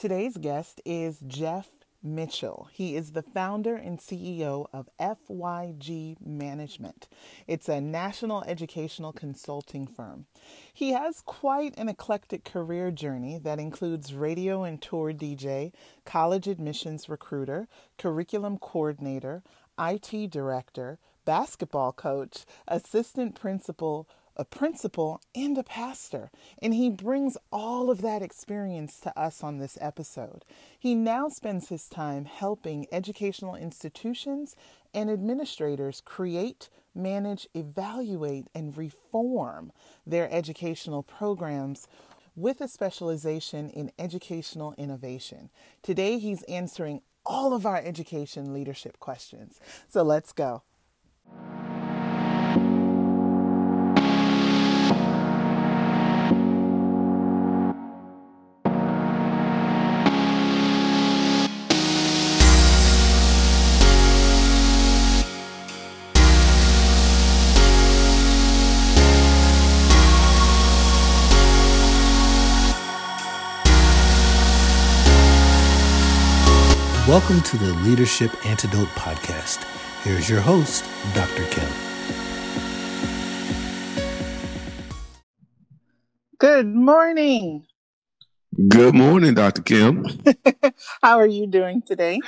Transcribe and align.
Today's 0.00 0.38
guest 0.38 0.80
is 0.86 1.18
Jeff 1.26 1.68
Mitchell. 2.02 2.70
He 2.72 2.96
is 2.96 3.12
the 3.12 3.20
founder 3.20 3.76
and 3.76 3.98
CEO 3.98 4.66
of 4.72 4.88
FYG 4.98 6.16
Management. 6.24 7.06
It's 7.46 7.68
a 7.68 7.82
national 7.82 8.42
educational 8.44 9.12
consulting 9.12 9.86
firm. 9.86 10.24
He 10.72 10.92
has 10.92 11.20
quite 11.20 11.76
an 11.76 11.90
eclectic 11.90 12.44
career 12.44 12.90
journey 12.90 13.36
that 13.42 13.58
includes 13.58 14.14
radio 14.14 14.64
and 14.64 14.80
tour 14.80 15.12
DJ, 15.12 15.74
college 16.06 16.48
admissions 16.48 17.10
recruiter, 17.10 17.68
curriculum 17.98 18.56
coordinator, 18.56 19.42
IT 19.78 20.30
director, 20.30 20.98
basketball 21.26 21.92
coach, 21.92 22.46
assistant 22.66 23.38
principal, 23.38 24.08
a 24.36 24.44
principal, 24.44 25.20
and 25.34 25.56
a 25.58 25.62
pastor. 25.62 26.30
And 26.62 26.74
he 26.74 26.90
brings 26.90 27.36
all 27.52 27.90
of 27.90 28.02
that 28.02 28.22
experience 28.22 29.00
to 29.00 29.18
us 29.18 29.42
on 29.42 29.58
this 29.58 29.76
episode. 29.80 30.44
He 30.78 30.94
now 30.94 31.28
spends 31.28 31.68
his 31.68 31.88
time 31.88 32.24
helping 32.24 32.86
educational 32.92 33.54
institutions 33.54 34.56
and 34.94 35.10
administrators 35.10 36.02
create, 36.04 36.68
manage, 36.94 37.48
evaluate, 37.54 38.46
and 38.54 38.76
reform 38.76 39.72
their 40.06 40.32
educational 40.32 41.02
programs 41.02 41.86
with 42.34 42.60
a 42.60 42.68
specialization 42.68 43.68
in 43.70 43.92
educational 43.98 44.74
innovation. 44.78 45.50
Today, 45.82 46.18
he's 46.18 46.42
answering 46.44 47.02
all 47.26 47.52
of 47.52 47.66
our 47.66 47.76
education 47.76 48.52
leadership 48.52 48.98
questions. 48.98 49.60
So 49.88 50.02
let's 50.02 50.32
go. 50.32 50.62
Welcome 77.10 77.40
to 77.40 77.58
the 77.58 77.74
Leadership 77.82 78.30
Antidote 78.46 78.86
Podcast. 78.90 79.64
Here's 80.04 80.30
your 80.30 80.38
host, 80.38 80.84
Dr. 81.12 81.42
Kim. 81.46 81.68
Good 86.38 86.68
morning. 86.68 87.66
Good 88.68 88.94
morning, 88.94 89.34
Dr. 89.34 89.60
Kim. 89.60 90.06
How 91.02 91.18
are 91.18 91.26
you 91.26 91.48
doing 91.48 91.82
today? 91.82 92.20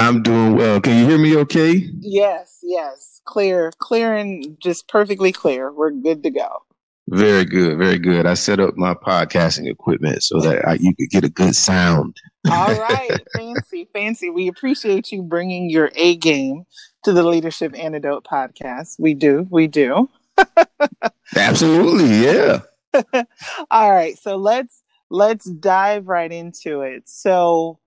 I'm 0.00 0.22
doing 0.22 0.56
well. 0.56 0.80
Can 0.80 0.96
you 0.96 1.06
hear 1.06 1.18
me 1.18 1.36
okay? 1.36 1.86
Yes, 2.00 2.60
yes. 2.62 3.20
Clear, 3.26 3.72
clear, 3.76 4.14
and 4.14 4.56
just 4.58 4.88
perfectly 4.88 5.32
clear. 5.32 5.70
We're 5.70 5.90
good 5.90 6.22
to 6.22 6.30
go. 6.30 6.62
Very 7.10 7.46
good, 7.46 7.78
very 7.78 7.98
good. 7.98 8.26
I 8.26 8.34
set 8.34 8.60
up 8.60 8.76
my 8.76 8.92
podcasting 8.92 9.70
equipment 9.70 10.22
so 10.22 10.40
that 10.40 10.68
I, 10.68 10.74
you 10.74 10.94
could 10.94 11.08
get 11.08 11.24
a 11.24 11.30
good 11.30 11.54
sound. 11.54 12.16
All 12.50 12.74
right, 12.78 13.10
fancy, 13.34 13.88
fancy. 13.94 14.28
We 14.28 14.46
appreciate 14.46 15.10
you 15.10 15.22
bringing 15.22 15.70
your 15.70 15.90
A 15.94 16.16
game 16.16 16.66
to 17.04 17.12
the 17.12 17.22
Leadership 17.22 17.74
Antidote 17.78 18.24
podcast. 18.24 18.96
We 18.98 19.14
do, 19.14 19.46
we 19.48 19.68
do. 19.68 20.10
Absolutely, 21.36 22.24
yeah. 22.24 22.60
All 23.70 23.90
right, 23.90 24.18
so 24.18 24.36
let's 24.36 24.82
let's 25.08 25.46
dive 25.46 26.08
right 26.08 26.30
into 26.30 26.82
it. 26.82 27.08
So 27.08 27.78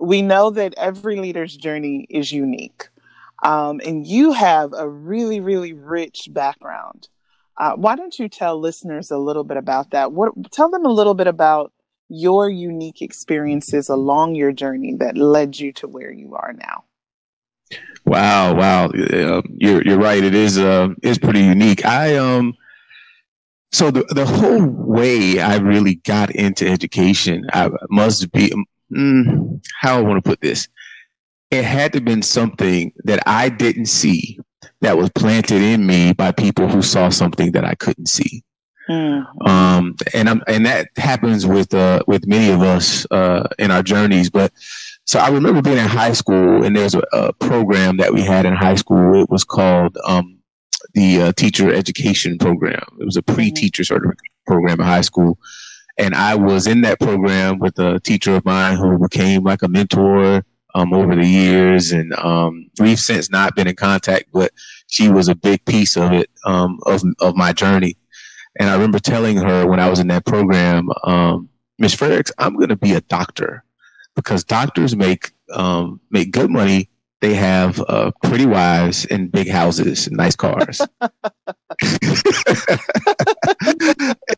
we 0.00 0.20
know 0.20 0.50
that 0.50 0.74
every 0.76 1.16
leader's 1.20 1.56
journey 1.56 2.08
is 2.10 2.32
unique, 2.32 2.88
um, 3.44 3.80
and 3.86 4.04
you 4.04 4.32
have 4.32 4.72
a 4.72 4.88
really, 4.88 5.38
really 5.38 5.74
rich 5.74 6.28
background. 6.32 7.08
Uh, 7.56 7.74
why 7.76 7.96
don't 7.96 8.18
you 8.18 8.28
tell 8.28 8.58
listeners 8.58 9.10
a 9.10 9.18
little 9.18 9.44
bit 9.44 9.56
about 9.56 9.90
that? 9.90 10.12
What 10.12 10.32
tell 10.50 10.70
them 10.70 10.84
a 10.84 10.90
little 10.90 11.14
bit 11.14 11.26
about 11.26 11.72
your 12.08 12.48
unique 12.48 13.02
experiences 13.02 13.88
along 13.88 14.34
your 14.34 14.52
journey 14.52 14.94
that 14.98 15.16
led 15.16 15.58
you 15.58 15.72
to 15.72 15.88
where 15.88 16.12
you 16.12 16.34
are 16.34 16.52
now. 16.52 16.84
Wow, 18.06 18.54
wow, 18.54 18.86
uh, 18.86 19.42
you're 19.56 19.82
you're 19.82 19.98
right. 19.98 20.22
It 20.22 20.34
is 20.34 20.58
uh 20.58 20.88
is 21.02 21.18
pretty 21.18 21.40
unique. 21.40 21.84
I 21.86 22.16
um 22.16 22.54
so 23.72 23.90
the 23.90 24.04
the 24.10 24.26
whole 24.26 24.66
way 24.66 25.40
I 25.40 25.56
really 25.56 25.96
got 25.96 26.30
into 26.30 26.68
education, 26.68 27.46
I 27.52 27.70
must 27.88 28.30
be 28.30 28.52
mm, 28.92 29.60
how 29.80 29.98
I 29.98 30.02
want 30.02 30.22
to 30.22 30.28
put 30.28 30.42
this. 30.42 30.68
It 31.50 31.64
had 31.64 31.92
to 31.92 31.98
have 31.98 32.04
been 32.04 32.22
something 32.22 32.92
that 33.04 33.22
I 33.26 33.48
didn't 33.48 33.86
see 33.86 34.38
that 34.80 34.96
was 34.96 35.10
planted 35.10 35.62
in 35.62 35.86
me 35.86 36.12
by 36.12 36.32
people 36.32 36.68
who 36.68 36.82
saw 36.82 37.08
something 37.08 37.52
that 37.52 37.64
I 37.64 37.74
couldn't 37.74 38.08
see. 38.08 38.42
Mm. 38.88 39.24
Um, 39.48 39.96
and 40.12 40.28
I'm, 40.28 40.42
and 40.46 40.66
that 40.66 40.88
happens 40.96 41.46
with, 41.46 41.72
uh, 41.72 42.02
with 42.06 42.26
many 42.26 42.52
of 42.52 42.60
us, 42.60 43.06
uh, 43.10 43.48
in 43.58 43.70
our 43.70 43.82
journeys. 43.82 44.30
But 44.30 44.52
so 45.04 45.18
I 45.18 45.28
remember 45.30 45.62
being 45.62 45.78
in 45.78 45.86
high 45.86 46.12
school 46.12 46.64
and 46.64 46.76
there's 46.76 46.94
a, 46.94 47.02
a 47.12 47.32
program 47.32 47.96
that 47.96 48.12
we 48.12 48.22
had 48.22 48.44
in 48.44 48.54
high 48.54 48.74
school. 48.74 49.20
It 49.20 49.30
was 49.30 49.44
called, 49.44 49.96
um, 50.04 50.38
the 50.92 51.22
uh, 51.22 51.32
teacher 51.32 51.72
education 51.72 52.38
program. 52.38 52.84
It 53.00 53.04
was 53.04 53.16
a 53.16 53.22
mm-hmm. 53.22 53.34
pre-teacher 53.34 53.84
sort 53.84 54.04
of 54.06 54.12
program 54.46 54.80
in 54.80 54.86
high 54.86 55.00
school. 55.00 55.38
And 55.98 56.14
I 56.14 56.34
was 56.34 56.66
in 56.66 56.82
that 56.82 57.00
program 57.00 57.58
with 57.58 57.78
a 57.78 58.00
teacher 58.00 58.36
of 58.36 58.44
mine 58.44 58.76
who 58.76 58.98
became 58.98 59.44
like 59.44 59.62
a 59.62 59.68
mentor 59.68 60.44
um, 60.74 60.92
over 60.92 61.14
the 61.14 61.26
years, 61.26 61.92
and 61.92 62.12
um, 62.14 62.68
we've 62.78 62.98
since 62.98 63.30
not 63.30 63.54
been 63.54 63.68
in 63.68 63.76
contact. 63.76 64.26
But 64.32 64.52
she 64.88 65.08
was 65.08 65.28
a 65.28 65.34
big 65.34 65.64
piece 65.64 65.96
of 65.96 66.12
it 66.12 66.30
um, 66.44 66.78
of 66.86 67.02
of 67.20 67.36
my 67.36 67.52
journey. 67.52 67.96
And 68.58 68.68
I 68.70 68.74
remember 68.74 68.98
telling 68.98 69.36
her 69.36 69.66
when 69.66 69.80
I 69.80 69.88
was 69.88 69.98
in 69.98 70.08
that 70.08 70.24
program, 70.26 70.88
um, 71.02 71.48
Miss 71.78 71.94
Fredericks, 71.94 72.30
I'm 72.38 72.54
going 72.56 72.68
to 72.68 72.76
be 72.76 72.92
a 72.92 73.00
doctor 73.00 73.64
because 74.14 74.44
doctors 74.44 74.94
make 74.94 75.32
um, 75.52 76.00
make 76.10 76.30
good 76.30 76.50
money. 76.50 76.88
They 77.20 77.34
have 77.34 77.80
uh, 77.88 78.10
pretty 78.22 78.44
wives 78.44 79.06
and 79.06 79.32
big 79.32 79.48
houses 79.48 80.06
and 80.06 80.16
nice 80.16 80.36
cars. 80.36 80.80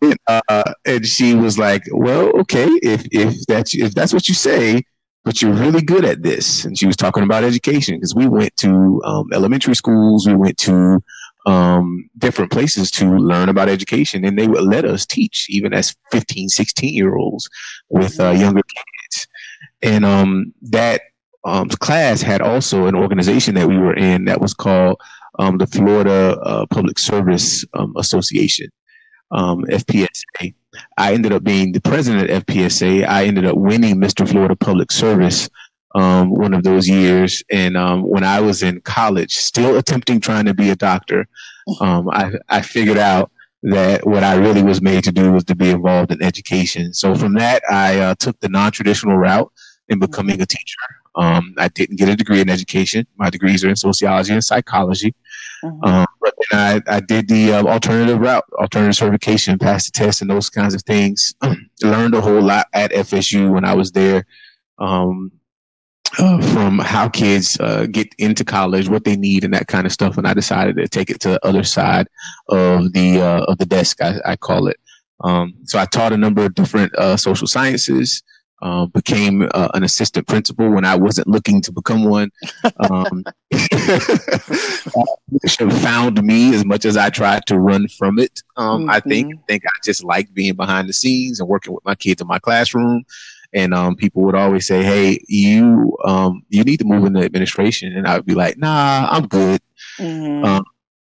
and, 0.00 0.16
uh, 0.28 0.72
and, 0.86 1.04
she 1.04 1.34
was 1.34 1.58
like, 1.58 1.82
"Well, 1.91 2.28
okay, 2.41 2.68
if 2.82 3.06
if 3.10 3.44
that's 3.47 3.74
if 3.74 3.92
that's 3.94 4.12
what 4.12 4.28
you 4.28 4.34
say, 4.34 4.84
but 5.26 5.42
you're 5.42 5.53
really 5.53 5.82
good 5.82 6.06
at 6.06 6.22
this." 6.22 6.64
And 6.64 6.78
she 6.78 6.87
was 6.87 6.97
talking 6.97 7.22
about 7.22 7.44
education 7.44 7.97
because 7.97 8.14
we 8.14 8.26
went 8.26 8.56
to 8.59 9.03
um, 9.04 9.26
elementary 9.34 9.75
schools, 9.75 10.26
we 10.26 10.34
went 10.34 10.56
to 10.59 11.03
um, 11.47 12.10
different 12.19 12.50
places 12.50 12.91
to 12.91 13.06
learn 13.16 13.48
about 13.48 13.69
education 13.69 14.25
and 14.25 14.38
they 14.38 14.48
would 14.48 14.65
let 14.65 14.84
us 14.84 15.06
teach 15.06 15.47
even 15.48 15.72
as 15.72 15.94
15 16.10 16.48
16 16.48 16.92
year 16.92 17.15
olds 17.15 17.48
with 17.88 18.19
uh, 18.20 18.31
younger 18.31 18.62
kids 18.62 19.28
and 19.82 20.04
um, 20.04 20.53
that 20.60 21.03
um, 21.44 21.69
class 21.69 22.20
had 22.20 22.42
also 22.42 22.86
an 22.86 22.97
organization 22.97 23.54
that 23.54 23.69
we 23.69 23.78
were 23.78 23.94
in 23.94 24.25
that 24.25 24.41
was 24.41 24.53
called 24.53 25.00
um, 25.38 25.59
the 25.59 25.66
florida 25.69 26.36
uh, 26.42 26.66
public 26.66 26.98
service 26.98 27.65
um, 27.75 27.94
association 27.97 28.69
um, 29.32 29.64
fpsa 29.64 30.54
i 30.98 31.12
ended 31.12 31.32
up 31.32 31.42
being 31.42 31.72
the 31.72 31.81
president 31.81 32.31
of 32.31 32.47
fpsa 32.47 33.06
i 33.06 33.25
ended 33.25 33.44
up 33.44 33.56
winning 33.56 33.97
mr 33.97 34.28
florida 34.28 34.56
public 34.56 34.92
service 34.92 35.48
um, 35.97 36.31
one 36.31 36.53
of 36.53 36.62
those 36.62 36.87
years. 36.87 37.42
And 37.50 37.76
um, 37.76 38.03
when 38.03 38.22
I 38.22 38.41
was 38.41 38.62
in 38.62 38.81
college, 38.82 39.32
still 39.32 39.78
attempting 39.78 40.20
trying 40.20 40.44
to 40.44 40.54
be 40.54 40.70
a 40.70 40.76
doctor, 40.76 41.26
um, 41.81 42.10
I, 42.10 42.32
I 42.48 42.60
figured 42.60 42.98
out 42.98 43.32
that 43.62 44.06
what 44.06 44.22
I 44.22 44.34
really 44.34 44.62
was 44.62 44.82
made 44.82 45.04
to 45.04 45.12
do 45.12 45.32
was 45.32 45.44
to 45.44 45.56
be 45.56 45.70
involved 45.70 46.12
in 46.12 46.22
education. 46.22 46.92
So 46.92 47.15
from 47.15 47.34
that, 47.34 47.62
I 47.70 47.98
uh, 47.98 48.15
took 48.15 48.38
the 48.41 48.48
non-traditional 48.50 49.16
route 49.16 49.50
in 49.88 49.98
becoming 49.98 50.41
a 50.41 50.47
teacher. 50.47 50.77
Um, 51.15 51.54
I 51.56 51.68
didn't 51.68 51.97
get 51.97 52.10
a 52.10 52.15
degree 52.15 52.42
in 52.42 52.51
education. 52.51 53.06
My 53.16 53.30
degrees 53.30 53.65
are 53.65 53.71
in 53.71 53.77
sociology 53.77 54.34
and 54.34 54.45
psychology. 54.45 55.15
Mm-hmm. 55.64 55.84
Um, 55.84 56.06
but 56.20 56.34
then 56.50 56.82
I, 56.88 56.97
I 56.97 57.00
did 57.00 57.28
the 57.28 57.53
uh, 57.54 57.62
alternative 57.64 58.18
route, 58.20 58.44
alternative 58.54 58.97
certification, 58.97 59.58
passed 59.58 59.92
the 59.92 59.98
test 59.98 60.20
and 60.20 60.30
those 60.30 60.50
kinds 60.50 60.74
of 60.74 60.82
things. 60.82 61.34
Learned 61.82 62.14
a 62.14 62.20
whole 62.20 62.42
lot 62.42 62.66
at 62.72 62.92
FSU 62.92 63.53
when 63.53 63.64
I 63.64 63.74
was 63.74 63.92
there. 63.92 64.26
Um, 64.78 65.32
uh, 66.18 66.41
from 66.53 66.78
how 66.78 67.08
kids 67.08 67.58
uh, 67.60 67.86
get 67.91 68.08
into 68.18 68.44
college, 68.44 68.88
what 68.88 69.04
they 69.04 69.16
need, 69.16 69.44
and 69.44 69.53
that 69.53 69.66
kind 69.66 69.86
of 69.86 69.92
stuff. 69.92 70.16
And 70.16 70.26
I 70.26 70.32
decided 70.34 70.76
to 70.76 70.88
take 70.88 71.10
it 71.10 71.20
to 71.20 71.30
the 71.30 71.47
other 71.47 71.64
side 71.64 72.06
of 72.48 72.92
the 72.92 73.20
uh, 73.20 73.44
of 73.44 73.58
the 73.58 73.66
desk, 73.66 74.00
I, 74.00 74.20
I 74.24 74.36
call 74.36 74.68
it. 74.68 74.78
Um, 75.24 75.54
so 75.64 75.78
I 75.78 75.84
taught 75.86 76.12
a 76.12 76.16
number 76.16 76.44
of 76.44 76.54
different 76.54 76.94
uh, 76.94 77.16
social 77.16 77.47
sciences. 77.47 78.22
Uh, 78.62 78.86
became 78.86 79.47
uh, 79.53 79.68
an 79.74 79.84
assistant 79.84 80.26
principal 80.26 80.70
when 80.70 80.84
I 80.84 80.97
wasn't 80.97 81.28
looking 81.28 81.60
to 81.60 81.70
become 81.70 82.04
one. 82.04 82.30
Um, 82.80 83.22
found 85.82 86.22
me 86.22 86.54
as 86.54 86.64
much 86.64 86.86
as 86.86 86.97
I 86.97 87.10
tried 87.10 87.44
to 87.47 87.58
run 87.58 87.86
from 87.88 88.18
it. 88.18 88.42
Um, 88.56 88.82
mm-hmm. 88.82 88.91
I 88.91 89.00
think 89.00 89.34
I 89.34 89.38
think 89.47 89.64
I 89.66 89.78
just 89.84 90.03
liked 90.03 90.32
being 90.32 90.54
behind 90.54 90.88
the 90.88 90.94
scenes 90.94 91.38
and 91.38 91.50
working 91.50 91.74
with 91.74 91.84
my 91.84 91.94
kids 91.94 92.22
in 92.22 92.26
my 92.26 92.38
classroom 92.38 93.04
and 93.53 93.72
um, 93.72 93.97
people 93.97 94.22
would 94.22 94.34
always 94.34 94.66
say, 94.66 94.82
"Hey, 94.82 95.18
you 95.28 95.97
um, 96.04 96.42
you 96.48 96.64
need 96.64 96.78
to 96.78 96.84
move 96.84 97.04
into 97.04 97.20
administration," 97.20 97.97
and 97.97 98.06
I 98.06 98.16
would 98.16 98.26
be 98.26 98.34
like, 98.34 98.58
"Nah, 98.58 99.08
I'm 99.10 99.26
good." 99.26 99.60
Mm-hmm. 99.98 100.44
Um, 100.44 100.64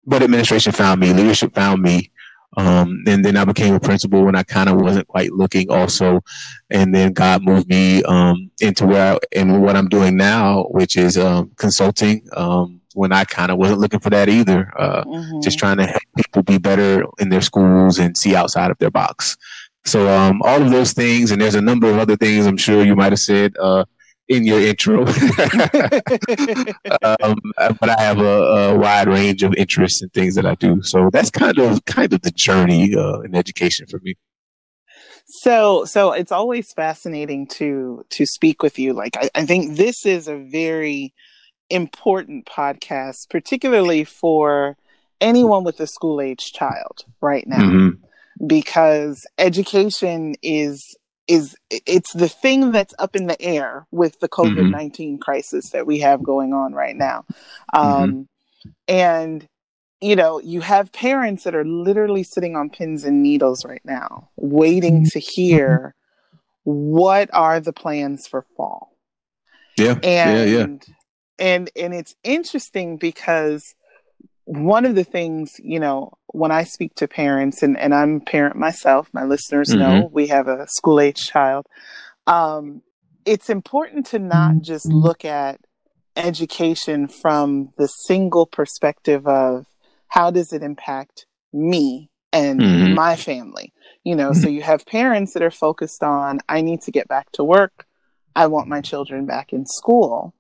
but 0.06 0.22
administration 0.22 0.72
found 0.72 1.02
me, 1.02 1.14
leadership 1.14 1.56
found 1.56 1.82
me, 1.82 2.12
um, 2.58 3.04
and 3.08 3.24
then 3.24 3.38
I 3.38 3.46
became 3.46 3.74
a 3.74 3.80
principal 3.80 4.24
when 4.24 4.36
I 4.36 4.44
kind 4.44 4.70
of 4.70 4.82
wasn't 4.82 5.08
quite 5.08 5.32
looking, 5.32 5.70
also, 5.72 6.24
and 6.70 6.94
then 6.94 7.14
God 7.14 7.44
moved 7.44 7.68
me 7.68 8.04
um, 8.04 8.52
into 8.62 8.86
where 8.86 9.16
I, 9.16 9.20
and 9.36 9.62
what 9.62 9.76
I'm 9.76 9.90
doing 9.90 10.16
now, 10.18 10.64
which 10.72 10.98
is 10.98 11.18
um, 11.18 11.52
consulting. 11.58 12.28
Um, 12.36 12.82
when 12.94 13.12
I 13.12 13.26
kind 13.26 13.52
of 13.52 13.58
wasn't 13.58 13.80
looking 13.80 14.00
for 14.00 14.10
that 14.12 14.30
either, 14.30 14.72
uh, 14.80 15.04
mm-hmm. 15.04 15.42
just 15.42 15.60
trying 15.60 15.76
to 15.78 15.86
help 15.86 16.02
people 16.16 16.44
be 16.44 16.58
better 16.58 17.04
in 17.20 17.28
their 17.28 17.42
schools 17.42 18.00
and 18.00 18.18
see 18.18 18.36
outside 18.36 18.72
of 18.72 18.78
their 18.78 18.90
box. 18.90 19.36
So 19.84 20.08
um, 20.08 20.42
all 20.44 20.62
of 20.62 20.72
those 20.72 20.94
things, 20.94 21.32
and 21.32 21.42
there's 21.42 21.56
a 21.56 21.62
number 21.62 21.90
of 21.90 22.00
other 22.00 22.16
things 22.16 22.48
I'm 22.48 22.58
sure 22.58 22.86
you 22.86 22.96
might 22.96 23.12
have 23.12 23.20
said 23.20 23.54
uh, 23.60 23.84
in 24.28 24.46
your 24.46 24.60
intro. 24.60 25.02
um, 27.02 27.38
but 27.58 27.90
I 27.90 28.02
have 28.02 28.20
a, 28.20 28.24
a, 28.24 28.78
wide 28.78 29.08
range 29.08 29.44
of 29.44 29.54
interests 29.56 30.02
and 30.02 30.12
things 30.14 30.36
that 30.36 30.46
I 30.46 30.56
do. 30.56 30.82
So 30.82 31.10
that's 31.12 31.30
kind 31.30 31.60
of 31.60 31.86
kind 31.86 32.12
of 32.14 32.22
the 32.22 32.32
journey 32.32 32.96
uh, 32.96 33.20
in 33.20 33.36
education 33.36 33.88
for 33.88 34.00
me. 34.00 34.16
So 35.26 35.86
so 35.86 36.12
it's 36.12 36.32
always 36.32 36.72
fascinating 36.74 37.48
to 37.48 38.06
to 38.10 38.26
speak 38.26 38.64
with 38.64 38.80
you. 38.80 38.94
Like 38.94 39.18
I, 39.18 39.30
I 39.36 39.46
think 39.46 39.78
this 39.78 40.06
is 40.06 40.28
a 40.28 40.38
very 40.38 41.14
important 41.70 42.46
podcast, 42.46 43.30
particularly 43.30 44.04
for 44.04 44.78
anyone 45.22 45.64
with 45.64 45.80
a 45.80 45.88
school 45.88 46.20
age 46.22 46.52
child 46.54 47.06
right 47.22 47.48
now. 47.48 47.60
Mm-hmm 47.60 48.06
because 48.46 49.26
education 49.38 50.36
is 50.42 50.96
is 51.28 51.56
it's 51.70 52.14
the 52.14 52.30
thing 52.30 52.72
that's 52.72 52.94
up 53.00 53.16
in 53.16 53.28
the 53.28 53.42
air 53.42 53.88
with 53.92 54.20
the 54.20 54.30
mm-hmm. 54.30 54.60
COVID 54.60 54.72
19 54.72 55.14
mm-hmm. 55.14 55.22
crisis 55.22 55.72
that 55.72 55.88
we 55.88 56.00
have 56.00 56.24
going 56.24 56.54
on 56.54 56.74
right 56.74 56.96
now. 56.96 57.26
Mm-hmm. 57.74 57.80
Um, 57.80 58.12
mm-hmm. 58.12 58.72
And, 58.88 59.48
you 60.02 60.16
know, 60.16 60.40
you 60.40 60.62
have 60.62 60.92
parents 60.92 61.44
that 61.44 61.56
are 61.56 61.66
literally 61.66 62.24
sitting 62.24 62.56
on 62.56 62.70
pins 62.70 63.04
and 63.04 63.24
needles 63.24 63.66
right 63.66 63.82
now, 63.84 64.30
waiting 64.36 65.02
mm-hmm. 65.02 65.10
to 65.10 65.20
hear 65.20 65.96
what 66.64 67.30
are 67.34 67.60
the 67.60 67.74
plans 67.74 68.28
for 68.28 68.46
fall. 68.56 68.96
Yeah. 69.78 69.96
And, 70.04 70.04
yeah, 70.04 70.44
yeah. 70.44 70.66
And, 71.38 71.70
and 71.76 71.94
it's 71.94 72.16
interesting 72.24 72.98
because 72.98 73.76
one 74.46 74.86
of 74.86 74.96
the 74.96 75.04
things, 75.04 75.60
you 75.62 75.80
know, 75.80 76.14
when 76.36 76.52
I 76.52 76.64
speak 76.64 76.96
to 76.96 77.08
parents, 77.08 77.64
and, 77.64 77.78
and 77.78 77.94
I'm 77.94 78.18
a 78.18 78.20
parent 78.20 78.56
myself, 78.56 79.10
my 79.14 79.24
listeners 79.24 79.70
mm-hmm. 79.70 79.80
know 79.80 80.10
we 80.12 80.28
have 80.28 80.48
a 80.48 80.68
school 80.68 81.00
age 81.00 81.28
child. 81.28 81.66
Um, 82.28 82.82
it's 83.26 83.50
important 83.50 84.08
to 84.08 84.20
not 84.20 84.62
just 84.62 84.86
look 84.86 85.26
at 85.26 85.60
education 86.16 87.08
from 87.08 87.74
the 87.78 87.88
single 87.88 88.46
perspective 88.46 89.28
of 89.28 89.66
how 90.08 90.32
does 90.32 90.54
it 90.54 90.62
impact 90.62 91.26
me 91.52 92.10
and 92.32 92.60
mm-hmm. 92.60 92.94
my 92.94 93.16
family. 93.16 93.74
You 94.04 94.16
know, 94.16 94.34
so 94.34 94.48
you 94.48 94.62
have 94.62 94.86
parents 94.86 95.34
that 95.34 95.42
are 95.42 95.52
focused 95.52 96.04
on, 96.04 96.40
I 96.48 96.62
need 96.62 96.82
to 96.84 96.92
get 96.92 97.08
back 97.08 97.32
to 97.34 97.44
work. 97.44 97.86
I 98.36 98.48
want 98.48 98.68
my 98.68 98.82
children 98.82 99.26
back 99.26 99.52
in 99.52 99.66
school. 99.66 100.36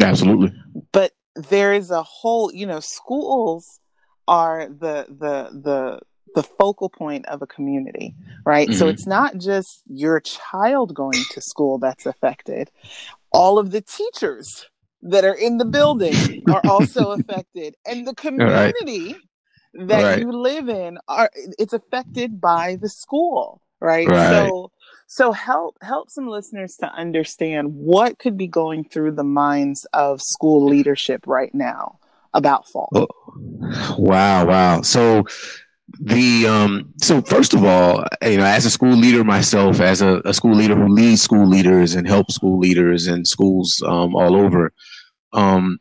Absolutely. 0.00 0.52
But 0.92 1.12
there 1.34 1.74
is 1.74 1.90
a 1.90 2.02
whole, 2.02 2.52
you 2.52 2.66
know, 2.66 2.80
schools 2.80 3.80
are 4.28 4.68
the 4.68 5.06
the 5.08 5.50
the 5.62 6.00
the 6.34 6.42
focal 6.42 6.88
point 6.88 7.26
of 7.26 7.42
a 7.42 7.46
community, 7.46 8.14
right? 8.44 8.68
Mm-hmm. 8.68 8.78
So 8.78 8.88
it's 8.88 9.06
not 9.06 9.36
just 9.36 9.82
your 9.86 10.20
child 10.20 10.94
going 10.94 11.22
to 11.30 11.40
school 11.40 11.78
that's 11.78 12.06
affected. 12.06 12.70
All 13.32 13.58
of 13.58 13.70
the 13.70 13.80
teachers 13.80 14.66
that 15.02 15.24
are 15.24 15.34
in 15.34 15.58
the 15.58 15.64
building 15.64 16.42
are 16.48 16.62
also 16.64 17.10
affected 17.18 17.74
and 17.86 18.06
the 18.06 18.14
community 18.14 19.12
right. 19.74 19.88
that 19.88 20.02
right. 20.02 20.18
you 20.20 20.32
live 20.32 20.68
in 20.68 20.98
are 21.08 21.30
it's 21.58 21.72
affected 21.72 22.40
by 22.40 22.76
the 22.76 22.88
school, 22.88 23.60
right? 23.80 24.08
right? 24.08 24.30
So 24.30 24.70
so 25.06 25.32
help 25.32 25.76
help 25.82 26.08
some 26.08 26.28
listeners 26.28 26.76
to 26.76 26.86
understand 26.86 27.74
what 27.74 28.18
could 28.18 28.38
be 28.38 28.46
going 28.46 28.84
through 28.84 29.12
the 29.12 29.24
minds 29.24 29.84
of 29.92 30.22
school 30.22 30.64
leadership 30.64 31.26
right 31.26 31.54
now 31.54 31.98
about 32.34 32.68
fall. 32.68 32.88
Oh, 32.94 33.08
wow, 33.98 34.46
wow. 34.46 34.82
So 34.82 35.24
the 36.00 36.46
um 36.46 36.92
so 37.02 37.20
first 37.20 37.52
of 37.52 37.64
all 37.64 38.02
you 38.22 38.38
know 38.38 38.44
as 38.44 38.64
a 38.64 38.70
school 38.70 38.94
leader 38.94 39.24
myself 39.24 39.78
as 39.80 40.00
a, 40.00 40.22
a 40.24 40.32
school 40.32 40.54
leader 40.54 40.74
who 40.74 40.88
leads 40.88 41.20
school 41.20 41.46
leaders 41.46 41.94
and 41.94 42.08
helps 42.08 42.34
school 42.34 42.58
leaders 42.58 43.08
and 43.08 43.28
schools 43.28 43.82
um, 43.86 44.16
all 44.16 44.34
over 44.34 44.72
um 45.34 45.78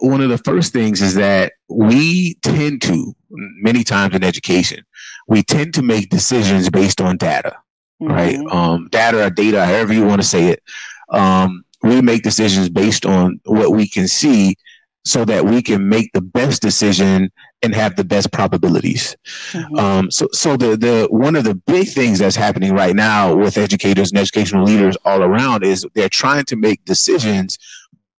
one 0.00 0.20
of 0.20 0.30
the 0.30 0.38
first 0.38 0.72
things 0.72 1.00
is 1.00 1.14
that 1.14 1.52
we 1.68 2.34
tend 2.42 2.82
to 2.82 3.14
many 3.30 3.84
times 3.84 4.16
in 4.16 4.24
education 4.24 4.84
we 5.28 5.44
tend 5.44 5.72
to 5.72 5.82
make 5.82 6.10
decisions 6.10 6.68
based 6.68 7.00
on 7.00 7.16
data 7.16 7.56
mm-hmm. 8.02 8.12
right? 8.12 8.52
Um, 8.52 8.88
data 8.90 9.26
or 9.26 9.30
data, 9.30 9.64
however 9.64 9.92
you 9.92 10.04
want 10.04 10.20
to 10.20 10.26
say 10.26 10.48
it. 10.48 10.62
Um, 11.10 11.64
we 11.82 12.00
make 12.00 12.22
decisions 12.22 12.68
based 12.68 13.04
on 13.04 13.40
what 13.44 13.72
we 13.72 13.88
can 13.88 14.08
see 14.08 14.56
so 15.04 15.24
that 15.24 15.44
we 15.44 15.62
can 15.62 15.88
make 15.88 16.12
the 16.12 16.20
best 16.20 16.62
decision 16.62 17.30
and 17.62 17.74
have 17.74 17.96
the 17.96 18.04
best 18.04 18.32
probabilities. 18.32 19.16
Mm-hmm. 19.52 19.76
Um, 19.76 20.10
so, 20.10 20.28
so 20.32 20.56
the, 20.56 20.76
the, 20.76 21.08
one 21.10 21.36
of 21.36 21.44
the 21.44 21.54
big 21.54 21.88
things 21.88 22.18
that's 22.18 22.36
happening 22.36 22.72
right 22.72 22.94
now 22.94 23.34
with 23.34 23.56
educators 23.56 24.10
and 24.10 24.18
educational 24.18 24.64
leaders 24.64 24.96
all 25.04 25.22
around 25.22 25.64
is 25.64 25.86
they're 25.94 26.08
trying 26.08 26.44
to 26.46 26.56
make 26.56 26.84
decisions, 26.84 27.58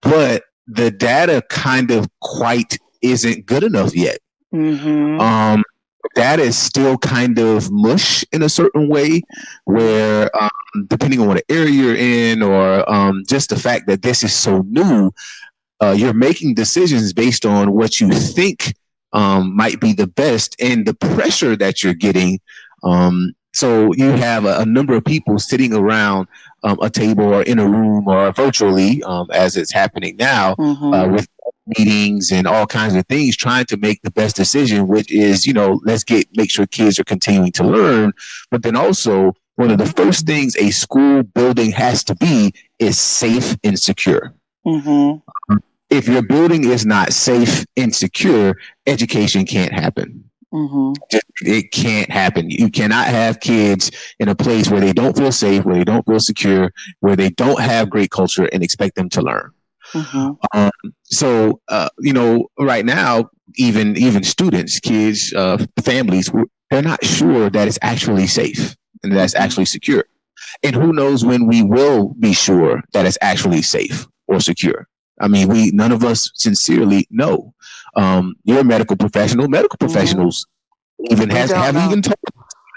but 0.02 0.44
the 0.68 0.92
data 0.92 1.42
kind 1.50 1.92
of 1.92 2.08
quite 2.22 2.78
isn't 3.02 3.46
good 3.46 3.64
enough 3.64 3.96
yet. 3.96 4.20
Mm-hmm. 4.54 5.20
Um, 5.20 5.64
that 6.16 6.40
is 6.40 6.58
still 6.58 6.98
kind 6.98 7.40
of 7.40 7.72
mush 7.72 8.24
in 8.32 8.44
a 8.44 8.50
certain 8.50 8.88
way 8.88 9.22
where 9.66 10.30
um, 10.40 10.50
depending 10.88 11.20
on 11.20 11.28
what 11.28 11.44
area 11.50 11.70
you're 11.70 11.96
in 11.96 12.44
or 12.44 12.90
um, 12.92 13.24
just 13.28 13.50
the 13.50 13.56
fact 13.56 13.88
that 13.88 14.02
this 14.02 14.24
is 14.24 14.34
so 14.34 14.64
new 14.68 15.12
uh, 15.82 15.92
you're 15.92 16.14
making 16.14 16.56
decisions 16.56 17.14
based 17.14 17.46
on 17.46 17.74
what 17.74 18.00
you 18.00 18.12
think 18.12 18.74
um, 19.14 19.56
might 19.56 19.80
be 19.80 19.94
the 19.94 20.08
best 20.08 20.56
and 20.60 20.86
the 20.86 20.94
pressure 20.94 21.56
that 21.56 21.84
you're 21.84 21.94
getting. 21.94 22.40
Um, 22.84 23.34
so 23.54 23.94
you 23.94 24.10
have 24.12 24.46
a, 24.46 24.60
a, 24.60 24.66
number 24.66 24.96
of 24.96 25.06
people 25.06 25.38
sitting 25.38 25.74
around 25.74 26.28
um, 26.64 26.80
a 26.82 26.90
table 26.90 27.26
or 27.26 27.44
in 27.44 27.60
a 27.60 27.68
room 27.68 28.08
or 28.08 28.32
virtually 28.32 29.04
um, 29.04 29.30
as 29.32 29.56
it's 29.56 29.72
happening 29.72 30.18
now 30.18 30.56
mm-hmm. 30.56 30.94
uh, 30.94 31.08
with 31.08 31.28
meetings 31.78 32.32
and 32.32 32.48
all 32.48 32.66
kinds 32.66 32.96
of 32.96 33.06
things 33.08 33.38
trying 33.38 33.66
to 33.66 33.78
make 33.78 34.02
the 34.02 34.12
best 34.12 34.36
decision 34.36 34.88
which 34.88 35.10
is 35.10 35.46
you 35.46 35.54
know 35.54 35.80
let's 35.86 36.04
get 36.04 36.28
make 36.36 36.52
sure 36.52 36.66
kids 36.66 37.00
are 37.00 37.04
continuing 37.04 37.52
to 37.52 37.64
learn. 37.64 38.12
But 38.50 38.64
then 38.64 38.76
also 38.76 39.34
one 39.56 39.70
of 39.70 39.78
the 39.78 39.86
first 39.86 40.26
things 40.26 40.56
a 40.56 40.72
school 40.72 41.22
building 41.22 41.72
has 41.72 42.04
to 42.06 42.16
be 42.16 42.54
is 42.80 43.00
safe 43.00 43.56
and 43.64 43.80
secure 43.80 44.34
mm-hmm. 44.66 45.58
if 45.90 46.08
your 46.08 46.22
building 46.22 46.64
is 46.66 46.86
not 46.86 47.14
safe 47.14 47.66
and 47.78 47.96
secure 47.96 48.56
education 48.88 49.46
can't 49.46 49.74
happen 49.74 50.24
mm-hmm. 50.54 50.94
it 51.42 51.72
can't 51.72 52.10
happen 52.10 52.50
you 52.50 52.70
cannot 52.70 53.08
have 53.08 53.40
kids 53.40 53.92
in 54.20 54.30
a 54.30 54.36
place 54.36 54.70
where 54.70 54.82
they 54.82 54.94
don't 54.94 55.18
feel 55.18 55.32
safe 55.32 55.64
where 55.66 55.76
they 55.76 55.84
don't 55.84 56.06
feel 56.06 56.20
secure 56.20 56.72
where 57.00 57.16
they 57.16 57.30
don't 57.30 57.62
have 57.62 57.90
great 57.90 58.12
culture 58.12 58.50
and 58.52 58.64
expect 58.64 58.96
them 58.96 59.10
to 59.10 59.22
learn 59.22 59.52
Mm-hmm. 59.94 60.58
Um, 60.58 60.72
so, 61.04 61.62
uh, 61.68 61.90
you 62.00 62.14
know, 62.14 62.48
right 62.60 62.86
now, 62.86 63.30
even 63.56 63.96
even 63.98 64.24
students, 64.24 64.80
kids, 64.80 65.34
uh, 65.34 65.64
families, 65.82 66.32
they're 66.70 66.82
not 66.82 67.04
sure 67.06 67.50
that 67.50 67.68
it's 67.68 67.80
actually 67.82 68.28
safe 68.28 68.76
and 69.04 69.12
that's 69.12 69.34
mm-hmm. 69.34 69.44
actually 69.44 69.66
secure. 69.66 70.06
And 70.64 70.76
who 70.76 70.94
knows 70.94 71.24
when 71.24 71.48
we 71.48 71.64
will 71.64 72.16
be 72.20 72.34
sure 72.34 72.82
that 72.94 73.06
it's 73.06 73.18
actually 73.22 73.62
safe 73.62 74.08
or 74.34 74.40
secure. 74.40 74.88
I 75.20 75.28
mean, 75.28 75.48
we 75.48 75.72
none 75.72 75.92
of 75.92 76.04
us 76.04 76.32
sincerely 76.34 77.08
know. 77.10 77.54
Um, 77.96 78.36
you're 78.44 78.60
a 78.60 78.64
medical 78.64 78.98
professional. 78.98 79.48
Medical 79.48 79.78
professionals 79.78 80.46
mm-hmm. 81.00 81.14
even 81.14 81.30
has 81.30 81.52
have 81.52 81.76
know. 81.76 81.86
even 81.86 82.02
told 82.02 82.18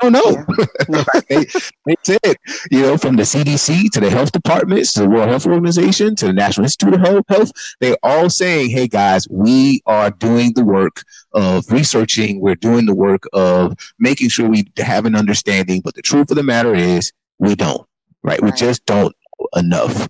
I 0.01 0.11
don't 0.11 0.13
know. 0.13 0.45
Yeah. 0.89 1.05
they, 1.29 1.47
they 1.87 1.95
said, 2.03 2.37
you 2.71 2.83
know, 2.83 2.99
from 2.99 3.17
the 3.17 3.23
CDC 3.23 3.91
to 3.93 4.01
the 4.01 4.11
health 4.11 4.31
departments 4.31 4.93
to 4.93 5.01
the 5.01 5.09
World 5.09 5.29
Health 5.29 5.47
Organization 5.47 6.15
to 6.17 6.27
the 6.27 6.33
National 6.33 6.65
Institute 6.65 6.95
of 6.95 7.25
Health, 7.29 7.51
they're 7.81 7.97
all 8.03 8.29
saying, 8.29 8.71
hey 8.71 8.89
guys, 8.89 9.27
we 9.31 9.81
are 9.87 10.11
doing 10.11 10.53
the 10.53 10.65
work 10.65 11.03
of 11.33 11.71
researching, 11.71 12.41
we're 12.41 12.57
doing 12.57 12.85
the 12.85 12.95
work 12.95 13.23
of 13.33 13.75
making 13.99 14.29
sure 14.29 14.49
we 14.49 14.67
have 14.77 15.07
an 15.07 15.17
understanding. 15.17 15.81
But 15.83 15.95
the 15.95 16.03
truth 16.03 16.31
of 16.31 16.37
the 16.37 16.43
matter 16.43 16.75
is, 16.75 17.13
we 17.39 17.55
don't, 17.55 17.87
right? 18.23 18.41
right. 18.41 18.43
We 18.43 18.53
just 18.53 18.85
don't 18.85 19.15
enough. 19.55 20.09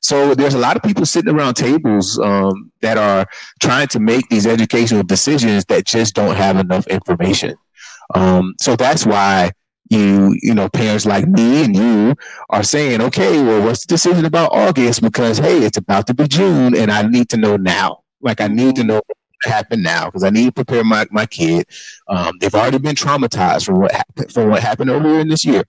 So 0.00 0.34
there's 0.34 0.54
a 0.54 0.58
lot 0.58 0.76
of 0.76 0.82
people 0.82 1.06
sitting 1.06 1.34
around 1.34 1.54
tables 1.54 2.18
um, 2.18 2.70
that 2.80 2.98
are 2.98 3.26
trying 3.60 3.88
to 3.88 4.00
make 4.00 4.28
these 4.28 4.46
educational 4.46 5.02
decisions 5.02 5.64
that 5.66 5.86
just 5.86 6.14
don't 6.14 6.36
have 6.36 6.58
enough 6.58 6.86
information. 6.86 7.56
Um, 8.14 8.54
so 8.60 8.76
that's 8.76 9.06
why 9.06 9.52
you 9.90 10.36
you 10.40 10.54
know 10.54 10.68
parents 10.68 11.04
like 11.04 11.26
me 11.26 11.64
and 11.64 11.76
you 11.76 12.14
are 12.50 12.62
saying 12.62 13.02
okay 13.02 13.42
well 13.42 13.62
what's 13.62 13.84
the 13.84 13.86
decision 13.86 14.24
about 14.24 14.50
august 14.52 15.02
because 15.02 15.36
hey 15.36 15.58
it's 15.58 15.76
about 15.76 16.06
to 16.06 16.14
be 16.14 16.26
june 16.26 16.74
and 16.74 16.90
i 16.90 17.02
need 17.02 17.28
to 17.28 17.36
know 17.36 17.56
now 17.56 17.98
like 18.22 18.40
i 18.40 18.48
need 18.48 18.74
to 18.74 18.80
mm-hmm. 18.80 18.88
know 18.88 19.02
what 19.06 19.16
happen 19.44 19.82
now 19.82 20.06
because 20.06 20.24
i 20.24 20.30
need 20.30 20.46
to 20.46 20.52
prepare 20.52 20.82
my, 20.82 21.06
my 21.10 21.26
kid 21.26 21.66
um, 22.08 22.32
they've 22.40 22.54
already 22.54 22.78
been 22.78 22.94
traumatized 22.94 23.66
from 23.66 23.78
what 23.78 23.92
happened 23.92 24.32
from 24.32 24.48
what 24.48 24.62
happened 24.62 24.88
earlier 24.88 25.20
in 25.20 25.28
this 25.28 25.44
year 25.44 25.62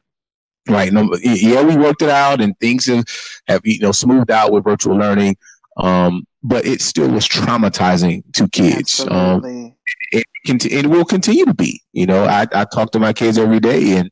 right 0.70 0.92
yeah 1.22 1.62
we 1.62 1.76
worked 1.76 2.02
it 2.02 2.10
out 2.10 2.42
and 2.42 2.58
things 2.60 2.86
have, 2.86 3.06
have 3.48 3.62
you 3.64 3.80
know 3.80 3.92
smoothed 3.92 4.32
out 4.32 4.52
with 4.52 4.64
virtual 4.64 4.98
learning 4.98 5.36
um, 5.78 6.26
but 6.42 6.66
it 6.66 6.82
still 6.82 7.10
was 7.10 7.28
traumatizing 7.28 8.24
to 8.34 8.48
kids 8.48 9.02
um, 9.02 9.08
Absolutely. 9.08 9.66
Um, 9.66 9.76
it, 10.12 10.26
it 10.66 10.88
will 10.88 11.06
continue 11.06 11.46
to 11.46 11.54
be. 11.54 11.82
You 11.94 12.06
know, 12.06 12.26
I, 12.26 12.48
I 12.54 12.66
talk 12.66 12.92
to 12.92 13.00
my 13.00 13.14
kids 13.14 13.38
every 13.38 13.60
day, 13.60 13.98
and 13.98 14.12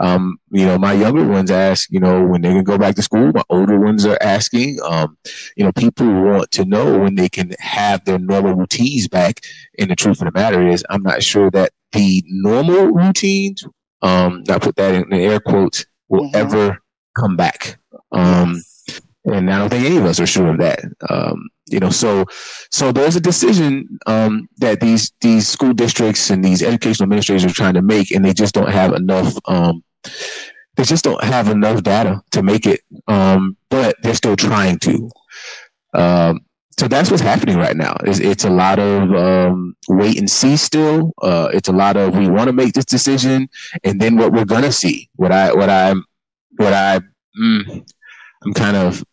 um, 0.00 0.38
you 0.50 0.64
know, 0.64 0.78
my 0.78 0.92
younger 0.92 1.26
ones 1.26 1.50
ask, 1.50 1.90
you 1.90 2.00
know, 2.00 2.24
when 2.24 2.42
they 2.42 2.52
can 2.52 2.64
go 2.64 2.78
back 2.78 2.94
to 2.96 3.02
school. 3.02 3.32
My 3.32 3.42
older 3.50 3.78
ones 3.78 4.06
are 4.06 4.18
asking. 4.20 4.78
Um, 4.84 5.16
you 5.56 5.64
know, 5.64 5.72
people 5.72 6.06
want 6.06 6.50
to 6.52 6.64
know 6.64 6.98
when 6.98 7.14
they 7.14 7.28
can 7.28 7.54
have 7.58 8.04
their 8.04 8.18
normal 8.18 8.54
routines 8.54 9.08
back. 9.08 9.40
And 9.78 9.90
the 9.90 9.96
truth 9.96 10.20
of 10.20 10.32
the 10.32 10.38
matter 10.38 10.66
is, 10.66 10.84
I'm 10.90 11.02
not 11.02 11.22
sure 11.22 11.50
that 11.50 11.72
the 11.92 12.22
normal 12.26 12.86
routines, 12.86 13.64
um, 14.02 14.44
I 14.48 14.58
put 14.58 14.76
that 14.76 14.94
in 14.94 15.08
the 15.10 15.18
air 15.18 15.40
quotes, 15.40 15.86
will 16.08 16.24
mm-hmm. 16.24 16.36
ever 16.36 16.78
come 17.18 17.36
back. 17.36 17.78
Um, 18.12 18.54
yes. 18.54 19.00
and 19.24 19.52
I 19.52 19.58
don't 19.58 19.70
think 19.70 19.86
any 19.86 19.96
of 19.96 20.04
us 20.04 20.20
are 20.20 20.26
sure 20.26 20.48
of 20.48 20.58
that. 20.58 20.80
Um, 21.08 21.48
you 21.66 21.80
know 21.80 21.90
so 21.90 22.26
so 22.70 22.92
there's 22.92 23.16
a 23.16 23.20
decision 23.20 23.98
um, 24.06 24.48
that 24.58 24.80
these 24.80 25.12
these 25.20 25.48
school 25.48 25.72
districts 25.72 26.30
and 26.30 26.44
these 26.44 26.62
educational 26.62 27.04
administrators 27.04 27.44
are 27.44 27.54
trying 27.54 27.74
to 27.74 27.82
make 27.82 28.10
and 28.10 28.24
they 28.24 28.34
just 28.34 28.54
don't 28.54 28.70
have 28.70 28.92
enough 28.92 29.34
um, 29.46 29.82
they 30.76 30.84
just 30.84 31.04
don't 31.04 31.22
have 31.24 31.48
enough 31.48 31.82
data 31.82 32.20
to 32.32 32.42
make 32.42 32.66
it 32.66 32.80
um, 33.08 33.56
but 33.70 33.96
they're 34.02 34.14
still 34.14 34.36
trying 34.36 34.78
to 34.78 35.10
um, 35.94 36.40
so 36.78 36.88
that's 36.88 37.10
what's 37.10 37.22
happening 37.22 37.56
right 37.56 37.76
now 37.76 37.96
it's, 38.04 38.18
it's 38.20 38.44
a 38.44 38.50
lot 38.50 38.78
of 38.78 39.12
um, 39.14 39.76
wait 39.88 40.18
and 40.18 40.30
see 40.30 40.56
still 40.56 41.12
uh, 41.22 41.48
it's 41.52 41.68
a 41.68 41.72
lot 41.72 41.96
of 41.96 42.16
we 42.16 42.28
want 42.28 42.48
to 42.48 42.52
make 42.52 42.72
this 42.72 42.84
decision 42.84 43.48
and 43.84 44.00
then 44.00 44.16
what 44.16 44.32
we're 44.32 44.44
gonna 44.44 44.72
see 44.72 45.08
what 45.16 45.32
i 45.32 45.52
what 45.52 45.70
i'm 45.70 46.04
what 46.56 46.72
i 46.72 47.00
mm, 47.40 47.86
i'm 48.44 48.54
kind 48.54 48.76
of 48.76 49.04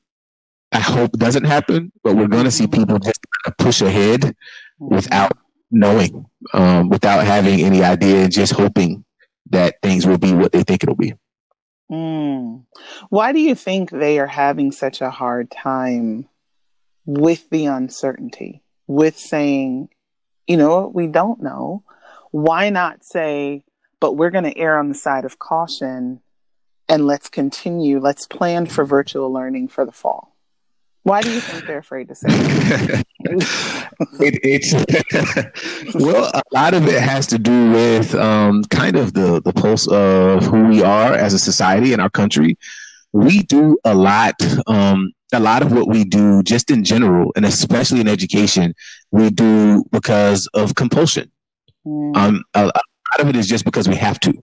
I 0.71 0.79
hope 0.79 1.11
doesn't 1.13 1.43
happen, 1.43 1.91
but 2.03 2.15
we're 2.15 2.27
to 2.27 2.51
see 2.51 2.65
people 2.65 2.97
just 2.97 3.19
push 3.57 3.81
ahead 3.81 4.35
without 4.79 5.33
knowing, 5.69 6.25
um, 6.53 6.89
without 6.89 7.25
having 7.25 7.59
any 7.61 7.83
idea, 7.83 8.23
and 8.23 8.31
just 8.31 8.53
hoping 8.53 9.03
that 9.49 9.75
things 9.83 10.07
will 10.07 10.17
be 10.17 10.33
what 10.33 10.53
they 10.53 10.63
think 10.63 10.83
it'll 10.83 10.95
be. 10.95 11.13
Mm. 11.91 12.65
Why 13.09 13.33
do 13.33 13.39
you 13.39 13.53
think 13.53 13.89
they 13.89 14.17
are 14.19 14.27
having 14.27 14.71
such 14.71 15.01
a 15.01 15.09
hard 15.09 15.51
time 15.51 16.29
with 17.05 17.49
the 17.49 17.65
uncertainty, 17.65 18.63
with 18.87 19.17
saying, 19.17 19.89
you 20.47 20.57
know, 20.57 20.91
we 20.93 21.07
don't 21.07 21.41
know? 21.41 21.83
Why 22.31 22.69
not 22.69 23.03
say, 23.03 23.63
but 23.99 24.13
we're 24.13 24.31
going 24.31 24.45
to 24.45 24.57
err 24.57 24.79
on 24.79 24.89
the 24.89 24.95
side 24.95 25.25
of 25.25 25.39
caution 25.39 26.21
and 26.87 27.05
let's 27.05 27.29
continue, 27.29 27.99
let's 27.99 28.27
plan 28.27 28.65
for 28.65 28.83
virtual 28.83 29.31
learning 29.31 29.69
for 29.69 29.85
the 29.85 29.91
fall? 29.91 30.35
Why 31.03 31.21
do 31.21 31.31
you 31.31 31.39
think 31.39 31.65
they're 31.65 31.79
afraid 31.79 32.09
to 32.09 32.15
say 32.15 32.27
it? 32.29 33.05
it 34.19 34.39
it's 34.43 35.95
well, 35.95 36.29
a 36.31 36.43
lot 36.53 36.75
of 36.75 36.87
it 36.87 37.01
has 37.01 37.25
to 37.27 37.39
do 37.39 37.71
with 37.71 38.13
um, 38.13 38.63
kind 38.65 38.95
of 38.95 39.13
the 39.13 39.41
the 39.41 39.51
pulse 39.51 39.87
of 39.87 40.45
who 40.45 40.65
we 40.65 40.83
are 40.83 41.13
as 41.13 41.33
a 41.33 41.39
society 41.39 41.93
in 41.93 41.99
our 41.99 42.09
country. 42.09 42.57
We 43.13 43.41
do 43.41 43.79
a 43.83 43.95
lot. 43.95 44.35
Um, 44.67 45.13
a 45.33 45.39
lot 45.39 45.61
of 45.61 45.71
what 45.71 45.87
we 45.87 46.03
do, 46.03 46.43
just 46.43 46.71
in 46.71 46.83
general, 46.83 47.31
and 47.35 47.45
especially 47.45 48.01
in 48.01 48.07
education, 48.07 48.73
we 49.11 49.29
do 49.29 49.83
because 49.91 50.47
of 50.53 50.75
compulsion. 50.75 51.31
Mm. 51.85 52.15
Um, 52.15 52.43
a, 52.53 52.59
a, 52.59 52.65
lot 52.65 53.19
of 53.19 53.29
it 53.29 53.35
is 53.35 53.47
just 53.47 53.65
because 53.65 53.87
we 53.87 53.95
have 53.95 54.19
to. 54.21 54.33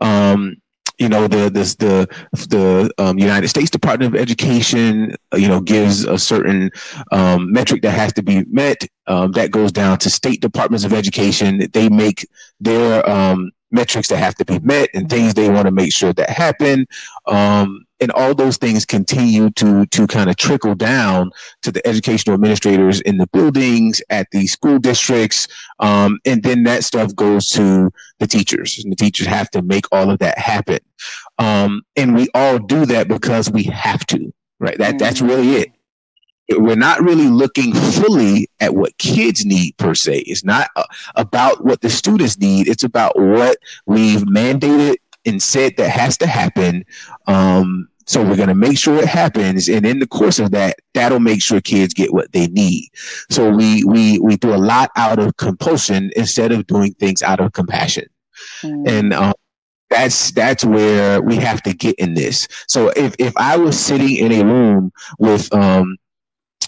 Um, 0.00 0.56
you 0.98 1.08
know 1.08 1.28
the 1.28 1.48
this 1.48 1.76
the 1.76 2.08
the 2.32 2.92
um, 2.98 3.18
United 3.18 3.48
States 3.48 3.70
Department 3.70 4.14
of 4.14 4.20
Education 4.20 5.14
uh, 5.32 5.36
you 5.36 5.48
know 5.48 5.60
gives 5.60 6.04
a 6.04 6.18
certain 6.18 6.70
um, 7.12 7.52
metric 7.52 7.82
that 7.82 7.92
has 7.92 8.12
to 8.14 8.22
be 8.22 8.44
met 8.46 8.84
um, 9.06 9.32
that 9.32 9.50
goes 9.50 9.72
down 9.72 9.98
to 9.98 10.10
state 10.10 10.40
departments 10.40 10.84
of 10.84 10.92
education 10.92 11.68
they 11.72 11.88
make 11.88 12.26
their 12.60 13.08
um, 13.08 13.50
metrics 13.70 14.08
that 14.08 14.16
have 14.16 14.34
to 14.36 14.44
be 14.44 14.58
met 14.60 14.88
and 14.92 15.08
things 15.08 15.34
they 15.34 15.48
want 15.48 15.66
to 15.66 15.72
make 15.72 15.92
sure 15.92 16.12
that 16.12 16.30
happen 16.30 16.84
um, 17.26 17.84
and 18.00 18.10
all 18.12 18.34
those 18.34 18.56
things 18.56 18.84
continue 18.84 19.50
to 19.50 19.86
to 19.86 20.06
kind 20.06 20.30
of 20.30 20.36
trickle 20.36 20.74
down 20.74 21.30
to 21.62 21.72
the 21.72 21.86
educational 21.86 22.34
administrators 22.34 23.00
in 23.02 23.18
the 23.18 23.26
buildings 23.28 24.02
at 24.10 24.26
the 24.32 24.46
school 24.46 24.78
districts 24.78 25.48
um, 25.80 26.18
and 26.24 26.42
then 26.42 26.64
that 26.64 26.84
stuff 26.84 27.14
goes 27.14 27.48
to 27.48 27.90
the 28.18 28.26
teachers 28.26 28.80
and 28.82 28.92
the 28.92 28.96
teachers 28.96 29.26
have 29.26 29.50
to 29.50 29.62
make 29.62 29.84
all 29.92 30.10
of 30.10 30.18
that 30.18 30.38
happen. 30.38 30.78
Um, 31.38 31.82
and 31.96 32.14
we 32.14 32.28
all 32.34 32.58
do 32.58 32.84
that 32.86 33.08
because 33.08 33.50
we 33.50 33.64
have 33.64 34.04
to 34.06 34.32
right? 34.60 34.78
That 34.78 34.98
that's 34.98 35.20
mm-hmm. 35.20 35.28
really 35.28 35.54
it. 35.56 35.72
We're 36.50 36.76
not 36.76 37.02
really 37.02 37.28
looking 37.28 37.74
fully 37.74 38.48
at 38.58 38.74
what 38.74 38.96
kids 38.96 39.44
need 39.44 39.76
per 39.76 39.94
se. 39.94 40.20
It's 40.20 40.44
not 40.44 40.70
uh, 40.76 40.84
about 41.14 41.62
what 41.62 41.82
the 41.82 41.90
students 41.90 42.38
need. 42.38 42.68
It's 42.68 42.84
about 42.84 43.18
what 43.18 43.58
we've 43.84 44.22
mandated 44.22 44.96
and 45.24 45.42
said 45.42 45.76
that 45.76 45.90
has 45.90 46.16
to 46.18 46.26
happen. 46.26 46.84
Um, 47.26 47.88
so 48.06 48.24
we're 48.24 48.36
going 48.36 48.48
to 48.48 48.54
make 48.54 48.78
sure 48.78 48.96
it 48.96 49.06
happens, 49.06 49.68
and 49.68 49.84
in 49.84 49.98
the 49.98 50.06
course 50.06 50.38
of 50.38 50.50
that, 50.52 50.78
that'll 50.94 51.20
make 51.20 51.42
sure 51.42 51.60
kids 51.60 51.92
get 51.92 52.14
what 52.14 52.32
they 52.32 52.46
need. 52.46 52.88
So 53.30 53.50
we 53.50 53.84
we 53.84 54.18
we 54.18 54.36
do 54.36 54.54
a 54.54 54.56
lot 54.56 54.90
out 54.96 55.18
of 55.18 55.36
compulsion 55.36 56.10
instead 56.16 56.50
of 56.50 56.66
doing 56.66 56.94
things 56.94 57.20
out 57.22 57.38
of 57.38 57.52
compassion, 57.52 58.06
mm. 58.62 58.88
and 58.88 59.12
um, 59.12 59.34
that's 59.90 60.30
that's 60.32 60.64
where 60.64 61.20
we 61.20 61.36
have 61.36 61.62
to 61.64 61.74
get 61.74 61.96
in 61.96 62.14
this. 62.14 62.48
So 62.66 62.88
if 62.96 63.14
if 63.18 63.36
I 63.36 63.58
was 63.58 63.78
sitting 63.78 64.16
in 64.16 64.32
a 64.32 64.42
room 64.42 64.90
with 65.18 65.52
um, 65.54 65.98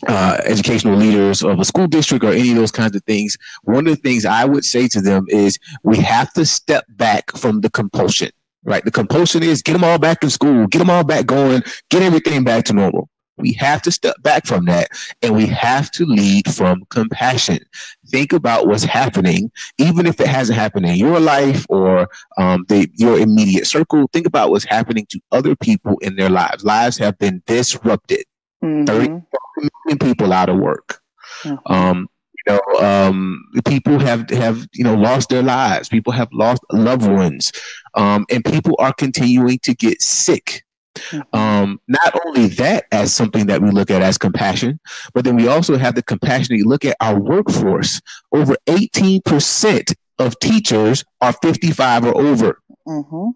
uh, 0.09 0.41
educational 0.45 0.97
leaders 0.97 1.43
of 1.43 1.59
a 1.59 1.65
school 1.65 1.87
district 1.87 2.25
or 2.25 2.33
any 2.33 2.51
of 2.51 2.57
those 2.57 2.73
kinds 2.73 2.97
of 2.97 3.03
things, 3.05 3.37
one 3.63 3.87
of 3.87 3.97
the 3.97 4.03
things 4.03 4.25
I 4.25 4.45
would 4.45 4.65
say 4.65 4.89
to 4.89 5.01
them 5.01 5.27
is 5.29 5.59
we 5.83 5.99
have 5.99 6.33
to 6.35 6.45
step 6.45 6.85
back 6.91 7.35
from 7.37 7.61
the 7.61 7.71
compulsion 7.71 8.31
right? 8.65 8.85
The 8.85 8.91
compulsion 8.91 9.43
is 9.43 9.63
get 9.63 9.73
them 9.73 9.85
all 9.85 9.99
back 9.99 10.23
in 10.23 10.31
school, 10.31 10.67
get 10.67 10.79
them 10.79 10.91
all 10.91 11.05
back 11.05 11.27
going, 11.27 11.63
get 11.91 12.03
everything 12.03 12.45
back 12.45 12.65
to 12.67 12.73
normal. 12.73 13.09
We 13.41 13.55
have 13.55 13.83
to 13.83 13.93
step 13.93 14.17
back 14.23 14.47
from 14.47 14.67
that 14.67 14.91
and 15.23 15.35
we 15.35 15.47
have 15.47 15.91
to 15.93 16.05
lead 16.05 16.53
from 16.53 16.85
compassion. 16.91 17.61
Think 18.09 18.33
about 18.33 18.67
what's 18.67 18.85
happening, 18.85 19.51
even 19.79 20.07
if 20.07 20.21
it 20.21 20.27
hasn't 20.27 20.59
happened 20.59 20.87
in 20.87 20.97
your 20.97 21.21
life 21.21 21.65
or 21.69 22.09
um, 22.39 22.65
the, 22.69 22.89
your 22.95 23.19
immediate 23.19 23.67
circle. 23.67 24.09
Think 24.13 24.27
about 24.27 24.51
what's 24.51 24.65
happening 24.65 25.07
to 25.11 25.21
other 25.33 25.57
people 25.57 25.97
in 26.03 26.17
their 26.17 26.29
lives. 26.29 26.65
Lives 26.65 26.99
have 26.99 27.19
been 27.19 27.43
disrupted. 27.47 28.25
Mm-hmm. 28.63 28.85
30 28.85 29.09
million 29.09 29.99
people 29.99 30.33
out 30.33 30.51
of 30.51 30.59
work. 30.59 31.01
Mm-hmm. 31.43 31.73
Um, 31.73 32.09
you 32.47 32.53
know, 32.53 32.81
um, 32.81 33.45
people 33.67 33.99
have 33.99 34.29
have 34.31 34.67
you 34.73 34.85
know 34.85 34.95
lost 34.95 35.29
their 35.29 35.43
lives. 35.43 35.89
People 35.89 36.13
have 36.13 36.29
lost 36.33 36.63
loved 36.73 37.09
ones, 37.09 37.53
um, 37.95 38.27
and 38.31 38.45
people 38.45 38.77
are 38.79 38.93
continuing 38.93 39.59
to 39.61 39.75
get 39.75 40.01
sick. 40.01 40.65
Mm-hmm. 40.97 41.37
Um, 41.37 41.81
not 41.89 42.19
only 42.27 42.49
that 42.49 42.87
as 42.93 43.15
something 43.15 43.47
that 43.47 43.63
we 43.63 43.71
look 43.71 43.91
at 43.91 44.03
as 44.03 44.19
compassion, 44.19 44.81
but 45.15 45.25
then 45.25 45.37
we 45.37 45.49
also 45.49 45.79
have 45.79 45.95
the 45.95 46.03
compassion 46.03 46.59
to 46.59 46.65
look 46.65 46.85
at 46.85 46.97
our 47.01 47.19
workforce. 47.19 48.01
Over 48.33 48.57
18% 48.67 49.95
of 50.19 50.39
teachers 50.41 51.05
are 51.21 51.33
55 51.33 52.07
or 52.07 52.17
over. 52.17 52.61
Mm-hmm. 52.87 53.29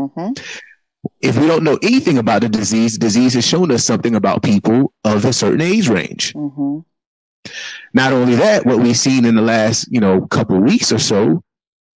Mm-hmm. 0.00 0.32
If 1.20 1.38
we 1.38 1.46
don't 1.46 1.64
know 1.64 1.78
anything 1.82 2.18
about 2.18 2.42
the 2.42 2.48
disease, 2.48 2.94
the 2.94 3.00
disease 3.00 3.34
has 3.34 3.46
shown 3.46 3.70
us 3.72 3.84
something 3.84 4.14
about 4.14 4.42
people 4.42 4.92
of 5.04 5.24
a 5.24 5.32
certain 5.32 5.60
age 5.60 5.88
range. 5.88 6.34
Mm-hmm. 6.34 6.80
Not 7.94 8.12
only 8.12 8.34
that, 8.36 8.64
what 8.66 8.78
we've 8.78 8.96
seen 8.96 9.24
in 9.24 9.34
the 9.34 9.42
last, 9.42 9.88
you 9.90 10.00
know, 10.00 10.26
couple 10.26 10.58
weeks 10.60 10.92
or 10.92 10.98
so, 10.98 11.42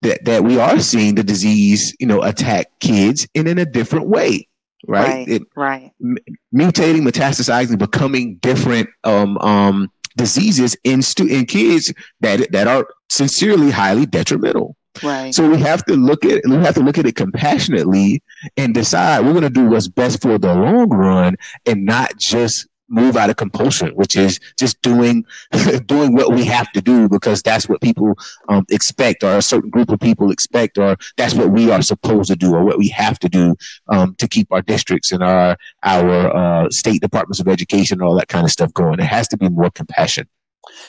that, 0.03 0.25
that 0.25 0.45
we 0.45 0.59
are 0.59 0.79
seeing 0.81 1.15
the 1.15 1.25
disease, 1.25 1.95
you 1.99 2.07
know, 2.07 2.23
attack 2.23 2.67
kids 2.81 3.27
in, 3.35 3.47
in 3.47 3.59
a 3.59 3.65
different 3.65 4.09
way. 4.09 4.49
Right. 4.87 5.09
Right. 5.09 5.29
It, 5.29 5.43
right. 5.57 5.93
M- 6.03 6.19
mutating, 6.55 7.07
metastasizing, 7.07 7.79
becoming 7.79 8.37
different 8.37 8.89
um, 9.05 9.39
um, 9.39 9.91
diseases 10.17 10.77
in 10.85 11.03
stu- 11.03 11.27
in 11.27 11.45
kids 11.47 11.93
that 12.21 12.51
that 12.53 12.67
are 12.67 12.87
sincerely 13.09 13.71
highly 13.71 14.07
detrimental. 14.07 14.77
Right. 15.03 15.35
So 15.35 15.49
we 15.49 15.59
have 15.61 15.85
to 15.87 15.95
look 15.95 16.25
at 16.25 16.43
we 16.47 16.57
have 16.57 16.75
to 16.75 16.81
look 16.81 16.99
at 16.99 17.07
it 17.07 17.17
compassionately 17.17 18.23
and 18.57 18.75
decide 18.75 19.25
we're 19.25 19.33
going 19.33 19.43
to 19.43 19.51
do 19.51 19.67
what's 19.67 19.89
best 19.89 20.23
for 20.23 20.39
the 20.39 20.55
long 20.55 20.89
run 20.89 21.37
and 21.67 21.85
not 21.85 22.17
just 22.19 22.67
move 22.89 23.17
out 23.17 23.31
of 23.31 23.37
compulsion, 23.37 23.91
which 23.95 24.17
is 24.17 24.39
just 24.59 24.81
doing 24.83 25.25
doing 25.87 26.15
what 26.15 26.33
we 26.33 26.45
have 26.45 26.71
to 26.73 26.81
do 26.81 27.09
because 27.09 27.43
that's 27.43 27.69
what 27.69 27.81
people 27.81 28.15
um, 28.49 28.65
expect, 28.71 29.23
or 29.23 29.37
a 29.37 29.43
certain 29.43 29.71
group 29.71 29.91
of 29.91 30.01
people 30.01 30.31
expect, 30.31 30.79
or 30.79 30.97
that's 31.17 31.35
what 31.35 31.51
we 31.51 31.71
are 31.71 31.83
supposed 31.83 32.31
to 32.31 32.37
do, 32.37 32.55
or 32.55 32.65
what 32.65 32.79
we 32.79 32.89
have 32.89 33.19
to 33.19 33.29
do 33.29 33.57
um, 33.89 34.15
to 34.17 34.29
keep 34.29 34.51
our 34.53 34.63
districts 34.63 35.13
and 35.13 35.23
our 35.23 35.57
our 35.83 36.37
uh, 36.37 36.71
state 36.71 37.01
departments 37.01 37.41
of 37.41 37.49
education 37.49 38.01
and 38.01 38.09
all 38.09 38.17
that 38.17 38.29
kind 38.29 38.45
of 38.45 38.51
stuff 38.51 38.73
going. 38.73 39.01
It 39.01 39.05
has 39.05 39.29
to 39.29 39.37
be 39.37 39.49
more 39.49 39.71
compassion. 39.71 40.29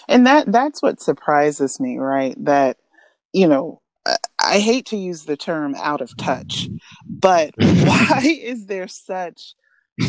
And 0.08 0.25
that 0.25 0.51
that's 0.51 0.82
what 0.82 1.01
surprises 1.01 1.80
me, 1.80 1.98
right? 1.98 2.36
That 2.44 2.77
you 3.34 3.48
know, 3.48 3.82
I 4.39 4.60
hate 4.60 4.88
to 4.88 4.98
use 4.98 5.25
the 5.25 5.38
term 5.38 5.75
out 5.75 6.01
of 6.01 6.16
touch, 6.18 6.68
but 7.08 7.54
why 7.58 8.22
is 8.24 8.66
there 8.66 8.88
such 8.88 9.54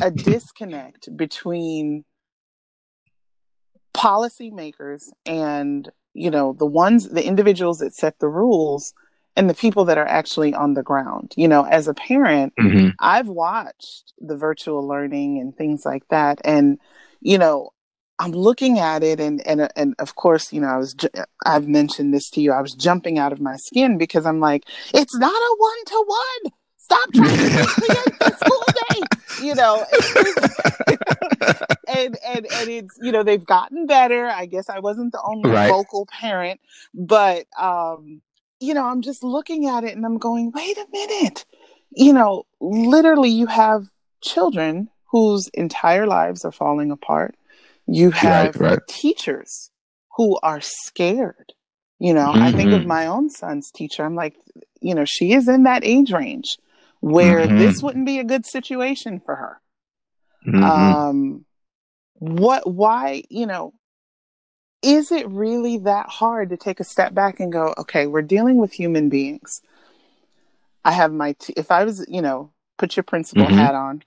a 0.02 0.10
disconnect 0.10 1.16
between 1.16 2.04
policymakers 3.94 5.08
and 5.26 5.90
you 6.14 6.30
know 6.30 6.52
the 6.52 6.66
ones 6.66 7.08
the 7.08 7.24
individuals 7.24 7.78
that 7.78 7.94
set 7.94 8.18
the 8.18 8.28
rules 8.28 8.94
and 9.34 9.48
the 9.48 9.54
people 9.54 9.84
that 9.84 9.98
are 9.98 10.06
actually 10.06 10.52
on 10.54 10.74
the 10.74 10.82
ground. 10.82 11.32
You 11.36 11.48
know 11.48 11.64
as 11.64 11.88
a 11.88 11.94
parent 11.94 12.52
mm-hmm. 12.58 12.88
i've 12.98 13.28
watched 13.28 14.12
the 14.18 14.36
virtual 14.36 14.86
learning 14.86 15.38
and 15.38 15.56
things 15.56 15.84
like 15.84 16.06
that. 16.08 16.40
And 16.44 16.78
you 17.20 17.38
know 17.38 17.70
i'm 18.18 18.32
looking 18.32 18.78
at 18.78 19.02
it 19.02 19.20
and 19.20 19.44
and 19.46 19.68
and 19.76 19.94
of 19.98 20.14
course 20.14 20.52
you 20.52 20.60
know 20.60 20.68
i 20.68 20.76
was 20.76 20.94
ju- 20.94 21.08
i've 21.46 21.68
mentioned 21.68 22.12
this 22.12 22.30
to 22.30 22.40
you 22.40 22.52
i 22.52 22.60
was 22.60 22.74
jumping 22.74 23.18
out 23.18 23.32
of 23.32 23.40
my 23.40 23.56
skin 23.56 23.98
because 23.98 24.26
i'm 24.26 24.40
like 24.40 24.64
it's 24.94 25.16
not 25.16 25.30
a 25.30 25.56
one 25.58 25.84
to 25.86 26.04
one 26.06 26.52
stop 26.76 27.12
trying 27.12 27.36
to 27.36 27.66
create 27.66 28.18
the 28.18 28.36
school 28.36 28.64
you 29.42 29.54
know 29.54 29.84
and, 31.88 32.16
and 32.26 32.46
and 32.52 32.68
it's 32.68 32.98
you 33.00 33.12
know 33.12 33.22
they've 33.22 33.44
gotten 33.44 33.86
better 33.86 34.26
i 34.26 34.46
guess 34.46 34.68
i 34.68 34.78
wasn't 34.78 35.12
the 35.12 35.22
only 35.22 35.50
right. 35.50 35.70
vocal 35.70 36.06
parent 36.06 36.60
but 36.94 37.46
um 37.58 38.20
you 38.60 38.74
know 38.74 38.84
i'm 38.84 39.02
just 39.02 39.22
looking 39.22 39.66
at 39.66 39.84
it 39.84 39.96
and 39.96 40.04
i'm 40.04 40.18
going 40.18 40.52
wait 40.54 40.76
a 40.76 40.86
minute 40.92 41.44
you 41.90 42.12
know 42.12 42.44
literally 42.60 43.30
you 43.30 43.46
have 43.46 43.86
children 44.22 44.88
whose 45.10 45.48
entire 45.54 46.06
lives 46.06 46.44
are 46.44 46.52
falling 46.52 46.90
apart 46.90 47.34
you 47.86 48.10
have 48.10 48.56
right, 48.56 48.70
right. 48.70 48.86
teachers 48.88 49.70
who 50.16 50.38
are 50.42 50.60
scared 50.60 51.52
you 51.98 52.12
know 52.12 52.28
mm-hmm. 52.28 52.42
i 52.42 52.52
think 52.52 52.72
of 52.72 52.80
mm-hmm. 52.80 52.88
my 52.88 53.06
own 53.06 53.30
son's 53.30 53.70
teacher 53.70 54.04
i'm 54.04 54.14
like 54.14 54.34
you 54.80 54.94
know 54.94 55.04
she 55.04 55.32
is 55.32 55.48
in 55.48 55.62
that 55.62 55.84
age 55.84 56.12
range 56.12 56.58
where 57.00 57.40
mm-hmm. 57.40 57.58
this 57.58 57.82
wouldn't 57.82 58.06
be 58.06 58.18
a 58.18 58.24
good 58.24 58.44
situation 58.46 59.20
for 59.20 59.36
her. 59.36 59.60
Mm-hmm. 60.46 60.64
Um, 60.64 61.44
what, 62.14 62.68
why, 62.70 63.22
you 63.28 63.46
know, 63.46 63.74
is 64.82 65.10
it 65.10 65.28
really 65.28 65.78
that 65.78 66.08
hard 66.08 66.50
to 66.50 66.56
take 66.56 66.80
a 66.80 66.84
step 66.84 67.14
back 67.14 67.40
and 67.40 67.52
go, 67.52 67.74
okay, 67.78 68.06
we're 68.06 68.22
dealing 68.22 68.58
with 68.58 68.72
human 68.72 69.08
beings. 69.08 69.60
I 70.84 70.92
have 70.92 71.12
my, 71.12 71.32
t- 71.32 71.54
if 71.56 71.70
I 71.70 71.84
was, 71.84 72.04
you 72.08 72.22
know, 72.22 72.52
put 72.76 72.96
your 72.96 73.04
principal 73.04 73.44
mm-hmm. 73.44 73.56
hat 73.56 73.74
on, 73.74 74.02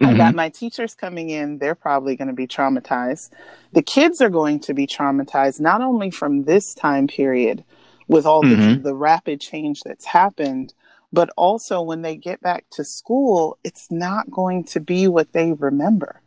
I 0.00 0.14
got 0.14 0.28
mm-hmm. 0.28 0.36
my 0.36 0.48
teachers 0.48 0.94
coming 0.94 1.30
in, 1.30 1.58
they're 1.58 1.74
probably 1.74 2.16
going 2.16 2.28
to 2.28 2.34
be 2.34 2.46
traumatized. 2.46 3.30
The 3.72 3.82
kids 3.82 4.20
are 4.20 4.30
going 4.30 4.60
to 4.60 4.74
be 4.74 4.86
traumatized, 4.86 5.60
not 5.60 5.82
only 5.82 6.10
from 6.10 6.44
this 6.44 6.74
time 6.74 7.06
period 7.06 7.64
with 8.08 8.24
all 8.24 8.40
the, 8.42 8.48
mm-hmm. 8.48 8.82
the 8.82 8.94
rapid 8.94 9.40
change 9.40 9.82
that's 9.84 10.06
happened, 10.06 10.72
but 11.14 11.30
also 11.36 11.80
when 11.80 12.02
they 12.02 12.16
get 12.16 12.40
back 12.40 12.66
to 12.72 12.84
school, 12.84 13.58
it's 13.62 13.90
not 13.90 14.30
going 14.30 14.64
to 14.64 14.80
be 14.80 15.06
what 15.08 15.32
they 15.32 15.52
remember. 15.52 16.20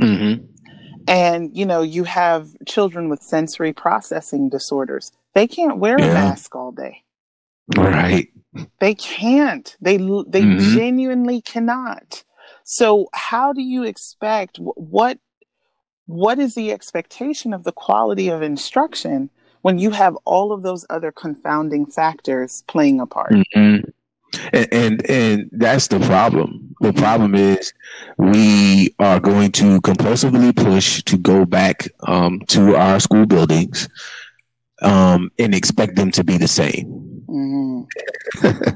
Mm-hmm. 0.00 0.44
And, 1.08 1.56
you 1.56 1.66
know, 1.66 1.82
you 1.82 2.04
have 2.04 2.50
children 2.66 3.08
with 3.08 3.22
sensory 3.22 3.72
processing 3.72 4.48
disorders. 4.48 5.12
They 5.34 5.46
can't 5.46 5.78
wear 5.78 5.98
yeah. 5.98 6.10
a 6.10 6.14
mask 6.14 6.54
all 6.54 6.72
day. 6.72 7.02
Right. 7.76 8.28
They 8.80 8.94
can't. 8.94 9.76
They 9.80 9.96
they 9.96 10.42
mm-hmm. 10.42 10.76
genuinely 10.76 11.40
cannot. 11.40 12.22
So 12.64 13.08
how 13.14 13.52
do 13.52 13.62
you 13.62 13.82
expect 13.84 14.58
what 14.58 15.18
what 16.06 16.38
is 16.38 16.54
the 16.54 16.70
expectation 16.72 17.54
of 17.54 17.64
the 17.64 17.72
quality 17.72 18.28
of 18.28 18.42
instruction 18.42 19.30
when 19.62 19.78
you 19.78 19.90
have 19.90 20.16
all 20.24 20.52
of 20.52 20.62
those 20.62 20.84
other 20.90 21.12
confounding 21.12 21.86
factors 21.86 22.62
playing 22.66 23.00
a 23.00 23.06
part? 23.06 23.32
Mm-hmm. 23.32 23.88
And, 24.52 24.68
and, 24.72 25.10
and 25.10 25.50
that's 25.52 25.88
the 25.88 26.00
problem. 26.00 26.74
The 26.80 26.92
problem 26.92 27.34
is 27.34 27.72
we 28.16 28.94
are 28.98 29.20
going 29.20 29.52
to 29.52 29.80
compulsively 29.82 30.54
push 30.54 31.02
to 31.04 31.16
go 31.16 31.44
back 31.44 31.88
um, 32.06 32.40
to 32.48 32.76
our 32.76 32.98
school 32.98 33.26
buildings 33.26 33.88
um, 34.82 35.30
and 35.38 35.54
expect 35.54 35.96
them 35.96 36.10
to 36.12 36.24
be 36.24 36.38
the 36.38 36.48
same. 36.48 37.24
Mm-hmm. 37.28 38.68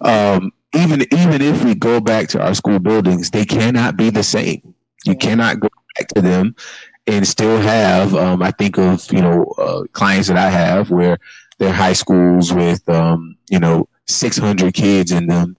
um, 0.06 0.52
even 0.74 1.02
even 1.12 1.42
if 1.42 1.64
we 1.64 1.74
go 1.74 2.00
back 2.00 2.28
to 2.28 2.42
our 2.42 2.54
school 2.54 2.78
buildings, 2.78 3.30
they 3.30 3.44
cannot 3.44 3.96
be 3.96 4.10
the 4.10 4.22
same. 4.22 4.74
You 5.04 5.16
cannot 5.16 5.60
go 5.60 5.68
back 5.98 6.08
to 6.08 6.22
them 6.22 6.54
and 7.06 7.26
still 7.26 7.58
have. 7.58 8.14
Um, 8.14 8.42
I 8.42 8.50
think 8.52 8.78
of 8.78 9.10
you 9.12 9.20
know 9.20 9.44
uh, 9.58 9.82
clients 9.92 10.28
that 10.28 10.36
I 10.36 10.50
have 10.50 10.90
where 10.90 11.18
they're 11.58 11.72
high 11.72 11.92
schools 11.92 12.52
with 12.52 12.88
um, 12.88 13.36
you 13.50 13.58
know 13.58 13.88
600 14.14 14.74
kids 14.74 15.12
in 15.12 15.26
them. 15.26 15.56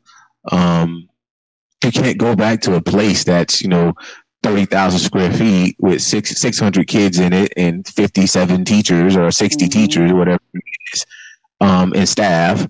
Um, 0.52 1.10
you 1.84 1.92
can't 1.92 2.18
go 2.18 2.36
back 2.36 2.62
to 2.62 2.76
a 2.76 2.82
place 2.82 3.24
that's, 3.24 3.62
you 3.62 3.68
know, 3.68 3.94
30,000 4.44 5.00
square 5.00 5.32
feet 5.32 5.76
with 5.80 6.02
six, 6.02 6.40
600 6.40 6.88
kids 6.88 7.20
in 7.20 7.34
it 7.34 7.54
and 7.56 7.88
57 7.88 8.66
teachers 8.66 9.16
or 9.16 9.32
60 9.32 9.66
mm-hmm. 9.66 9.72
teachers 9.72 10.12
or 10.12 10.16
whatever 10.16 10.42
it 10.54 10.64
is, 10.94 11.06
um, 11.62 11.94
and 11.96 12.08
staff 12.08 12.68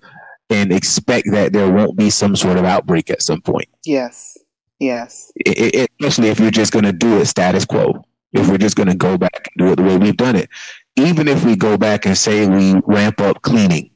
and 0.49 0.71
expect 0.71 1.31
that 1.31 1.53
there 1.53 1.71
won't 1.71 1.97
be 1.97 2.09
some 2.09 2.35
sort 2.35 2.57
of 2.57 2.65
outbreak 2.65 3.09
at 3.09 3.21
some 3.21 3.41
point. 3.41 3.67
Yes. 3.85 4.37
Yes. 4.79 5.31
It, 5.35 5.75
it, 5.75 5.91
especially 5.99 6.29
if 6.29 6.39
you're 6.39 6.51
just 6.51 6.73
going 6.73 6.85
to 6.85 6.93
do 6.93 7.17
it 7.17 7.25
status 7.25 7.65
quo. 7.65 8.03
If 8.33 8.49
we're 8.49 8.57
just 8.57 8.75
going 8.75 8.89
to 8.89 8.95
go 8.95 9.17
back 9.17 9.47
and 9.55 9.65
do 9.65 9.71
it 9.71 9.75
the 9.75 9.83
way 9.83 9.97
we've 9.97 10.17
done 10.17 10.35
it. 10.35 10.49
Even 10.95 11.27
if 11.27 11.43
we 11.45 11.55
go 11.55 11.77
back 11.77 12.05
and 12.05 12.17
say 12.17 12.47
we 12.47 12.79
ramp 12.85 13.19
up 13.21 13.41
cleaning, 13.41 13.91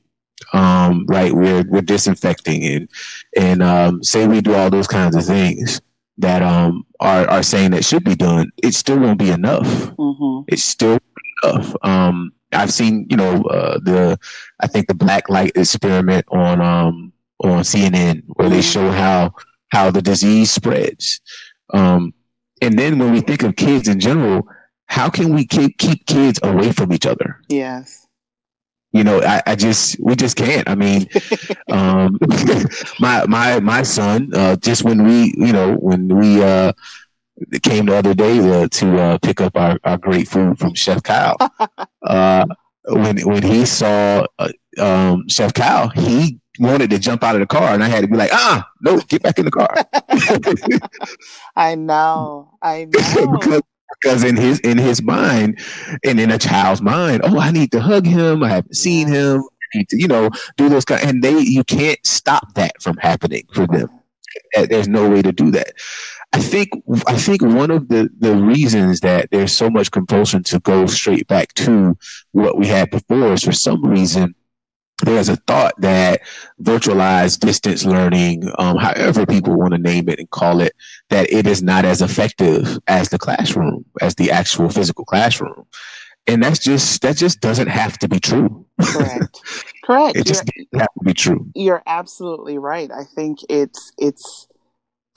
um, 0.53 1.05
right? 1.07 1.33
We're 1.33 1.63
we're 1.63 1.81
disinfecting 1.81 2.63
and 2.63 2.89
and 3.36 3.63
um, 3.63 4.03
say 4.03 4.27
we 4.27 4.41
do 4.41 4.53
all 4.53 4.69
those 4.69 4.88
kinds 4.88 5.15
of 5.15 5.25
things 5.25 5.81
that 6.17 6.41
um 6.41 6.86
are 6.99 7.29
are 7.29 7.43
saying 7.43 7.71
that 7.71 7.86
should 7.86 8.03
be 8.03 8.15
done. 8.15 8.51
It 8.62 8.73
still 8.73 8.99
won't 8.99 9.19
be 9.19 9.29
enough. 9.29 9.67
Mm-hmm. 9.67 10.45
It's 10.47 10.63
still 10.63 10.99
enough. 11.43 11.75
Um, 11.83 12.31
I've 12.51 12.73
seen 12.73 13.07
you 13.10 13.17
know 13.17 13.43
uh, 13.43 13.79
the 13.79 14.19
I 14.60 14.67
think 14.67 14.88
the 14.88 14.95
black 14.95 15.29
light 15.29 15.51
experiment 15.55 16.25
on 16.29 16.62
um 16.62 17.13
on 17.43 17.62
CNN 17.62 18.23
where 18.36 18.49
they 18.49 18.62
show 18.62 18.89
how 18.89 19.33
how 19.69 19.91
the 19.91 20.01
disease 20.01 20.51
spreads. 20.51 21.21
Um, 21.73 22.13
and 22.62 22.79
then 22.79 22.97
when 22.97 23.12
we 23.12 23.21
think 23.21 23.43
of 23.43 23.55
kids 23.55 23.88
in 23.88 23.99
general, 23.99 24.47
how 24.86 25.10
can 25.10 25.33
we 25.33 25.45
keep 25.45 25.77
keep 25.77 26.05
kids 26.07 26.39
away 26.41 26.71
from 26.71 26.91
each 26.93 27.05
other? 27.05 27.41
Yes 27.49 28.07
you 28.91 29.04
know, 29.04 29.21
I, 29.21 29.41
I, 29.45 29.56
just 29.56 30.00
we 30.00 30.15
just 30.15 30.38
can't. 30.38 30.67
I 30.69 30.76
mean, 30.76 31.08
um, 31.69 32.17
my 33.00 33.26
my 33.28 33.60
my 33.60 33.84
son, 33.84 34.32
uh, 34.34 34.56
just 34.58 34.84
when 34.84 35.04
we, 35.04 35.34
you 35.38 35.54
know, 35.54 35.76
when 35.76 36.08
we 36.08 36.41
uh, 36.41 36.73
came 37.62 37.86
the 37.86 37.95
other 37.95 38.13
day 38.13 38.38
to, 38.38 38.69
to 38.69 39.02
uh, 39.02 39.17
pick 39.19 39.41
up 39.41 39.56
our, 39.58 39.78
our 39.84 39.97
great 39.97 40.28
food 40.28 40.58
from 40.58 40.73
Chef 40.73 41.04
Kyle, 41.04 41.38
uh, 42.04 42.45
when 42.86 43.19
when 43.19 43.43
he 43.43 43.65
saw 43.65 44.26
uh, 44.39 44.50
um, 44.80 45.28
Chef 45.28 45.54
Kyle, 45.54 45.89
he 45.89 46.39
wanted 46.60 46.89
to 46.89 46.97
jump 46.97 47.23
out 47.23 47.36
of 47.36 47.41
the 47.41 47.47
car, 47.47 47.73
and 47.73 47.84
I 47.84 47.88
had 47.88 48.02
to 48.02 48.08
be 48.08 48.15
like, 48.15 48.32
ah, 48.34 48.67
no, 48.82 49.00
get 49.02 49.21
back 49.21 49.38
in 49.38 49.45
the 49.45 49.52
car. 49.52 49.76
I 51.56 51.76
know, 51.76 52.58
I 52.62 52.86
know. 52.86 53.38
because 53.38 53.62
because 54.02 54.23
in 54.23 54.36
his 54.36 54.60
in 54.60 54.78
his 54.78 55.02
mind 55.02 55.60
and 56.04 56.19
in 56.19 56.32
a 56.32 56.38
child's 56.38 56.82
mind, 56.82 57.21
oh, 57.23 57.39
I 57.39 57.52
need 57.52 57.71
to 57.71 57.80
hug 57.80 58.06
him. 58.06 58.43
I 58.43 58.50
haven't 58.50 58.76
seen 58.76 59.08
him. 59.08 59.41
I 59.41 59.78
need 59.78 59.89
to, 59.89 60.00
you 60.00 60.08
know, 60.08 60.30
do 60.56 60.69
those 60.69 60.86
kind. 60.86 61.04
And 61.04 61.23
they, 61.23 61.38
you 61.39 61.63
can't 61.63 62.00
stop 62.06 62.54
that 62.56 62.82
from 62.82 62.97
happening 62.97 63.43
for 63.54 63.67
them. 63.67 63.89
There's 64.56 64.88
no 64.88 65.10
way 65.10 65.21
to 65.21 65.32
do 65.32 65.52
that. 65.52 65.73
I 66.34 66.39
think 66.39 66.69
I 67.08 67.15
think 67.17 67.41
one 67.41 67.71
of 67.71 67.88
the 67.88 68.10
the 68.19 68.36
reasons 68.36 69.00
that 69.00 69.30
there's 69.32 69.56
so 69.56 69.69
much 69.69 69.91
compulsion 69.91 70.43
to 70.43 70.60
go 70.60 70.86
straight 70.86 71.28
back 71.28 71.54
to 71.56 71.97
what 72.32 72.58
we 72.58 72.67
had 72.67 72.91
before 72.91 73.34
is 73.34 73.43
for 73.43 73.54
some 73.54 73.84
reason 73.84 74.36
there's 75.03 75.29
a 75.29 75.36
thought 75.36 75.73
that 75.79 76.21
virtualized 76.62 77.39
distance 77.39 77.86
learning, 77.86 78.51
um, 78.57 78.77
however 78.77 79.25
people 79.25 79.55
want 79.57 79.73
to 79.73 79.77
name 79.77 80.10
it 80.10 80.19
and 80.19 80.29
call 80.29 80.62
it, 80.62 80.73
that 81.10 81.31
it 81.31 81.45
is 81.45 81.62
not 81.62 81.86
as 81.86 82.01
effective 82.01 82.79
as 82.88 83.10
the 83.10 83.19
classroom, 83.19 83.86
as 84.01 84.15
the 84.15 84.31
actual 84.31 84.69
physical 84.69 85.05
classroom. 85.05 85.65
And 86.25 86.43
that's 86.43 86.60
just 86.60 87.01
that 87.03 87.15
just 87.15 87.39
doesn't 87.39 87.67
have 87.67 87.97
to 87.99 88.10
be 88.10 88.19
true. 88.19 88.65
Correct. 88.81 89.39
Correct. 89.86 90.17
it 90.17 90.25
just 90.25 90.45
doesn't 90.45 90.79
have 90.79 90.93
to 90.99 91.05
be 91.05 91.13
true. 91.13 91.45
You're 91.55 91.83
absolutely 91.88 92.57
right. 92.57 92.91
I 92.91 93.03
think 93.05 93.39
it's 93.49 93.93
it's 93.97 94.47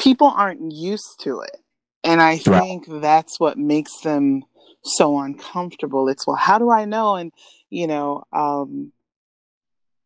people 0.01 0.29
aren't 0.29 0.73
used 0.73 1.21
to 1.21 1.41
it. 1.41 1.57
And 2.03 2.23
I 2.23 2.39
think 2.39 2.87
that's 2.89 3.39
what 3.39 3.59
makes 3.59 4.01
them 4.01 4.43
so 4.83 5.19
uncomfortable. 5.19 6.09
It's, 6.09 6.27
well, 6.27 6.37
how 6.37 6.59
do 6.59 6.71
I 6.71 6.87
know? 6.87 7.17
And, 7.17 7.31
you 7.69 7.87
know, 7.87 8.25
um, 8.33 8.93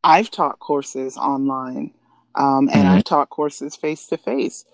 I've 0.05 0.31
taught 0.31 0.61
courses 0.61 1.17
online 1.17 1.93
um, 2.35 2.69
and 2.69 2.85
mm-hmm. 2.85 2.89
I've 2.89 3.05
taught 3.05 3.31
courses 3.31 3.77
face 3.77 4.07
to 4.09 4.17
face. 4.17 4.65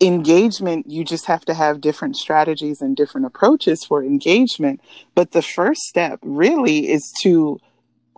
Engagement, 0.00 0.90
you 0.90 1.04
just 1.04 1.26
have 1.26 1.44
to 1.44 1.54
have 1.54 1.80
different 1.80 2.16
strategies 2.16 2.82
and 2.82 2.96
different 2.96 3.26
approaches 3.26 3.84
for 3.84 4.02
engagement. 4.02 4.80
But 5.14 5.30
the 5.30 5.42
first 5.42 5.82
step 5.82 6.18
really 6.22 6.90
is 6.90 7.12
to 7.22 7.58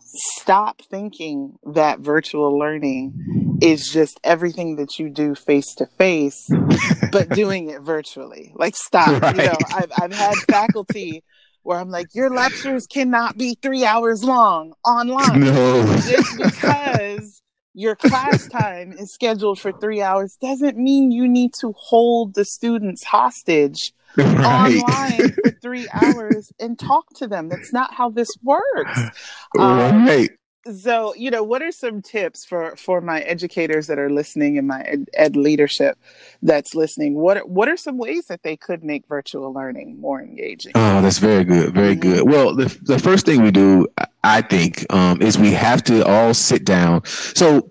stop 0.01 0.81
thinking 0.91 1.59
that 1.65 2.01
virtual 2.01 2.59
learning 2.59 3.59
is 3.61 3.91
just 3.93 4.19
everything 4.25 4.77
that 4.77 4.99
you 4.99 5.11
do 5.11 5.35
face 5.35 5.75
to 5.75 5.87
face, 5.87 6.49
but 7.13 7.29
doing 7.35 7.69
it 7.71 7.83
virtually. 7.83 8.53
Like, 8.55 8.77
stop. 8.77 9.21
Right. 9.21 9.37
You 9.37 9.43
know, 9.45 9.57
I've, 9.75 9.93
I've 10.01 10.13
had 10.13 10.35
faculty 10.49 11.23
where 11.67 11.79
I'm 11.79 11.91
like, 11.91 12.15
your 12.15 12.31
lectures 12.31 12.87
cannot 12.87 13.37
be 13.37 13.59
three 13.61 13.85
hours 13.85 14.23
long 14.23 14.73
online. 14.85 15.41
No. 15.47 15.85
Just 16.09 16.39
because 16.39 17.43
your 17.75 17.97
class 17.97 18.49
time 18.49 18.93
is 18.93 19.13
scheduled 19.13 19.59
for 19.59 19.73
three 19.73 20.01
hours 20.01 20.37
doesn't 20.41 20.79
mean 20.79 21.11
you 21.11 21.29
need 21.29 21.53
to 21.55 21.73
hold 21.77 22.35
the 22.35 22.45
students 22.45 23.05
hostage 23.05 23.93
right. 24.17 24.37
online 24.37 25.33
for 25.33 25.51
three 25.61 25.89
hours 25.93 26.53
and 26.59 26.79
talk 26.79 27.05
to 27.17 27.27
them. 27.27 27.49
That's 27.49 27.73
not 27.73 27.93
how 27.93 28.11
this 28.11 28.31
works. 28.43 29.01
Um, 29.59 30.07
right 30.07 30.31
so 30.75 31.15
you 31.15 31.31
know 31.31 31.43
what 31.43 31.63
are 31.63 31.73
some 31.73 32.03
tips 32.03 32.45
for 32.45 32.77
for 32.77 33.01
my 33.01 33.21
educators 33.21 33.87
that 33.87 33.99
are 33.99 34.11
listening 34.11 34.59
and 34.59 34.67
my 34.67 34.83
ed, 34.83 35.07
ed, 35.15 35.37
leadership 35.37 35.99
that's 36.43 36.75
listening? 36.75 37.15
What 37.15 37.49
what 37.49 37.69
are 37.69 37.77
some 37.77 37.99
ways 37.99 38.27
that 38.27 38.43
they 38.43 38.57
could 38.57 38.83
make 38.83 39.07
virtual 39.07 39.53
learning 39.53 40.01
more 40.01 40.21
engaging? 40.21 40.73
Oh 40.75 41.03
that's 41.03 41.19
very 41.19 41.45
good 41.45 41.75
very 41.75 41.97
mm-hmm. 41.97 42.13
good 42.13 42.31
well 42.31 42.55
the, 42.55 42.67
the 42.83 42.99
first 42.99 43.27
thing 43.27 43.43
we 43.43 43.51
do 43.51 43.87
i 44.27 44.41
think 44.41 44.85
um, 44.93 45.21
is 45.23 45.39
we 45.39 45.53
have 45.53 45.83
to 45.83 46.05
all 46.05 46.35
sit 46.35 46.65
down 46.65 47.05
so, 47.05 47.71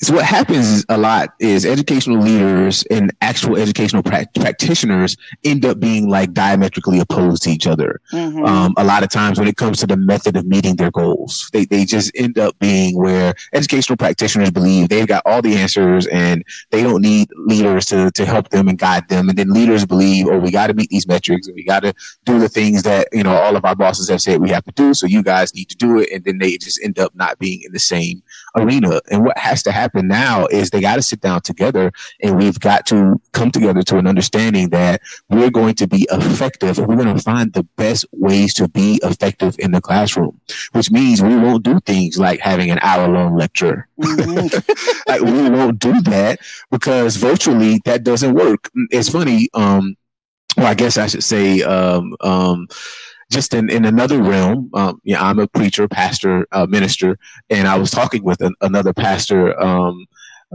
so 0.00 0.14
what 0.14 0.24
happens 0.24 0.84
a 0.88 0.98
lot 0.98 1.30
is 1.40 1.64
educational 1.64 2.18
leaders 2.18 2.84
and 2.90 3.12
actual 3.20 3.56
educational 3.56 4.02
pra- 4.02 4.26
practitioners 4.38 5.16
end 5.44 5.64
up 5.64 5.80
being 5.80 6.08
like 6.08 6.32
diametrically 6.32 7.00
opposed 7.00 7.42
to 7.42 7.50
each 7.50 7.66
other 7.66 8.00
mm-hmm. 8.12 8.44
um, 8.44 8.74
a 8.76 8.84
lot 8.84 9.02
of 9.02 9.10
times 9.10 9.38
when 9.38 9.48
it 9.48 9.56
comes 9.56 9.78
to 9.80 9.86
the 9.86 9.96
method 9.96 10.36
of 10.36 10.46
meeting 10.46 10.76
their 10.76 10.90
goals 10.90 11.48
they, 11.52 11.64
they 11.64 11.84
just 11.84 12.10
end 12.14 12.38
up 12.38 12.58
being 12.58 12.96
where 12.96 13.34
educational 13.52 13.96
practitioners 13.96 14.50
believe 14.50 14.88
they've 14.88 15.06
got 15.06 15.22
all 15.26 15.42
the 15.42 15.54
answers 15.56 16.06
and 16.08 16.44
they 16.70 16.82
don't 16.82 17.02
need 17.02 17.28
leaders 17.36 17.86
to, 17.86 18.10
to 18.12 18.24
help 18.24 18.50
them 18.50 18.68
and 18.68 18.78
guide 18.78 19.08
them. 19.08 19.28
And 19.28 19.38
then 19.38 19.50
leaders 19.50 19.86
believe, 19.86 20.26
oh, 20.28 20.38
we 20.38 20.50
got 20.50 20.68
to 20.68 20.74
meet 20.74 20.90
these 20.90 21.06
metrics 21.06 21.46
and 21.46 21.54
we 21.54 21.64
got 21.64 21.80
to 21.80 21.94
do 22.24 22.38
the 22.38 22.48
things 22.48 22.82
that, 22.82 23.08
you 23.12 23.22
know, 23.22 23.34
all 23.34 23.56
of 23.56 23.64
our 23.64 23.74
bosses 23.74 24.08
have 24.08 24.20
said 24.20 24.40
we 24.40 24.50
have 24.50 24.64
to 24.64 24.72
do. 24.72 24.94
So 24.94 25.06
you 25.06 25.22
guys 25.22 25.54
need 25.54 25.68
to 25.70 25.76
do 25.76 25.85
it. 25.94 26.10
And 26.12 26.24
then 26.24 26.38
they 26.38 26.56
just 26.56 26.80
end 26.82 26.98
up 26.98 27.14
not 27.14 27.38
being 27.38 27.62
in 27.62 27.72
the 27.72 27.78
same 27.78 28.22
arena. 28.56 29.00
And 29.10 29.24
what 29.24 29.38
has 29.38 29.62
to 29.64 29.72
happen 29.72 30.08
now 30.08 30.46
is 30.46 30.70
they 30.70 30.80
got 30.80 30.96
to 30.96 31.02
sit 31.02 31.20
down 31.20 31.42
together 31.42 31.92
and 32.22 32.36
we've 32.36 32.58
got 32.60 32.86
to 32.86 33.20
come 33.32 33.50
together 33.50 33.82
to 33.82 33.98
an 33.98 34.06
understanding 34.06 34.70
that 34.70 35.02
we're 35.28 35.50
going 35.50 35.74
to 35.76 35.86
be 35.86 36.06
effective 36.10 36.78
and 36.78 36.86
we're 36.86 36.96
going 36.96 37.14
to 37.14 37.22
find 37.22 37.52
the 37.52 37.62
best 37.76 38.04
ways 38.12 38.54
to 38.54 38.68
be 38.68 39.00
effective 39.02 39.56
in 39.58 39.72
the 39.72 39.80
classroom, 39.80 40.40
which 40.72 40.90
means 40.90 41.22
we 41.22 41.36
won't 41.36 41.62
do 41.62 41.80
things 41.80 42.18
like 42.18 42.40
having 42.40 42.70
an 42.70 42.78
hour 42.82 43.08
long 43.08 43.36
lecture. 43.36 43.88
Mm-hmm. 44.00 45.08
like 45.08 45.20
we 45.20 45.50
won't 45.50 45.78
do 45.78 46.00
that 46.02 46.40
because 46.70 47.16
virtually 47.16 47.80
that 47.84 48.04
doesn't 48.04 48.34
work. 48.34 48.70
It's 48.90 49.08
funny. 49.08 49.48
Um, 49.54 49.96
well, 50.56 50.66
I 50.66 50.74
guess 50.74 50.96
I 50.96 51.06
should 51.06 51.24
say, 51.24 51.62
um, 51.62 52.16
um, 52.20 52.68
just 53.30 53.54
in, 53.54 53.70
in 53.70 53.84
another 53.84 54.22
realm, 54.22 54.70
um, 54.74 55.00
yeah, 55.04 55.22
I'm 55.22 55.38
a 55.38 55.46
preacher, 55.46 55.88
pastor, 55.88 56.46
uh, 56.52 56.66
minister, 56.66 57.18
and 57.50 57.66
I 57.66 57.76
was 57.78 57.90
talking 57.90 58.22
with 58.22 58.40
an, 58.40 58.54
another 58.60 58.92
pastor, 58.92 59.58
um, 59.60 60.06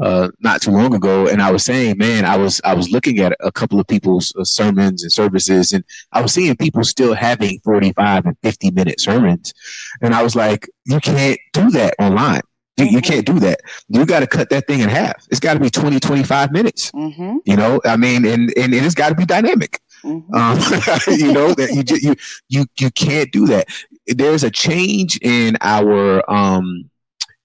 uh, 0.01 0.29
not 0.39 0.61
too 0.61 0.71
long 0.71 0.93
ago, 0.95 1.27
and 1.27 1.41
I 1.41 1.51
was 1.51 1.65
saying, 1.65 1.97
man, 1.97 2.23
I 2.23 2.37
was 2.37 2.61
I 2.63 2.73
was 2.73 2.91
looking 2.91 3.19
at 3.19 3.35
a 3.41 3.51
couple 3.51 3.79
of 3.79 3.87
people's 3.87 4.33
uh, 4.39 4.45
sermons 4.45 5.03
and 5.03 5.11
services, 5.11 5.73
and 5.73 5.83
I 6.13 6.21
was 6.21 6.33
seeing 6.33 6.55
people 6.55 6.83
still 6.85 7.13
having 7.13 7.59
45 7.65 8.25
and 8.25 8.37
50 8.41 8.71
minute 8.71 9.01
sermons, 9.01 9.53
and 10.01 10.15
I 10.15 10.23
was 10.23 10.35
like, 10.35 10.69
you 10.85 10.99
can't 11.01 11.39
do 11.51 11.69
that 11.71 11.95
online. 11.99 12.41
You, 12.77 12.85
you 12.85 13.01
can't 13.01 13.25
do 13.25 13.39
that. 13.39 13.59
You 13.89 14.05
got 14.05 14.21
to 14.21 14.27
cut 14.27 14.49
that 14.49 14.65
thing 14.65 14.79
in 14.79 14.87
half. 14.87 15.27
It's 15.29 15.41
got 15.41 15.55
to 15.55 15.59
be 15.59 15.69
20, 15.69 15.99
25 15.99 16.51
minutes. 16.51 16.89
Mm-hmm. 16.91 17.37
You 17.45 17.55
know, 17.57 17.81
I 17.83 17.97
mean, 17.97 18.25
and, 18.25 18.49
and, 18.55 18.73
and 18.73 18.85
it's 18.85 18.95
got 18.95 19.09
to 19.09 19.15
be 19.15 19.25
dynamic. 19.25 19.81
Mm-hmm. 20.03 20.33
Um, 20.33 20.57
you 21.19 21.31
know 21.31 21.53
that 21.53 21.71
you, 21.73 21.97
you 21.97 22.15
you 22.49 22.65
you 22.79 22.91
can't 22.91 23.31
do 23.31 23.47
that. 23.47 23.67
There's 24.07 24.43
a 24.43 24.51
change 24.51 25.17
in 25.21 25.57
our 25.61 26.29
um 26.31 26.89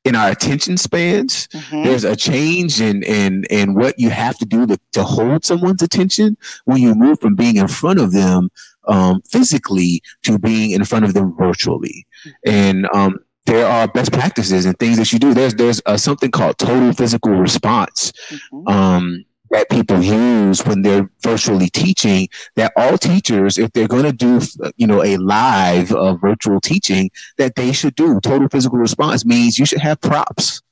in 0.04 0.14
our 0.14 0.30
attention 0.30 0.76
spans. 0.76 1.48
Mm-hmm. 1.48 1.84
There's 1.84 2.04
a 2.04 2.16
change 2.16 2.80
in 2.80 3.02
in 3.02 3.44
in 3.50 3.74
what 3.74 3.98
you 3.98 4.10
have 4.10 4.38
to 4.38 4.46
do 4.46 4.66
to, 4.66 4.78
to 4.92 5.02
hold 5.02 5.44
someone's 5.44 5.82
attention 5.82 6.36
when 6.64 6.78
you 6.78 6.94
move 6.94 7.20
from 7.20 7.34
being 7.34 7.56
in 7.56 7.68
front 7.68 7.98
of 7.98 8.12
them 8.12 8.50
um, 8.88 9.20
physically 9.22 10.02
to 10.22 10.38
being 10.38 10.70
in 10.70 10.84
front 10.84 11.04
of 11.04 11.14
them 11.14 11.34
virtually. 11.36 12.06
Mm-hmm. 12.24 12.50
And 12.50 12.88
um, 12.94 13.18
there 13.46 13.66
are 13.66 13.88
best 13.88 14.12
practices 14.12 14.64
and 14.64 14.78
things 14.78 14.96
that 14.98 15.12
you 15.12 15.18
do. 15.18 15.34
There's 15.34 15.54
there's 15.54 15.82
uh, 15.86 15.96
something 15.96 16.30
called 16.30 16.58
total 16.58 16.92
physical 16.92 17.32
response. 17.32 18.12
Mm-hmm. 18.30 18.68
Um, 18.68 19.24
that 19.50 19.68
people 19.70 20.02
use 20.02 20.64
when 20.64 20.82
they're 20.82 21.08
virtually 21.22 21.68
teaching 21.68 22.28
that 22.56 22.72
all 22.76 22.98
teachers 22.98 23.58
if 23.58 23.72
they're 23.72 23.88
going 23.88 24.04
to 24.04 24.12
do 24.12 24.40
you 24.76 24.86
know 24.86 25.02
a 25.02 25.16
live 25.16 25.92
uh, 25.92 26.14
virtual 26.14 26.60
teaching 26.60 27.10
that 27.38 27.54
they 27.56 27.72
should 27.72 27.94
do. 27.94 28.20
Total 28.20 28.48
physical 28.48 28.78
response 28.78 29.24
means 29.24 29.58
you 29.58 29.66
should 29.66 29.80
have 29.80 30.00
props 30.00 30.62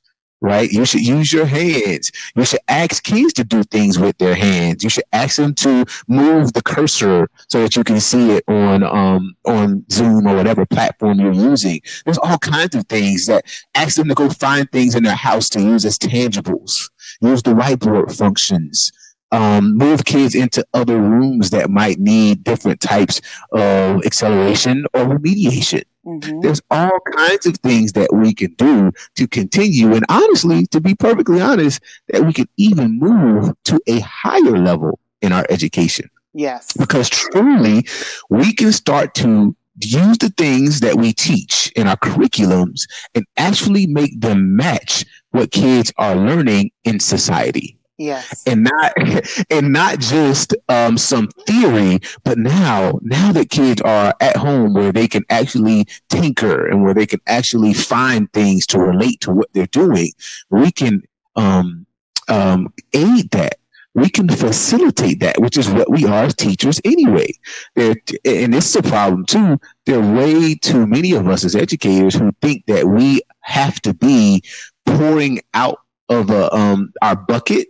right? 0.45 0.71
You 0.71 0.85
should 0.85 1.01
use 1.01 1.33
your 1.33 1.45
hands. 1.45 2.11
You 2.35 2.45
should 2.45 2.59
ask 2.67 3.03
kids 3.03 3.33
to 3.33 3.43
do 3.43 3.63
things 3.63 3.97
with 3.97 4.17
their 4.19 4.35
hands. 4.35 4.83
You 4.83 4.89
should 4.89 5.03
ask 5.11 5.37
them 5.37 5.55
to 5.55 5.85
move 6.07 6.53
the 6.53 6.61
cursor 6.61 7.27
so 7.49 7.63
that 7.63 7.75
you 7.75 7.83
can 7.83 7.99
see 7.99 8.31
it 8.31 8.43
on 8.47 8.83
um 8.83 9.35
on 9.45 9.83
zoom 9.91 10.27
or 10.27 10.35
whatever 10.35 10.65
platform 10.67 11.19
you're 11.19 11.33
using. 11.33 11.81
There's 12.05 12.19
all 12.19 12.37
kinds 12.37 12.75
of 12.75 12.85
things 12.87 13.25
that 13.25 13.45
ask 13.73 13.95
them 13.95 14.07
to 14.07 14.15
go 14.15 14.29
find 14.29 14.71
things 14.71 14.93
in 14.93 15.03
their 15.03 15.15
house 15.15 15.49
to 15.49 15.61
use 15.61 15.83
as 15.83 15.97
tangibles. 15.97 16.91
Use 17.21 17.41
the 17.41 17.53
whiteboard 17.53 18.15
functions, 18.15 18.91
um, 19.31 19.75
move 19.77 20.05
kids 20.05 20.35
into 20.35 20.63
other 20.73 20.99
rooms 21.01 21.49
that 21.49 21.69
might 21.71 21.99
need 21.99 22.43
different 22.43 22.81
types 22.81 23.19
of 23.51 24.05
acceleration 24.05 24.85
or 24.93 25.05
remediation. 25.05 25.83
Mm-hmm. 26.05 26.41
There's 26.41 26.61
all 26.69 26.99
kinds 27.13 27.45
of 27.45 27.57
things 27.57 27.93
that 27.93 28.13
we 28.13 28.33
can 28.33 28.53
do 28.53 28.91
to 29.15 29.27
continue. 29.27 29.93
And 29.93 30.05
honestly, 30.09 30.67
to 30.67 30.79
be 30.79 30.95
perfectly 30.95 31.41
honest, 31.41 31.81
that 32.09 32.23
we 32.23 32.33
can 32.33 32.47
even 32.57 32.99
move 32.99 33.53
to 33.65 33.81
a 33.87 33.99
higher 34.01 34.57
level 34.57 34.99
in 35.21 35.31
our 35.31 35.45
education. 35.49 36.09
Yes. 36.33 36.73
Because 36.73 37.09
truly, 37.09 37.85
we 38.29 38.53
can 38.53 38.71
start 38.71 39.15
to 39.15 39.55
use 39.81 40.17
the 40.19 40.29
things 40.37 40.79
that 40.81 40.95
we 40.95 41.13
teach 41.13 41.71
in 41.75 41.87
our 41.87 41.97
curriculums 41.97 42.81
and 43.13 43.25
actually 43.37 43.87
make 43.87 44.19
them 44.19 44.55
match 44.55 45.05
what 45.31 45.51
kids 45.51 45.91
are 45.97 46.15
learning 46.15 46.71
in 46.83 46.99
society. 46.99 47.77
Yes. 47.97 48.43
And 48.45 48.63
not 48.63 48.93
and 49.49 49.71
not 49.71 49.99
just 49.99 50.55
um, 50.67 50.97
some 50.97 51.29
theory, 51.47 51.99
but 52.23 52.37
now 52.37 52.99
now 53.01 53.31
that 53.31 53.49
kids 53.49 53.81
are 53.81 54.13
at 54.19 54.35
home 54.35 54.73
where 54.73 54.91
they 54.91 55.07
can 55.07 55.23
actually 55.29 55.87
tinker 56.09 56.67
and 56.67 56.83
where 56.83 56.93
they 56.93 57.05
can 57.05 57.21
actually 57.27 57.73
find 57.73 58.31
things 58.33 58.67
to 58.67 58.79
relate 58.79 59.21
to 59.21 59.31
what 59.31 59.47
they're 59.53 59.67
doing, 59.67 60.11
we 60.49 60.71
can 60.71 61.03
um, 61.35 61.85
um, 62.27 62.73
aid 62.93 63.31
that 63.31 63.55
we 63.95 64.09
can 64.09 64.27
facilitate 64.27 65.21
that, 65.21 65.39
which 65.39 65.57
is 65.57 65.69
what 65.69 65.89
we 65.89 66.05
are 66.05 66.25
as 66.25 66.35
teachers 66.35 66.81
anyway. 66.83 67.31
There, 67.75 67.95
and 68.25 68.53
this 68.53 68.69
is 68.69 68.75
a 68.75 68.83
problem 68.83 69.25
too. 69.25 69.57
There 69.85 69.99
are 69.99 70.15
way 70.15 70.55
too 70.55 70.85
many 70.85 71.13
of 71.13 71.29
us 71.29 71.45
as 71.45 71.55
educators 71.55 72.13
who 72.13 72.33
think 72.41 72.65
that 72.67 72.85
we 72.85 73.21
have 73.39 73.81
to 73.81 73.93
be 73.93 74.43
pouring 74.85 75.39
out 75.53 75.79
of 76.09 76.29
a, 76.29 76.53
um, 76.53 76.91
our 77.01 77.15
bucket 77.15 77.69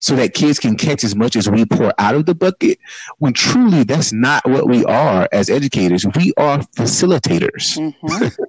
so 0.00 0.14
that 0.16 0.34
kids 0.34 0.58
can 0.58 0.76
catch 0.76 1.04
as 1.04 1.16
much 1.16 1.36
as 1.36 1.50
we 1.50 1.64
pour 1.64 1.92
out 1.98 2.14
of 2.14 2.26
the 2.26 2.34
bucket 2.34 2.78
when 3.18 3.32
truly 3.32 3.82
that's 3.82 4.12
not 4.12 4.46
what 4.48 4.68
we 4.68 4.84
are 4.84 5.28
as 5.32 5.50
educators. 5.50 6.06
We 6.14 6.32
are 6.36 6.58
facilitators. 6.76 7.78
Mm-hmm. 7.78 8.42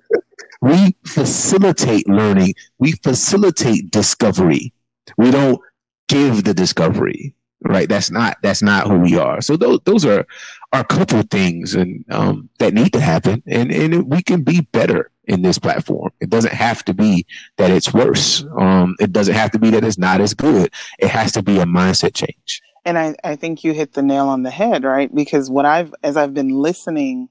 we 0.61 0.95
facilitate 1.05 2.07
learning. 2.07 2.53
We 2.77 2.93
facilitate 3.03 3.91
discovery. 3.91 4.73
We 5.17 5.31
don't 5.31 5.59
give 6.07 6.43
the 6.43 6.53
discovery 6.53 7.33
right 7.61 7.89
that's 7.89 8.09
not 8.09 8.37
that's 8.41 8.61
not 8.61 8.87
who 8.87 8.99
we 8.99 9.17
are 9.17 9.41
so 9.41 9.57
those 9.57 9.79
those 9.83 10.05
are 10.05 10.25
are 10.71 10.81
a 10.81 10.85
couple 10.85 11.21
things 11.23 11.75
and 11.75 12.05
um, 12.09 12.49
that 12.59 12.73
need 12.73 12.93
to 12.93 12.99
happen 12.99 13.41
and 13.45 13.71
and 13.71 14.09
we 14.09 14.21
can 14.21 14.43
be 14.43 14.61
better 14.71 15.11
in 15.29 15.41
this 15.41 15.57
platform 15.57 16.11
it 16.19 16.29
doesn't 16.29 16.53
have 16.53 16.83
to 16.83 16.93
be 16.93 17.25
that 17.57 17.71
it's 17.71 17.93
worse 17.93 18.43
um, 18.59 18.95
it 18.99 19.11
doesn't 19.13 19.35
have 19.35 19.51
to 19.51 19.59
be 19.59 19.69
that 19.69 19.83
it's 19.83 19.97
not 19.97 20.19
as 20.19 20.33
good 20.33 20.69
it 20.99 21.07
has 21.07 21.31
to 21.31 21.41
be 21.41 21.59
a 21.59 21.65
mindset 21.65 22.13
change 22.13 22.61
And 22.85 22.97
I, 22.97 23.15
I 23.23 23.35
think 23.35 23.63
you 23.63 23.73
hit 23.73 23.93
the 23.93 24.01
nail 24.01 24.27
on 24.27 24.43
the 24.43 24.49
head, 24.49 24.83
right? 24.83 25.13
Because 25.13 25.49
what 25.49 25.65
I've, 25.65 25.93
as 26.01 26.17
I've 26.17 26.33
been 26.33 26.49
listening 26.49 27.29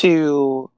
to 0.00 0.70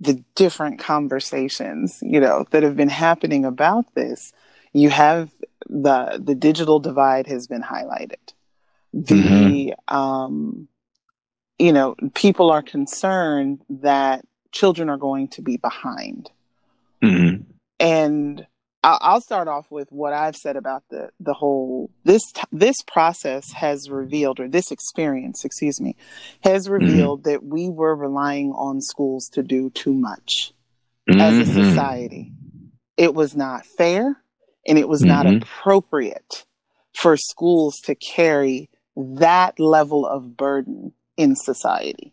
the 0.00 0.22
different 0.34 0.78
conversations, 0.78 1.98
you 2.02 2.20
know, 2.20 2.46
that 2.50 2.62
have 2.62 2.76
been 2.76 2.88
happening 2.88 3.44
about 3.44 3.94
this, 3.94 4.32
you 4.72 4.90
have 4.90 5.30
the 5.68 6.20
the 6.22 6.34
digital 6.34 6.78
divide 6.78 7.26
has 7.26 7.46
been 7.46 7.62
highlighted. 7.62 8.32
The 8.92 9.74
mm-hmm. 9.74 9.96
um, 9.96 10.68
you 11.58 11.72
know, 11.72 11.96
people 12.14 12.50
are 12.50 12.62
concerned 12.62 13.62
that 13.68 14.24
children 14.52 14.88
are 14.88 14.96
going 14.96 15.28
to 15.28 15.42
be 15.42 15.56
behind. 15.56 16.30
Mm-hmm. 17.02 17.42
And 17.80 18.46
I'll 18.82 19.20
start 19.20 19.48
off 19.48 19.70
with 19.70 19.90
what 19.90 20.12
I've 20.12 20.36
said 20.36 20.56
about 20.56 20.84
the 20.88 21.10
the 21.18 21.34
whole 21.34 21.90
this 22.04 22.22
this 22.52 22.76
process 22.86 23.52
has 23.52 23.90
revealed, 23.90 24.40
or 24.40 24.48
this 24.48 24.70
experience, 24.70 25.44
excuse 25.44 25.80
me, 25.80 25.96
has 26.42 26.64
mm-hmm. 26.64 26.74
revealed 26.74 27.22
mm-hmm. 27.22 27.30
that 27.30 27.44
we 27.44 27.68
were 27.68 27.94
relying 27.94 28.52
on 28.52 28.80
schools 28.80 29.28
to 29.32 29.42
do 29.42 29.70
too 29.70 29.92
much 29.94 30.52
mm-hmm. 31.08 31.20
as 31.20 31.38
a 31.38 31.50
mm-hmm. 31.50 31.70
society. 31.70 32.32
It 32.96 33.14
was 33.14 33.36
not 33.36 33.66
fair, 33.66 34.22
and 34.66 34.78
it 34.78 34.88
was 34.88 35.02
mm-hmm. 35.02 35.08
not 35.08 35.42
appropriate 35.42 36.46
for 36.94 37.16
schools 37.16 37.78
to 37.84 37.94
carry 37.94 38.70
that 38.96 39.58
level 39.58 40.06
of 40.06 40.36
burden 40.36 40.92
in 41.16 41.34
society. 41.36 42.12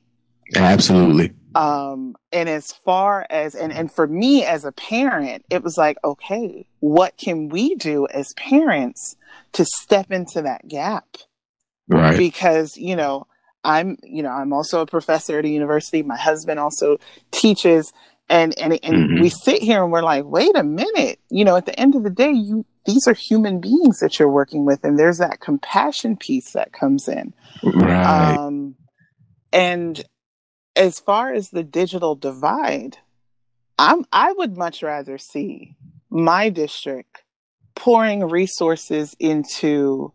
Absolutely. 0.55 1.33
Um, 1.55 2.15
and 2.33 2.49
as 2.49 2.73
far 2.73 3.25
as 3.29 3.55
and, 3.55 3.71
and 3.71 3.91
for 3.91 4.05
me 4.05 4.43
as 4.43 4.65
a 4.65 4.71
parent, 4.73 5.45
it 5.49 5.63
was 5.63 5.77
like, 5.77 5.97
okay, 6.03 6.67
what 6.79 7.17
can 7.17 7.47
we 7.49 7.75
do 7.75 8.07
as 8.07 8.33
parents 8.33 9.15
to 9.53 9.65
step 9.65 10.11
into 10.11 10.41
that 10.41 10.67
gap? 10.67 11.07
Right. 11.87 12.17
Because, 12.17 12.75
you 12.75 12.95
know, 12.95 13.27
I'm, 13.63 13.97
you 14.03 14.21
know, 14.21 14.31
I'm 14.31 14.53
also 14.53 14.81
a 14.81 14.85
professor 14.85 15.39
at 15.39 15.45
a 15.45 15.49
university. 15.49 16.03
My 16.03 16.17
husband 16.17 16.59
also 16.59 16.97
teaches 17.31 17.91
and 18.29 18.57
and 18.59 18.79
and 18.83 18.95
mm-hmm. 18.95 19.21
we 19.21 19.29
sit 19.29 19.61
here 19.61 19.83
and 19.83 19.91
we're 19.91 20.01
like, 20.01 20.25
wait 20.25 20.55
a 20.55 20.63
minute, 20.63 21.19
you 21.29 21.45
know, 21.45 21.55
at 21.55 21.65
the 21.65 21.79
end 21.79 21.95
of 21.95 22.03
the 22.03 22.09
day, 22.09 22.31
you 22.31 22.65
these 22.85 23.07
are 23.07 23.13
human 23.13 23.59
beings 23.59 23.99
that 23.99 24.19
you're 24.19 24.31
working 24.31 24.65
with, 24.65 24.83
and 24.83 24.97
there's 24.97 25.17
that 25.17 25.39
compassion 25.39 26.17
piece 26.17 26.51
that 26.53 26.73
comes 26.73 27.07
in. 27.07 27.33
Right. 27.63 28.35
Um, 28.35 28.75
and 29.51 30.03
as 30.75 30.99
far 30.99 31.33
as 31.33 31.49
the 31.49 31.63
digital 31.63 32.15
divide, 32.15 32.97
I'm 33.77 34.05
I 34.11 34.31
would 34.33 34.57
much 34.57 34.83
rather 34.83 35.17
see 35.17 35.75
my 36.09 36.49
district 36.49 37.23
pouring 37.75 38.23
resources 38.29 39.15
into 39.19 40.13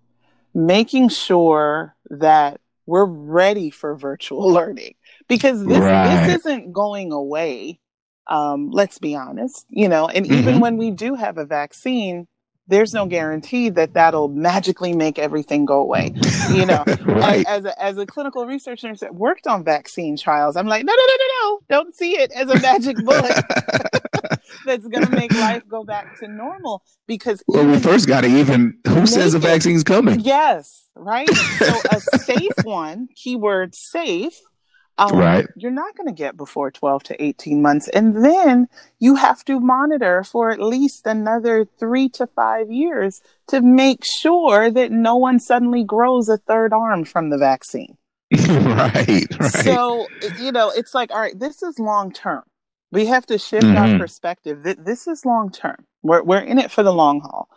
making 0.54 1.10
sure 1.10 1.94
that 2.08 2.60
we're 2.86 3.04
ready 3.04 3.70
for 3.70 3.94
virtual 3.94 4.52
learning 4.52 4.94
because 5.28 5.64
this 5.64 5.78
right. 5.78 6.26
this 6.26 6.40
isn't 6.40 6.72
going 6.72 7.12
away. 7.12 7.78
Um, 8.26 8.70
let's 8.70 8.98
be 8.98 9.16
honest, 9.16 9.66
you 9.70 9.88
know, 9.88 10.06
and 10.06 10.24
mm-hmm. 10.24 10.34
even 10.34 10.60
when 10.60 10.76
we 10.76 10.92
do 10.92 11.16
have 11.16 11.36
a 11.36 11.44
vaccine, 11.44 12.28
there's 12.70 12.94
no 12.94 13.04
guarantee 13.04 13.68
that 13.70 13.92
that'll 13.94 14.28
magically 14.28 14.94
make 14.94 15.18
everything 15.18 15.64
go 15.64 15.80
away. 15.80 16.14
You 16.52 16.64
know, 16.64 16.84
right. 17.04 17.44
as, 17.46 17.58
as, 17.58 17.64
a, 17.64 17.82
as 17.82 17.98
a 17.98 18.06
clinical 18.06 18.46
researcher 18.46 18.94
that 18.94 19.14
worked 19.14 19.46
on 19.46 19.64
vaccine 19.64 20.16
trials, 20.16 20.56
I'm 20.56 20.66
like, 20.66 20.84
no, 20.84 20.92
no, 20.92 21.02
no, 21.02 21.16
no, 21.18 21.26
no, 21.42 21.60
don't 21.68 21.94
see 21.94 22.12
it 22.12 22.30
as 22.32 22.48
a 22.48 22.58
magic 22.60 22.96
bullet 23.04 23.44
that's 24.64 24.86
going 24.86 25.04
to 25.04 25.10
make 25.10 25.32
life 25.34 25.62
go 25.68 25.84
back 25.84 26.18
to 26.20 26.28
normal. 26.28 26.82
Because 27.06 27.42
well, 27.46 27.66
we 27.66 27.78
first 27.78 28.06
got 28.06 28.22
to 28.22 28.28
even 28.28 28.78
who 28.86 29.06
says 29.06 29.32
the 29.32 29.38
vaccine's 29.38 29.84
coming? 29.84 30.20
Yes, 30.20 30.86
right. 30.94 31.28
So 31.28 31.80
a 31.90 32.00
safe 32.00 32.52
one, 32.62 33.08
keyword 33.16 33.74
safe, 33.74 34.40
um, 35.00 35.18
right. 35.18 35.46
you're 35.56 35.70
not 35.70 35.96
going 35.96 36.08
to 36.08 36.14
get 36.14 36.36
before 36.36 36.70
12 36.70 37.02
to 37.04 37.22
18 37.22 37.62
months. 37.62 37.88
And 37.88 38.24
then 38.24 38.68
you 38.98 39.14
have 39.14 39.44
to 39.46 39.58
monitor 39.58 40.22
for 40.24 40.50
at 40.50 40.60
least 40.60 41.06
another 41.06 41.66
three 41.78 42.08
to 42.10 42.26
five 42.26 42.70
years 42.70 43.22
to 43.48 43.62
make 43.62 44.04
sure 44.04 44.70
that 44.70 44.92
no 44.92 45.16
one 45.16 45.40
suddenly 45.40 45.84
grows 45.84 46.28
a 46.28 46.36
third 46.36 46.72
arm 46.72 47.04
from 47.04 47.30
the 47.30 47.38
vaccine. 47.38 47.96
right, 48.48 49.26
right. 49.40 49.50
So, 49.50 50.06
you 50.38 50.52
know, 50.52 50.70
it's 50.70 50.94
like, 50.94 51.10
all 51.10 51.20
right, 51.20 51.38
this 51.38 51.62
is 51.62 51.78
long 51.78 52.12
term. 52.12 52.42
We 52.92 53.06
have 53.06 53.24
to 53.26 53.38
shift 53.38 53.64
mm-hmm. 53.64 53.92
our 53.92 53.98
perspective. 53.98 54.62
This 54.62 55.06
is 55.06 55.24
long 55.24 55.50
term. 55.50 55.86
We're, 56.02 56.22
we're 56.22 56.40
in 56.40 56.58
it 56.58 56.70
for 56.70 56.82
the 56.82 56.92
long 56.92 57.20
haul. 57.20 57.48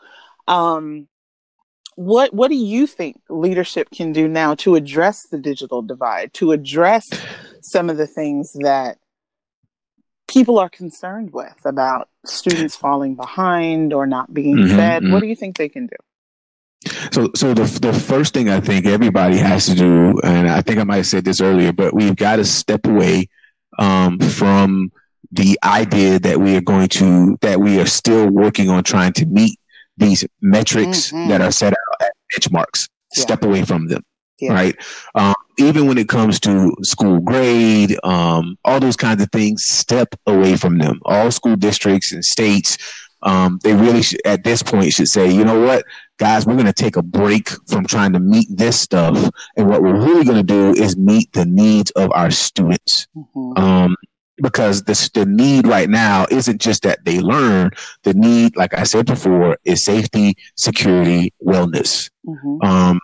Um, 0.47 1.07
what 1.95 2.33
what 2.33 2.49
do 2.49 2.55
you 2.55 2.87
think 2.87 3.21
leadership 3.29 3.89
can 3.91 4.11
do 4.11 4.27
now 4.27 4.55
to 4.55 4.75
address 4.75 5.27
the 5.27 5.37
digital 5.37 5.81
divide 5.81 6.33
to 6.33 6.51
address 6.51 7.09
some 7.61 7.89
of 7.89 7.97
the 7.97 8.07
things 8.07 8.53
that 8.61 8.97
people 10.27 10.57
are 10.57 10.69
concerned 10.69 11.31
with 11.33 11.59
about 11.65 12.09
students 12.25 12.75
falling 12.75 13.15
behind 13.15 13.93
or 13.93 14.07
not 14.07 14.33
being 14.33 14.55
mm-hmm, 14.55 14.75
fed 14.75 15.03
mm-hmm. 15.03 15.13
what 15.13 15.21
do 15.21 15.27
you 15.27 15.35
think 15.35 15.57
they 15.57 15.69
can 15.69 15.87
do 15.87 15.95
so 17.11 17.29
so 17.35 17.53
the, 17.53 17.63
the 17.79 17.93
first 17.93 18.33
thing 18.33 18.49
i 18.49 18.59
think 18.59 18.85
everybody 18.85 19.37
has 19.37 19.65
to 19.65 19.75
do 19.75 20.19
and 20.23 20.49
i 20.49 20.61
think 20.61 20.79
i 20.79 20.83
might 20.83 20.97
have 20.97 21.07
said 21.07 21.23
this 21.23 21.41
earlier 21.41 21.71
but 21.71 21.93
we've 21.93 22.15
got 22.15 22.37
to 22.37 22.45
step 22.45 22.85
away 22.85 23.27
um, 23.79 24.19
from 24.19 24.91
the 25.31 25.57
idea 25.63 26.19
that 26.19 26.39
we 26.39 26.55
are 26.55 26.61
going 26.61 26.87
to 26.87 27.37
that 27.41 27.59
we 27.59 27.79
are 27.79 27.87
still 27.87 28.27
working 28.29 28.69
on 28.69 28.83
trying 28.83 29.11
to 29.13 29.25
meet 29.25 29.59
these 29.97 30.25
metrics 30.41 31.11
mm-hmm. 31.11 31.29
that 31.29 31.41
are 31.41 31.51
set 31.51 31.73
out 31.73 32.01
as 32.01 32.09
benchmarks. 32.35 32.89
Yeah. 33.15 33.21
Step 33.21 33.43
away 33.43 33.63
from 33.63 33.87
them. 33.87 34.01
Yeah. 34.39 34.53
Right. 34.53 34.75
Um, 35.15 35.35
even 35.59 35.87
when 35.87 35.97
it 35.97 36.09
comes 36.09 36.39
to 36.41 36.75
school 36.81 37.19
grade, 37.19 37.97
um, 38.03 38.57
all 38.65 38.79
those 38.79 38.97
kinds 38.97 39.21
of 39.21 39.31
things, 39.31 39.63
step 39.63 40.15
away 40.25 40.57
from 40.57 40.79
them. 40.79 40.99
All 41.05 41.29
school 41.31 41.55
districts 41.55 42.11
and 42.11 42.25
states, 42.25 42.77
um, 43.21 43.59
they 43.63 43.73
really 43.73 44.01
should, 44.01 44.21
at 44.25 44.43
this 44.43 44.63
point 44.63 44.91
should 44.91 45.07
say, 45.07 45.31
you 45.31 45.45
know 45.45 45.61
what, 45.61 45.85
guys, 46.17 46.45
we're 46.45 46.55
going 46.55 46.65
to 46.65 46.73
take 46.73 46.97
a 46.97 47.03
break 47.03 47.49
from 47.67 47.85
trying 47.85 48.13
to 48.13 48.19
meet 48.19 48.47
this 48.49 48.79
stuff. 48.79 49.29
And 49.55 49.69
what 49.69 49.81
we're 49.81 50.03
really 50.03 50.25
going 50.25 50.37
to 50.37 50.43
do 50.43 50.73
is 50.73 50.97
meet 50.97 51.31
the 51.33 51.45
needs 51.45 51.91
of 51.91 52.11
our 52.11 52.31
students. 52.31 53.07
Mm-hmm. 53.15 53.63
Um, 53.63 53.95
because 54.43 54.83
the, 54.83 55.09
the 55.13 55.25
need 55.25 55.65
right 55.65 55.89
now 55.89 56.27
isn't 56.29 56.61
just 56.61 56.83
that 56.83 57.03
they 57.05 57.19
learn. 57.19 57.71
The 58.03 58.13
need, 58.13 58.55
like 58.55 58.77
I 58.77 58.83
said 58.83 59.07
before, 59.07 59.57
is 59.63 59.83
safety, 59.83 60.37
security, 60.55 61.33
wellness. 61.43 62.11
Mm-hmm. 62.27 62.61
Um, 62.61 62.99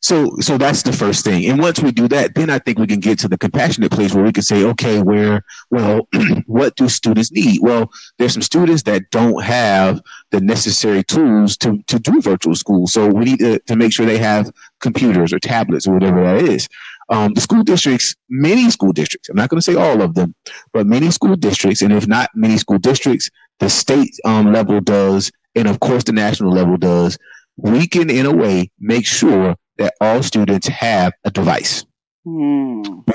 so, 0.00 0.36
so 0.40 0.58
that's 0.58 0.82
the 0.82 0.92
first 0.92 1.24
thing. 1.24 1.46
And 1.46 1.58
once 1.58 1.80
we 1.80 1.90
do 1.90 2.08
that, 2.08 2.34
then 2.34 2.50
I 2.50 2.58
think 2.58 2.78
we 2.78 2.86
can 2.86 3.00
get 3.00 3.18
to 3.20 3.28
the 3.28 3.38
compassionate 3.38 3.90
place 3.90 4.14
where 4.14 4.24
we 4.24 4.32
can 4.32 4.42
say, 4.42 4.64
okay, 4.64 5.00
where, 5.00 5.42
well, 5.70 6.08
what 6.46 6.76
do 6.76 6.88
students 6.88 7.32
need? 7.32 7.60
Well, 7.62 7.90
there's 8.18 8.34
some 8.34 8.42
students 8.42 8.82
that 8.82 9.10
don't 9.10 9.42
have 9.42 10.02
the 10.30 10.40
necessary 10.40 11.04
tools 11.04 11.56
to, 11.58 11.82
to 11.86 11.98
do 11.98 12.20
virtual 12.20 12.54
school. 12.54 12.86
So 12.86 13.08
we 13.08 13.24
need 13.24 13.38
to, 13.38 13.58
to 13.60 13.76
make 13.76 13.94
sure 13.94 14.04
they 14.04 14.18
have 14.18 14.50
computers 14.80 15.32
or 15.32 15.38
tablets 15.38 15.86
or 15.86 15.94
whatever 15.94 16.22
that 16.22 16.44
is. 16.44 16.68
Um, 17.10 17.34
the 17.34 17.40
school 17.40 17.62
districts, 17.62 18.14
many 18.28 18.70
school 18.70 18.92
districts, 18.92 19.28
I'm 19.28 19.36
not 19.36 19.50
going 19.50 19.58
to 19.58 19.62
say 19.62 19.74
all 19.74 20.00
of 20.02 20.14
them, 20.14 20.34
but 20.72 20.86
many 20.86 21.10
school 21.10 21.36
districts, 21.36 21.82
and 21.82 21.92
if 21.92 22.06
not 22.06 22.30
many 22.34 22.56
school 22.56 22.78
districts, 22.78 23.30
the 23.60 23.68
state 23.68 24.10
um, 24.24 24.52
level 24.52 24.80
does, 24.80 25.30
and 25.54 25.68
of 25.68 25.80
course 25.80 26.04
the 26.04 26.12
national 26.12 26.52
level 26.52 26.76
does, 26.76 27.18
we 27.56 27.86
can, 27.86 28.10
in 28.10 28.26
a 28.26 28.34
way, 28.34 28.70
make 28.80 29.06
sure 29.06 29.56
that 29.78 29.94
all 30.00 30.22
students 30.22 30.66
have 30.68 31.12
a 31.24 31.30
device. 31.30 31.84
Mm. 32.26 33.06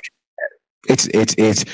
It's, 0.87 1.07
it's, 1.07 1.35
it's, 1.37 1.65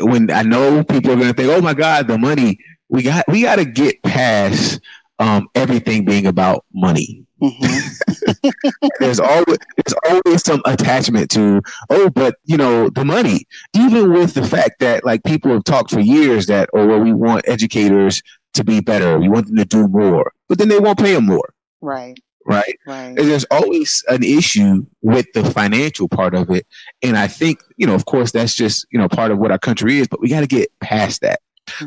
when 0.00 0.30
I 0.30 0.42
know 0.42 0.84
people 0.84 1.12
are 1.12 1.16
going 1.16 1.28
to 1.28 1.34
think, 1.34 1.50
oh 1.50 1.60
my 1.60 1.74
God, 1.74 2.08
the 2.08 2.18
money, 2.18 2.58
we 2.88 3.02
got, 3.02 3.24
we 3.28 3.42
got 3.42 3.56
to 3.56 3.64
get 3.64 4.02
past 4.02 4.80
um, 5.18 5.48
everything 5.54 6.04
being 6.04 6.26
about 6.26 6.64
money. 6.74 7.24
Mm-hmm. 7.42 8.48
there's 9.00 9.20
always 9.20 9.58
there's 9.76 9.94
always 10.08 10.42
some 10.42 10.62
attachment 10.64 11.30
to 11.32 11.60
oh, 11.90 12.10
but 12.10 12.36
you 12.44 12.56
know 12.56 12.88
the 12.90 13.04
money. 13.04 13.46
Even 13.74 14.12
with 14.12 14.34
the 14.34 14.44
fact 14.44 14.80
that 14.80 15.04
like 15.04 15.22
people 15.24 15.52
have 15.52 15.64
talked 15.64 15.90
for 15.90 16.00
years 16.00 16.46
that 16.46 16.70
oh 16.74 16.86
well 16.86 17.00
we 17.00 17.12
want 17.12 17.46
educators 17.48 18.22
to 18.54 18.64
be 18.64 18.80
better, 18.80 19.18
we 19.18 19.28
want 19.28 19.46
them 19.46 19.56
to 19.56 19.64
do 19.64 19.88
more, 19.88 20.32
but 20.48 20.58
then 20.58 20.68
they 20.68 20.78
won't 20.78 20.98
pay 20.98 21.14
them 21.14 21.26
more. 21.26 21.52
Right. 21.80 22.18
Right. 22.46 22.78
Right. 22.86 23.06
And 23.06 23.18
there's 23.18 23.46
always 23.50 24.04
an 24.08 24.22
issue 24.22 24.84
with 25.02 25.26
the 25.32 25.44
financial 25.44 26.08
part 26.08 26.34
of 26.34 26.50
it, 26.50 26.66
and 27.02 27.16
I 27.16 27.26
think 27.26 27.60
you 27.76 27.86
know, 27.86 27.94
of 27.94 28.06
course, 28.06 28.32
that's 28.32 28.54
just 28.54 28.86
you 28.90 28.98
know 28.98 29.08
part 29.08 29.32
of 29.32 29.38
what 29.38 29.50
our 29.50 29.58
country 29.58 29.98
is, 29.98 30.08
but 30.08 30.20
we 30.20 30.28
got 30.28 30.40
to 30.40 30.46
get 30.46 30.70
past 30.80 31.20
that. 31.22 31.40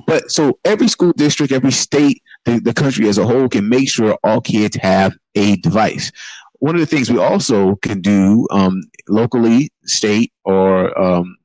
But 0.05 0.31
so 0.31 0.57
every 0.65 0.87
school 0.87 1.13
district, 1.13 1.51
every 1.51 1.71
state, 1.71 2.21
the, 2.45 2.59
the 2.59 2.73
country 2.73 3.07
as 3.07 3.17
a 3.17 3.25
whole 3.25 3.49
can 3.49 3.67
make 3.67 3.89
sure 3.89 4.17
all 4.23 4.41
kids 4.41 4.77
have 4.77 5.15
a 5.35 5.57
device. 5.57 6.11
One 6.59 6.75
of 6.75 6.81
the 6.81 6.87
things 6.87 7.11
we 7.11 7.19
also 7.19 7.75
can 7.77 8.01
do 8.01 8.47
um, 8.51 8.83
locally, 9.07 9.71
state, 9.85 10.31
or 10.43 10.97
um, 10.99 11.37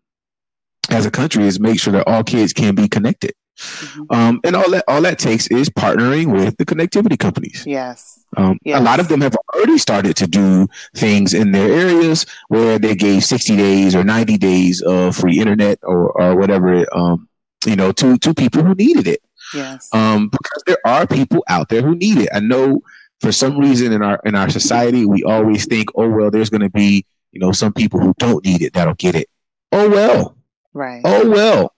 as 0.91 1.07
a 1.07 1.11
country 1.11 1.45
is 1.45 1.61
make 1.61 1.81
sure 1.81 1.93
that 1.93 2.09
all 2.09 2.25
kids 2.25 2.53
can 2.53 2.75
be 2.75 2.89
connected. 2.89 3.33
Mm-hmm. 3.59 4.03
Um, 4.15 4.41
and 4.45 4.57
all 4.57 4.71
that 4.71 4.85
all 4.89 5.03
that 5.03 5.19
takes 5.19 5.47
is 5.49 5.69
partnering 5.69 6.33
with 6.33 6.57
the 6.57 6.65
connectivity 6.65 7.19
companies. 7.19 7.65
Yes. 7.67 8.25
Um, 8.37 8.59
yes. 8.65 8.81
A 8.81 8.83
lot 8.83 8.99
of 8.99 9.09
them 9.09 9.21
have 9.21 9.37
already 9.55 9.79
started 9.79 10.17
to 10.17 10.27
do 10.27 10.67
things 10.97 11.35
in 11.35 11.53
their 11.53 11.71
areas 11.71 12.25
where 12.49 12.79
they 12.79 12.95
gave 12.95 13.25
60 13.25 13.57
days 13.57 13.95
or 13.95 14.05
90 14.05 14.39
days 14.39 14.81
of 14.81 15.17
free 15.17 15.39
internet 15.39 15.79
or, 15.83 16.11
or 16.21 16.35
whatever, 16.35 16.87
um, 16.97 17.29
you 17.67 17.77
know, 17.77 17.93
to, 17.93 18.17
to 18.19 18.33
people 18.33 18.63
who 18.63 18.75
needed 18.75 19.07
it. 19.07 19.21
Yes. 19.55 19.89
Um, 19.93 20.29
because 20.29 20.63
there 20.67 20.79
are 20.85 21.07
people 21.07 21.45
out 21.49 21.69
there 21.69 21.83
who 21.83 21.95
need 21.95 22.19
it. 22.19 22.29
I 22.33 22.41
know 22.41 22.83
for 23.21 23.33
some 23.33 23.59
reason 23.59 23.93
in 23.93 24.03
our 24.03 24.21
in 24.25 24.35
our 24.35 24.51
society 24.51 25.07
we 25.07 25.23
always 25.23 25.67
think, 25.67 25.89
oh 25.95 26.09
well, 26.09 26.31
there's 26.31 26.51
going 26.51 26.63
to 26.63 26.71
be 26.71 27.05
you 27.33 27.41
know 27.41 27.53
some 27.53 27.73
people 27.73 28.01
who 28.01 28.15
don't 28.19 28.45
need 28.45 28.63
it 28.63 28.73
that'll 28.75 28.95
get 28.95 29.15
it. 29.15 29.29
Oh 29.71 29.89
well. 29.89 30.37
Right. 30.73 31.03
Oh 31.05 31.29
well. 31.31 31.75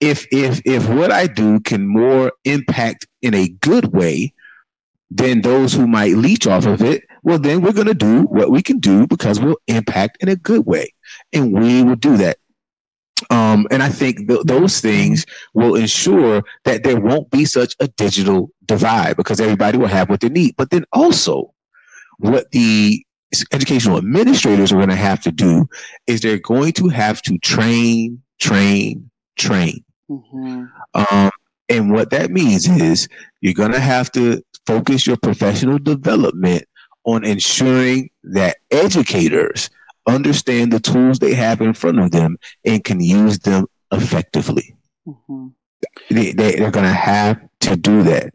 If 0.00 0.26
if 0.30 0.60
if 0.64 0.88
what 0.88 1.10
I 1.10 1.26
do 1.26 1.60
can 1.60 1.86
more 1.86 2.32
impact 2.44 3.06
in 3.22 3.34
a 3.34 3.48
good 3.48 3.92
way 3.92 4.32
than 5.10 5.40
those 5.40 5.72
who 5.72 5.86
might 5.86 6.16
leech 6.16 6.46
off 6.46 6.66
of 6.66 6.82
it, 6.82 7.04
well 7.22 7.38
then 7.38 7.62
we're 7.62 7.72
going 7.72 7.86
to 7.86 7.94
do 7.94 8.22
what 8.22 8.50
we 8.50 8.62
can 8.62 8.78
do 8.78 9.06
because 9.06 9.40
we'll 9.40 9.56
impact 9.66 10.18
in 10.20 10.28
a 10.28 10.36
good 10.36 10.66
way, 10.66 10.92
and 11.32 11.52
we 11.52 11.82
will 11.82 11.96
do 11.96 12.16
that. 12.18 12.38
Um, 13.30 13.66
and 13.70 13.82
I 13.82 13.88
think 13.88 14.28
th- 14.28 14.44
those 14.44 14.80
things 14.80 15.26
will 15.54 15.74
ensure 15.74 16.42
that 16.64 16.82
there 16.84 17.00
won't 17.00 17.30
be 17.30 17.44
such 17.44 17.74
a 17.80 17.88
digital 17.88 18.50
divide 18.64 19.16
because 19.16 19.40
everybody 19.40 19.78
will 19.78 19.88
have 19.88 20.08
what 20.08 20.20
they 20.20 20.28
need. 20.28 20.54
But 20.56 20.70
then 20.70 20.84
also, 20.92 21.52
what 22.18 22.50
the 22.52 23.04
educational 23.52 23.98
administrators 23.98 24.72
are 24.72 24.76
going 24.76 24.88
to 24.88 24.96
have 24.96 25.20
to 25.22 25.32
do 25.32 25.68
is 26.06 26.20
they're 26.20 26.38
going 26.38 26.72
to 26.72 26.88
have 26.88 27.20
to 27.22 27.38
train, 27.38 28.22
train, 28.40 29.10
train. 29.36 29.84
Mm-hmm. 30.10 30.64
Um, 30.94 31.30
and 31.68 31.92
what 31.92 32.10
that 32.10 32.30
means 32.30 32.66
is 32.68 33.08
you're 33.40 33.52
going 33.54 33.72
to 33.72 33.80
have 33.80 34.10
to 34.12 34.42
focus 34.66 35.06
your 35.06 35.16
professional 35.16 35.78
development 35.78 36.64
on 37.04 37.24
ensuring 37.24 38.10
that 38.22 38.56
educators 38.70 39.70
understand 40.08 40.72
the 40.72 40.80
tools 40.80 41.18
they 41.18 41.34
have 41.34 41.60
in 41.60 41.74
front 41.74 42.00
of 42.00 42.10
them 42.10 42.38
and 42.64 42.82
can 42.82 43.00
use 43.00 43.38
them 43.40 43.66
effectively. 43.92 44.74
Mm-hmm. 45.06 45.48
They, 46.10 46.32
they, 46.32 46.56
they're 46.56 46.70
going 46.70 46.86
to 46.86 46.92
have 46.92 47.40
to 47.60 47.76
do 47.76 48.02
that. 48.04 48.32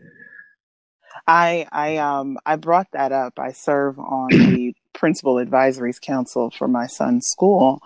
I 1.25 1.67
I 1.71 1.97
um 1.97 2.37
I 2.45 2.57
brought 2.57 2.87
that 2.91 3.11
up. 3.11 3.39
I 3.39 3.51
serve 3.51 3.97
on 3.97 4.27
the 4.29 4.73
principal 4.93 5.35
advisories 5.35 6.01
council 6.01 6.51
for 6.51 6.67
my 6.67 6.87
son's 6.87 7.27
school, 7.27 7.81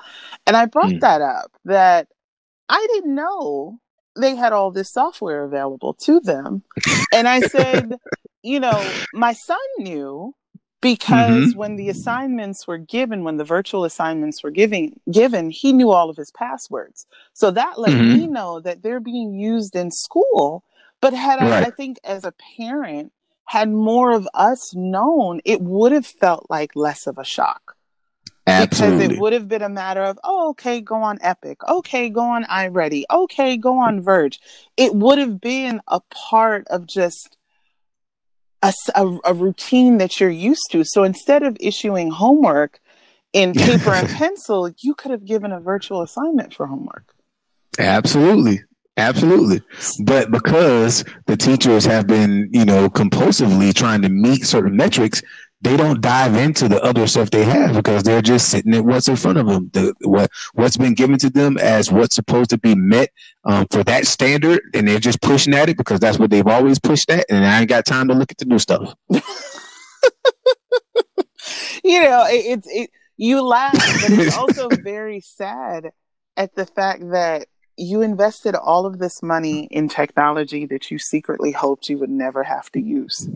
and 0.46 0.58
I 0.58 0.66
brought 0.66 0.94
mm. 0.94 1.02
that 1.02 1.22
up 1.22 1.52
that 1.66 2.08
I 2.68 2.86
didn't 2.94 3.16
know 3.16 3.80
they 4.16 4.36
had 4.36 4.54
all 4.54 4.72
this 4.72 4.92
software 4.92 5.44
available 5.44 5.94
to 6.06 6.20
them, 6.20 6.64
and 7.14 7.28
I 7.28 7.42
said, 7.42 7.96
you 8.42 8.60
know, 8.60 8.84
my 9.14 9.34
son 9.34 9.60
knew 9.78 10.34
because 10.82 11.50
mm-hmm. 11.50 11.58
when 11.58 11.76
the 11.76 11.90
assignments 11.90 12.68
were 12.68 12.78
given 12.78 13.24
when 13.24 13.38
the 13.38 13.44
virtual 13.44 13.84
assignments 13.84 14.44
were 14.44 14.52
giving 14.52 15.00
given 15.12 15.50
he 15.50 15.74
knew 15.74 15.90
all 15.90 16.10
of 16.10 16.18
his 16.18 16.32
passwords 16.32 17.06
so 17.34 17.52
that 17.52 17.80
let 17.80 17.92
mm-hmm. 17.92 18.20
me 18.20 18.28
know 18.28 18.60
that 18.60 18.84
they're 18.84 19.00
being 19.00 19.34
used 19.34 19.76
in 19.76 19.92
school 19.92 20.64
but 21.02 21.14
had 21.14 21.40
right. 21.40 21.64
I, 21.64 21.68
I 21.68 21.70
think 21.72 21.98
as 22.04 22.24
a 22.24 22.34
parent 22.58 23.12
had 23.46 23.70
more 23.70 24.12
of 24.12 24.28
us 24.34 24.76
known 24.76 25.42
it 25.46 25.62
would 25.62 25.92
have 25.92 26.06
felt 26.06 26.46
like 26.50 26.76
less 26.76 27.08
of 27.08 27.18
a 27.18 27.26
shock 27.26 27.78
Absolutely. 28.48 28.98
Because 28.98 29.18
it 29.18 29.22
would 29.22 29.34
have 29.34 29.50
been 29.50 29.62
a 29.62 29.70
matter 29.70 30.02
of, 30.02 30.18
oh, 30.24 30.52
okay, 30.52 30.80
go 30.80 30.96
on 30.96 31.20
Epic. 31.22 31.62
Okay, 31.68 32.10
go 32.10 32.22
on 32.22 32.46
iReady. 32.46 33.04
Okay, 33.12 33.58
go 33.58 33.78
on 33.78 34.02
Verge. 34.02 34.40
It 34.78 34.96
would 34.96 35.20
have 35.20 35.42
been 35.42 35.82
a 35.88 36.00
part 36.12 36.66
of 36.70 36.88
just 36.88 37.38
a, 38.62 38.74
a, 38.96 39.18
a 39.26 39.34
routine 39.34 39.98
that 39.98 40.20
you're 40.20 40.30
used 40.30 40.68
to. 40.72 40.84
So 40.84 41.04
instead 41.04 41.44
of 41.44 41.58
issuing 41.60 42.12
homework 42.12 42.80
in 43.34 43.54
paper 43.54 43.92
and 43.92 44.08
pencil, 44.10 44.70
you 44.80 44.96
could 44.96 45.12
have 45.12 45.26
given 45.26 45.52
a 45.52 45.60
virtual 45.60 46.02
assignment 46.02 46.54
for 46.54 46.68
homework. 46.68 47.14
Absolutely. 47.80 48.62
Absolutely. 48.98 49.62
But 50.04 50.32
because 50.32 51.06
the 51.28 51.38
teachers 51.38 51.86
have 51.86 52.08
been, 52.08 52.50
you 52.52 52.66
know, 52.66 52.90
compulsively 52.90 53.74
trying 53.74 54.02
to 54.02 54.10
meet 54.10 54.44
certain 54.44 54.76
metrics, 54.76 55.22
they 55.62 55.76
don't 55.76 56.02
dive 56.02 56.36
into 56.36 56.68
the 56.68 56.82
other 56.84 57.08
stuff 57.08 57.32
they 57.32 57.44
have 57.44 57.74
because 57.74 58.04
they're 58.04 58.22
just 58.22 58.50
sitting 58.50 58.76
at 58.76 58.86
what's 58.86 59.08
in 59.08 59.16
front 59.16 59.40
of 59.40 59.48
them. 59.48 59.70
The 59.74 59.94
what 60.02 60.30
what's 60.54 60.78
been 60.78 60.94
given 60.94 61.18
to 61.20 61.30
them 61.30 61.58
as 61.58 61.92
what's 61.92 62.16
supposed 62.16 62.52
to 62.52 62.60
be 62.60 62.76
met 62.76 63.10
um, 63.44 63.66
for 63.72 63.84
that 63.86 64.06
standard, 64.06 64.62
and 64.74 64.88
they're 64.88 65.00
just 65.00 65.22
pushing 65.22 65.56
at 65.56 65.70
it 65.70 65.78
because 65.78 66.00
that's 66.00 66.20
what 66.20 66.30
they've 66.30 66.46
always 66.46 66.80
pushed 66.80 67.10
at. 67.10 67.26
And 67.30 67.44
I 67.46 67.62
ain't 67.62 67.70
got 67.70 67.86
time 67.86 68.08
to 68.10 68.14
look 68.14 68.32
at 68.32 68.38
the 68.38 68.46
new 68.46 68.60
stuff. 68.60 68.94
you 71.84 72.04
know, 72.04 72.26
it, 72.28 72.46
it's 72.46 72.68
it. 72.70 72.92
You 73.18 73.42
laugh, 73.42 73.74
but 73.74 74.12
it's 74.12 74.38
also 74.38 74.70
very 74.84 75.22
sad 75.22 75.92
at 76.36 76.54
the 76.54 76.68
fact 76.68 77.02
that 77.12 77.48
you 77.78 78.02
invested 78.02 78.56
all 78.56 78.88
of 78.88 78.98
this 78.98 79.22
money 79.22 79.66
in 79.66 79.88
technology 79.88 80.66
that 80.66 80.90
you 80.90 80.98
secretly 80.98 81.52
hoped 81.52 81.90
you 81.90 81.98
would 82.00 82.10
never 82.10 82.44
have 82.44 82.72
to 82.72 82.82
use. 82.82 83.30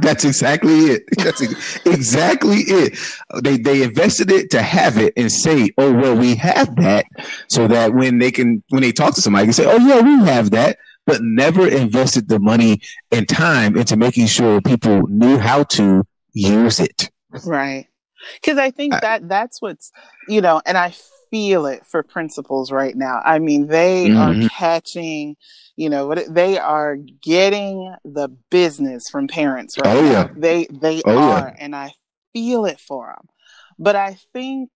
That's 0.00 0.24
exactly 0.24 0.72
it. 0.72 1.04
That's 1.18 1.42
exactly 1.84 2.60
it. 2.60 2.98
They 3.42 3.58
they 3.58 3.82
invested 3.82 4.30
it 4.30 4.50
to 4.52 4.62
have 4.62 4.96
it 4.96 5.12
and 5.16 5.30
say, 5.30 5.70
"Oh 5.76 5.92
well, 5.92 6.16
we 6.16 6.34
have 6.36 6.74
that," 6.76 7.06
so 7.48 7.68
that 7.68 7.92
when 7.92 8.18
they 8.18 8.30
can 8.30 8.62
when 8.70 8.82
they 8.82 8.92
talk 8.92 9.14
to 9.14 9.20
somebody, 9.20 9.44
they 9.44 9.46
can 9.48 9.52
say, 9.52 9.66
"Oh 9.66 9.86
yeah, 9.86 10.00
we 10.00 10.26
have 10.26 10.50
that." 10.52 10.78
But 11.04 11.20
never 11.22 11.68
invested 11.68 12.28
the 12.28 12.40
money 12.40 12.80
and 13.12 13.28
time 13.28 13.76
into 13.76 13.96
making 13.96 14.26
sure 14.26 14.60
people 14.60 15.02
knew 15.08 15.38
how 15.38 15.62
to 15.64 16.04
use 16.32 16.80
it. 16.80 17.10
Right. 17.44 17.86
Because 18.40 18.58
I 18.58 18.70
think 18.70 18.92
that 18.92 19.28
that's 19.28 19.60
what's 19.62 19.92
you 20.26 20.40
know, 20.40 20.62
and 20.66 20.76
I 20.76 20.94
feel 21.30 21.66
it 21.66 21.86
for 21.86 22.02
principals 22.02 22.70
right 22.72 22.96
now. 22.96 23.20
I 23.24 23.38
mean, 23.38 23.66
they 23.66 24.08
mm-hmm. 24.08 24.44
are 24.44 24.48
catching, 24.48 25.36
you 25.76 25.90
know, 25.90 26.06
what 26.06 26.32
they 26.32 26.58
are 26.58 26.96
getting 26.96 27.94
the 28.04 28.28
business 28.50 29.08
from 29.08 29.28
parents 29.28 29.76
right 29.78 29.96
oh, 29.96 30.02
now. 30.02 30.10
Yeah. 30.10 30.28
They 30.36 30.66
they 30.70 31.02
oh, 31.04 31.16
are, 31.16 31.48
yeah. 31.48 31.56
and 31.58 31.74
I 31.74 31.92
feel 32.32 32.64
it 32.66 32.80
for 32.80 33.06
them. 33.06 33.28
But 33.78 33.96
I 33.96 34.18
think 34.32 34.70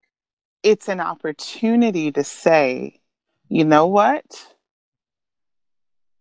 it's 0.63 0.89
an 0.89 1.01
opportunity 1.01 2.13
to 2.13 2.25
say, 2.25 3.01
you 3.49 3.65
know 3.65 3.87
what? 3.87 4.25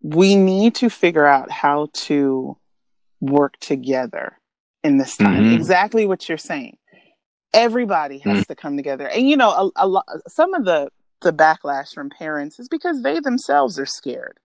We 0.01 0.35
need 0.35 0.75
to 0.75 0.89
figure 0.89 1.25
out 1.25 1.51
how 1.51 1.89
to 1.93 2.57
work 3.19 3.57
together 3.59 4.39
in 4.83 4.97
this 4.97 5.17
time. 5.17 5.43
Mm-hmm. 5.43 5.55
Exactly 5.55 6.05
what 6.05 6.29
you're 6.29 6.37
saying 6.37 6.77
everybody 7.53 8.19
has 8.19 8.43
mm. 8.43 8.47
to 8.47 8.55
come 8.55 8.77
together. 8.77 9.07
And 9.07 9.29
you 9.29 9.37
know 9.37 9.49
a, 9.49 9.85
a 9.85 9.87
lot 9.87 10.05
some 10.27 10.53
of 10.53 10.65
the 10.65 10.89
the 11.21 11.33
backlash 11.33 11.93
from 11.93 12.09
parents 12.09 12.59
is 12.59 12.69
because 12.69 13.01
they 13.01 13.19
themselves 13.19 13.79
are 13.79 13.85
scared. 13.85 14.39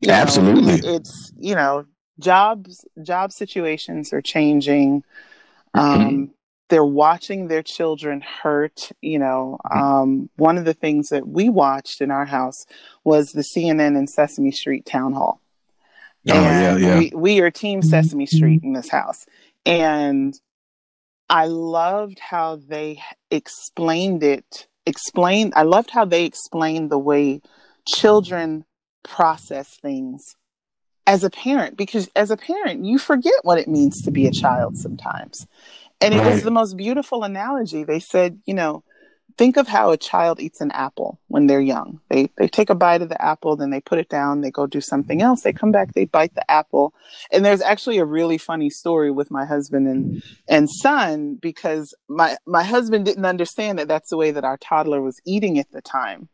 You 0.00 0.12
absolutely. 0.12 0.88
it's 0.88 1.32
you 1.38 1.54
know 1.54 1.86
jobs 2.18 2.84
job 3.02 3.32
situations 3.32 4.12
are 4.12 4.22
changing. 4.22 5.04
Mm-hmm. 5.74 6.00
um 6.00 6.30
they're 6.70 6.84
watching 6.84 7.48
their 7.48 7.62
children 7.62 8.20
hurt. 8.20 8.90
You 9.00 9.18
know 9.18 9.58
mm-hmm. 9.64 9.78
um 9.78 10.30
one 10.36 10.58
of 10.58 10.64
the 10.64 10.74
things 10.74 11.08
that 11.08 11.26
we 11.26 11.48
watched 11.48 12.00
in 12.00 12.10
our 12.10 12.26
house 12.26 12.66
was 13.04 13.32
the 13.32 13.42
cnn 13.42 13.96
and 13.96 14.08
sesame 14.08 14.50
street 14.50 14.86
town 14.86 15.12
hall. 15.12 15.40
Oh 16.28 16.34
and 16.34 16.80
yeah. 16.80 16.88
yeah 16.88 16.98
we, 16.98 17.12
we 17.14 17.40
are 17.40 17.50
team 17.50 17.82
sesame 17.82 18.26
street 18.26 18.62
in 18.62 18.72
this 18.72 18.88
house. 18.88 19.26
And 19.66 20.38
I 21.28 21.46
loved 21.46 22.18
how 22.18 22.56
they 22.56 23.02
explained 23.30 24.22
it. 24.22 24.68
Explained. 24.86 25.54
I 25.56 25.62
loved 25.62 25.90
how 25.90 26.04
they 26.04 26.24
explained 26.24 26.90
the 26.90 26.98
way 26.98 27.40
children 27.86 28.64
process 29.02 29.76
things 29.76 30.36
as 31.06 31.22
a 31.22 31.30
parent, 31.30 31.76
because 31.76 32.10
as 32.16 32.30
a 32.30 32.36
parent, 32.36 32.84
you 32.84 32.98
forget 32.98 33.34
what 33.42 33.58
it 33.58 33.68
means 33.68 34.00
to 34.02 34.10
be 34.10 34.26
a 34.26 34.32
child 34.32 34.76
sometimes. 34.76 35.46
And 36.00 36.14
it 36.14 36.24
was 36.24 36.42
the 36.42 36.50
most 36.50 36.76
beautiful 36.76 37.24
analogy. 37.24 37.84
They 37.84 38.00
said, 38.00 38.40
you 38.46 38.54
know, 38.54 38.84
think 39.36 39.56
of 39.56 39.66
how 39.66 39.90
a 39.90 39.96
child 39.96 40.40
eats 40.40 40.60
an 40.60 40.70
apple 40.72 41.20
when 41.28 41.46
they're 41.46 41.60
young. 41.60 42.00
They 42.08 42.30
they 42.36 42.48
take 42.48 42.70
a 42.70 42.74
bite 42.74 43.02
of 43.02 43.08
the 43.08 43.22
apple, 43.22 43.56
then 43.56 43.70
they 43.70 43.80
put 43.80 43.98
it 43.98 44.08
down, 44.08 44.40
they 44.40 44.50
go 44.50 44.66
do 44.66 44.80
something 44.80 45.22
else. 45.22 45.42
They 45.42 45.52
come 45.52 45.72
back, 45.72 45.92
they 45.92 46.04
bite 46.04 46.34
the 46.34 46.48
apple. 46.50 46.94
And 47.32 47.44
there's 47.44 47.60
actually 47.60 47.98
a 47.98 48.04
really 48.04 48.38
funny 48.38 48.70
story 48.70 49.10
with 49.10 49.30
my 49.30 49.44
husband 49.44 49.88
and 49.88 50.22
and 50.48 50.70
son 50.70 51.38
because 51.40 51.94
my 52.08 52.36
my 52.46 52.62
husband 52.62 53.04
didn't 53.04 53.26
understand 53.26 53.78
that 53.78 53.88
that's 53.88 54.10
the 54.10 54.16
way 54.16 54.30
that 54.30 54.44
our 54.44 54.56
toddler 54.58 55.02
was 55.02 55.20
eating 55.24 55.58
at 55.58 55.70
the 55.72 55.82
time. 55.82 56.28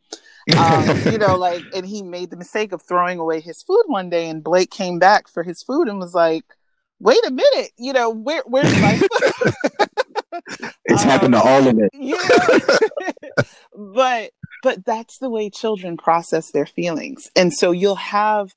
um, 0.56 0.86
you 1.12 1.18
know, 1.18 1.36
like, 1.36 1.62
and 1.74 1.86
he 1.86 2.02
made 2.02 2.30
the 2.30 2.36
mistake 2.36 2.72
of 2.72 2.82
throwing 2.82 3.18
away 3.18 3.40
his 3.40 3.62
food 3.62 3.84
one 3.86 4.10
day, 4.10 4.28
and 4.28 4.44
Blake 4.44 4.70
came 4.70 4.98
back 4.98 5.28
for 5.28 5.42
his 5.42 5.62
food 5.62 5.88
and 5.88 5.98
was 5.98 6.14
like, 6.14 6.44
"Wait 6.98 7.24
a 7.26 7.30
minute, 7.30 7.72
you 7.78 7.92
know, 7.92 8.10
where 8.10 8.42
where's 8.46 8.72
my 8.80 8.96
food?" 8.98 9.54
it's 10.84 11.02
um, 11.02 11.08
happened 11.08 11.34
to 11.34 11.40
all 11.40 11.66
of 11.66 11.78
it. 11.78 11.90
yeah. 11.92 12.18
but 13.74 14.30
but 14.62 14.84
that's 14.84 15.18
the 15.18 15.30
way 15.30 15.48
children 15.50 15.96
process 15.96 16.50
their 16.50 16.66
feelings 16.66 17.30
and 17.36 17.52
so 17.52 17.70
you'll 17.70 17.94
have 17.94 18.50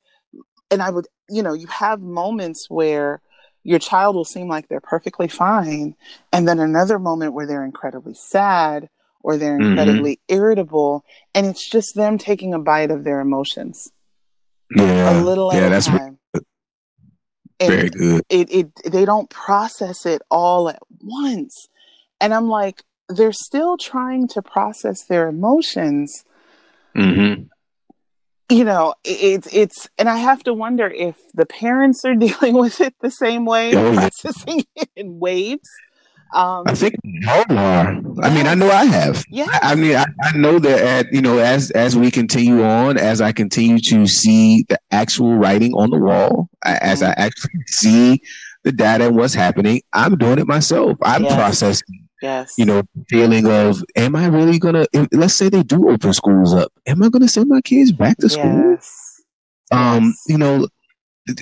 and 0.71 0.81
i 0.81 0.89
would 0.89 1.07
you 1.29 1.41
know 1.43 1.53
you 1.53 1.67
have 1.67 2.01
moments 2.01 2.69
where 2.69 3.21
your 3.63 3.79
child 3.79 4.15
will 4.15 4.25
seem 4.25 4.47
like 4.49 4.67
they're 4.67 4.81
perfectly 4.81 5.27
fine 5.27 5.95
and 6.33 6.47
then 6.47 6.59
another 6.59 6.99
moment 6.99 7.33
where 7.33 7.45
they're 7.47 7.63
incredibly 7.63 8.13
sad 8.13 8.89
or 9.21 9.37
they're 9.37 9.57
Mhm. 9.57 9.69
incredibly 9.69 10.19
irritable 10.27 11.05
and 11.33 11.45
it's 11.45 11.69
just 11.69 11.95
them 11.95 12.17
taking 12.17 12.53
a 12.53 12.59
bite 12.59 12.91
of 12.91 13.03
their 13.05 13.21
emotions 13.21 13.91
Yeah. 14.75 15.21
a 15.21 15.23
little 15.23 15.51
yeah, 15.53 15.59
at 15.61 15.65
a 15.67 15.69
that's 15.69 15.85
time 15.85 16.19
very 17.61 17.89
good. 17.89 18.23
it, 18.29 18.51
it 18.53 18.91
they 18.91 19.05
don't 19.05 19.29
process 19.29 20.05
it 20.05 20.21
all 20.29 20.67
at 20.69 20.79
once 21.01 21.67
and 22.23 22.33
i'm 22.33 22.47
like 22.47 22.81
they're 23.09 23.33
still 23.33 23.77
trying 23.77 24.27
to 24.27 24.41
process 24.41 25.03
their 25.05 25.27
emotions 25.27 26.23
hmm 26.95 27.33
you 28.49 28.63
know 28.63 28.93
it's 29.03 29.47
it's 29.53 29.89
and 29.97 30.09
i 30.09 30.17
have 30.17 30.43
to 30.43 30.53
wonder 30.53 30.87
if 30.87 31.15
the 31.33 31.45
parents 31.45 32.03
are 32.05 32.15
dealing 32.25 32.53
with 32.55 32.81
it 32.81 32.93
the 33.01 33.11
same 33.11 33.45
way 33.45 33.73
Oh, 33.75 33.91
yeah. 33.91 33.99
processing 33.99 34.63
it 34.75 34.89
in 34.95 35.19
waves 35.19 35.69
um 36.33 36.63
I 36.67 36.73
think 36.75 36.95
we 37.03 37.21
all 37.27 37.45
are. 37.57 37.89
I 38.23 38.29
mean, 38.33 38.47
I 38.47 38.55
know 38.55 38.69
I 38.71 38.85
have. 38.85 39.23
yes 39.29 39.49
I 39.51 39.73
I 39.73 39.75
mean, 39.75 39.95
I, 39.95 40.05
I 40.23 40.37
know 40.37 40.59
that 40.59 40.79
at, 40.81 41.13
you 41.13 41.21
know, 41.21 41.37
as 41.37 41.71
as 41.71 41.95
we 41.97 42.09
continue 42.09 42.63
on, 42.63 42.97
as 42.97 43.21
I 43.21 43.31
continue 43.33 43.79
to 43.91 44.07
see 44.07 44.65
the 44.69 44.79
actual 44.91 45.35
writing 45.35 45.73
on 45.73 45.89
the 45.91 45.97
wall, 45.99 46.49
I, 46.63 46.77
as 46.77 47.03
I 47.03 47.11
actually 47.17 47.61
see 47.67 48.21
the 48.63 48.71
data 48.71 49.07
and 49.07 49.15
what's 49.17 49.33
happening, 49.33 49.81
I'm 49.91 50.15
doing 50.17 50.39
it 50.39 50.47
myself. 50.47 50.97
I'm 51.03 51.23
Yes. 51.23 51.35
processing, 51.35 52.02
yes 52.23 52.57
you 52.57 52.65
know, 52.65 52.81
feeling 53.09 53.45
of, 53.47 53.83
am 53.95 54.15
I 54.15 54.25
really 54.27 54.57
gonna? 54.59 54.85
Let's 55.11 55.35
say 55.35 55.49
they 55.49 55.63
do 55.63 55.89
open 55.89 56.13
schools 56.13 56.53
up, 56.53 56.71
am 56.87 57.03
I 57.03 57.09
gonna 57.09 57.27
send 57.27 57.49
my 57.49 57.61
kids 57.61 57.91
back 57.91 58.17
to 58.19 58.29
school? 58.29 58.63
yes 58.71 59.21
um 59.71 60.05
Yes. 60.05 60.23
you 60.27 60.37
know 60.37 60.67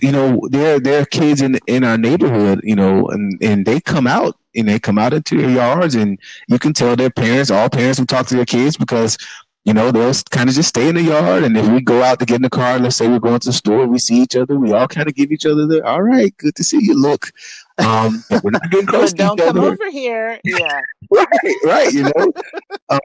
you 0.02 0.12
know 0.12 0.40
there 0.52 0.80
there 0.80 1.02
are 1.02 1.06
kids 1.06 1.42
in 1.42 1.60
in 1.68 1.84
our 1.84 1.98
neighborhood 1.98 2.62
you 2.64 2.76
know 2.76 3.08
and 3.08 3.38
and 3.42 3.66
they 3.66 3.80
come 3.80 4.06
out 4.08 4.38
and 4.56 4.68
they 4.68 4.80
come 4.80 5.00
out 5.00 5.14
into 5.14 5.38
their 5.42 5.50
yards 5.50 5.96
and 5.96 6.20
you 6.48 6.60
can 6.60 6.72
tell 6.74 6.96
their 6.96 7.10
parents 7.10 7.50
all 7.50 7.70
parents 7.70 8.00
will 8.00 8.06
talk 8.06 8.28
to 8.28 8.36
their 8.36 8.46
kids 8.46 8.78
because 8.78 9.18
you 9.66 9.74
know 9.74 9.92
they'll 9.92 10.14
kind 10.30 10.50
of 10.50 10.56
just 10.56 10.70
stay 10.70 10.88
in 10.88 10.96
the 10.96 11.04
yard 11.04 11.44
and 11.44 11.58
if 11.58 11.68
we 11.70 11.82
go 11.82 12.04
out 12.04 12.20
to 12.20 12.26
get 12.26 12.36
in 12.36 12.42
the 12.44 12.50
car 12.50 12.78
let's 12.80 12.96
say 12.96 13.08
we're 13.08 13.20
going 13.20 13.40
to 13.40 13.50
the 13.50 13.54
store 13.54 13.88
we 13.88 13.98
see 13.98 14.18
each 14.22 14.36
other 14.36 14.56
we 14.58 14.72
all 14.72 14.88
kind 14.88 15.08
of 15.10 15.16
give 15.16 15.32
each 15.32 15.46
other 15.48 15.66
the 15.66 15.84
all 15.84 16.04
right 16.04 16.36
good 16.38 16.56
to 16.56 16.64
see 16.64 16.80
you 16.80 16.94
look 16.94 17.32
um 17.78 18.24
but 18.30 18.44
we're 18.44 18.52
not 18.52 18.70
getting 18.70 18.86
close 18.86 19.14
don't 19.14 19.38
come 19.38 19.58
other 19.58 19.72
over 19.72 19.90
here 19.90 20.40
yeah 20.44 20.82
right, 21.12 21.56
right. 21.66 21.94
You 21.94 22.04
know, 22.04 22.34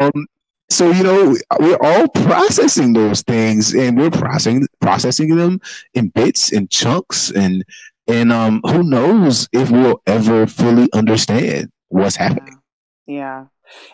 um, 0.00 0.26
so 0.70 0.90
you 0.90 1.02
know, 1.02 1.36
we're 1.58 1.78
all 1.80 2.08
processing 2.08 2.92
those 2.92 3.22
things, 3.22 3.74
and 3.74 3.98
we're 3.98 4.10
processing 4.10 4.66
processing 4.80 5.34
them 5.34 5.60
in 5.94 6.08
bits 6.08 6.52
and 6.52 6.70
chunks, 6.70 7.30
and 7.30 7.64
and 8.06 8.32
um, 8.32 8.60
who 8.64 8.82
knows 8.82 9.48
if 9.52 9.70
we'll 9.70 10.00
ever 10.06 10.46
fully 10.46 10.88
understand 10.92 11.70
what's 11.88 12.16
happening. 12.16 12.58
Yeah. 13.06 13.46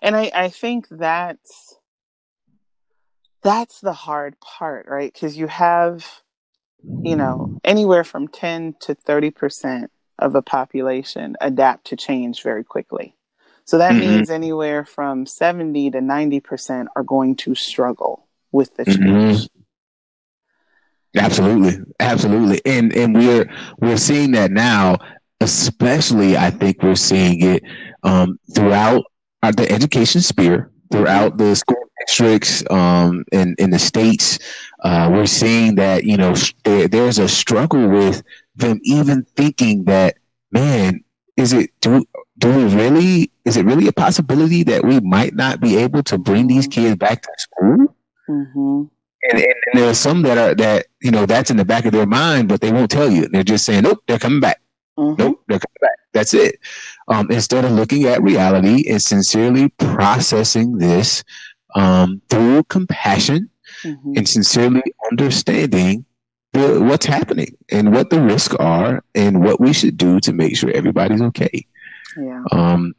And 0.02 0.14
I, 0.14 0.30
I 0.34 0.48
think 0.50 0.86
that's 0.90 1.76
that's 3.42 3.80
the 3.80 3.94
hard 3.94 4.38
part, 4.40 4.86
right? 4.86 5.12
Because 5.12 5.36
you 5.36 5.46
have, 5.46 6.22
you 7.02 7.16
know, 7.16 7.58
anywhere 7.64 8.04
from 8.04 8.28
10 8.28 8.76
to 8.80 8.94
30% 8.94 9.88
of 10.22 10.34
a 10.36 10.42
population 10.42 11.36
adapt 11.40 11.86
to 11.88 11.96
change 11.96 12.42
very 12.42 12.64
quickly. 12.64 13.14
So 13.64 13.78
that 13.78 13.96
Mhm. 13.96 14.00
means 14.00 14.30
anywhere 14.30 14.84
from 14.84 15.26
70 15.26 15.90
to 15.90 16.00
90% 16.00 16.88
are 16.96 17.02
going 17.04 17.36
to 17.36 17.54
struggle 17.54 18.26
with 18.52 18.76
the 18.76 18.84
Mhm. 18.86 19.38
change. 19.38 19.48
Absolutely, 21.16 21.84
absolutely, 22.00 22.60
and 22.64 22.94
and 22.96 23.14
we're 23.14 23.46
we're 23.80 23.96
seeing 23.98 24.32
that 24.32 24.50
now. 24.50 24.96
Especially, 25.40 26.36
I 26.36 26.50
think 26.50 26.82
we're 26.82 26.94
seeing 26.94 27.42
it 27.42 27.62
um, 28.04 28.38
throughout 28.54 29.04
uh, 29.42 29.50
the 29.50 29.70
education 29.70 30.20
sphere, 30.20 30.70
throughout 30.90 31.36
the 31.36 31.54
school 31.54 31.82
districts, 32.06 32.64
um, 32.70 33.24
in 33.32 33.54
in 33.58 33.70
the 33.70 33.78
states. 33.78 34.38
Uh, 34.84 35.10
we're 35.12 35.26
seeing 35.26 35.74
that 35.76 36.04
you 36.04 36.16
know 36.16 36.34
there, 36.64 36.88
there's 36.88 37.18
a 37.18 37.28
struggle 37.28 37.88
with 37.88 38.22
them 38.56 38.80
even 38.84 39.24
thinking 39.36 39.84
that 39.84 40.16
man, 40.50 41.04
is 41.36 41.52
it 41.52 41.70
do 41.80 42.04
do 42.38 42.48
we 42.54 42.64
really 42.74 43.32
is 43.44 43.56
it 43.56 43.64
really 43.66 43.88
a 43.88 43.92
possibility 43.92 44.62
that 44.64 44.84
we 44.84 45.00
might 45.00 45.34
not 45.34 45.60
be 45.60 45.76
able 45.76 46.02
to 46.04 46.18
bring 46.18 46.46
these 46.46 46.66
kids 46.66 46.96
back 46.96 47.22
to 47.22 47.30
school? 47.38 47.96
hmm 48.26 48.82
and, 49.30 49.38
and, 49.38 49.54
and 49.66 49.80
there 49.80 49.88
are 49.88 49.94
some 49.94 50.22
that 50.22 50.38
are 50.38 50.54
that 50.56 50.86
you 51.00 51.10
know 51.10 51.26
that's 51.26 51.50
in 51.50 51.56
the 51.56 51.64
back 51.64 51.84
of 51.84 51.92
their 51.92 52.06
mind, 52.06 52.48
but 52.48 52.60
they 52.60 52.72
won't 52.72 52.90
tell 52.90 53.10
you. 53.10 53.28
They're 53.28 53.44
just 53.44 53.64
saying, 53.64 53.82
"Nope, 53.84 54.02
they're 54.06 54.18
coming 54.18 54.40
back. 54.40 54.60
hmm 54.96 55.14
Nope, 55.18 55.42
they're 55.48 55.60
coming 55.60 55.80
back." 55.80 55.98
That's 56.12 56.34
it. 56.34 56.58
Um, 57.08 57.30
instead 57.30 57.64
of 57.64 57.72
looking 57.72 58.04
at 58.04 58.22
reality 58.22 58.88
and 58.90 59.00
sincerely 59.00 59.68
processing 59.70 60.78
this 60.78 61.24
um, 61.74 62.20
through 62.28 62.64
compassion 62.64 63.48
hmm 63.82 64.12
and 64.16 64.28
sincerely 64.28 64.82
understanding 65.10 66.04
the, 66.52 66.80
what's 66.80 67.06
happening 67.06 67.56
and 67.70 67.92
what 67.92 68.10
the 68.10 68.20
risks 68.20 68.54
are 68.56 69.02
and 69.14 69.42
what 69.42 69.60
we 69.60 69.72
should 69.72 69.96
do 69.96 70.20
to 70.20 70.32
make 70.32 70.56
sure 70.56 70.70
everybody's 70.70 71.22
okay. 71.22 71.66
Yeah. 72.16 72.44
Um, 72.52 72.94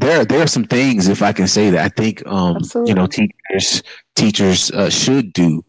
there, 0.00 0.24
there 0.24 0.42
are 0.42 0.48
some 0.48 0.64
things, 0.64 1.08
if 1.08 1.22
I 1.22 1.32
can 1.32 1.48
say 1.48 1.70
that, 1.70 1.84
I 1.84 1.88
think 1.88 2.26
um, 2.26 2.58
you 2.84 2.94
know 2.94 3.06
teachers 3.06 3.82
teachers 4.14 4.70
uh, 4.70 4.90
should 4.90 5.32
do 5.32 5.64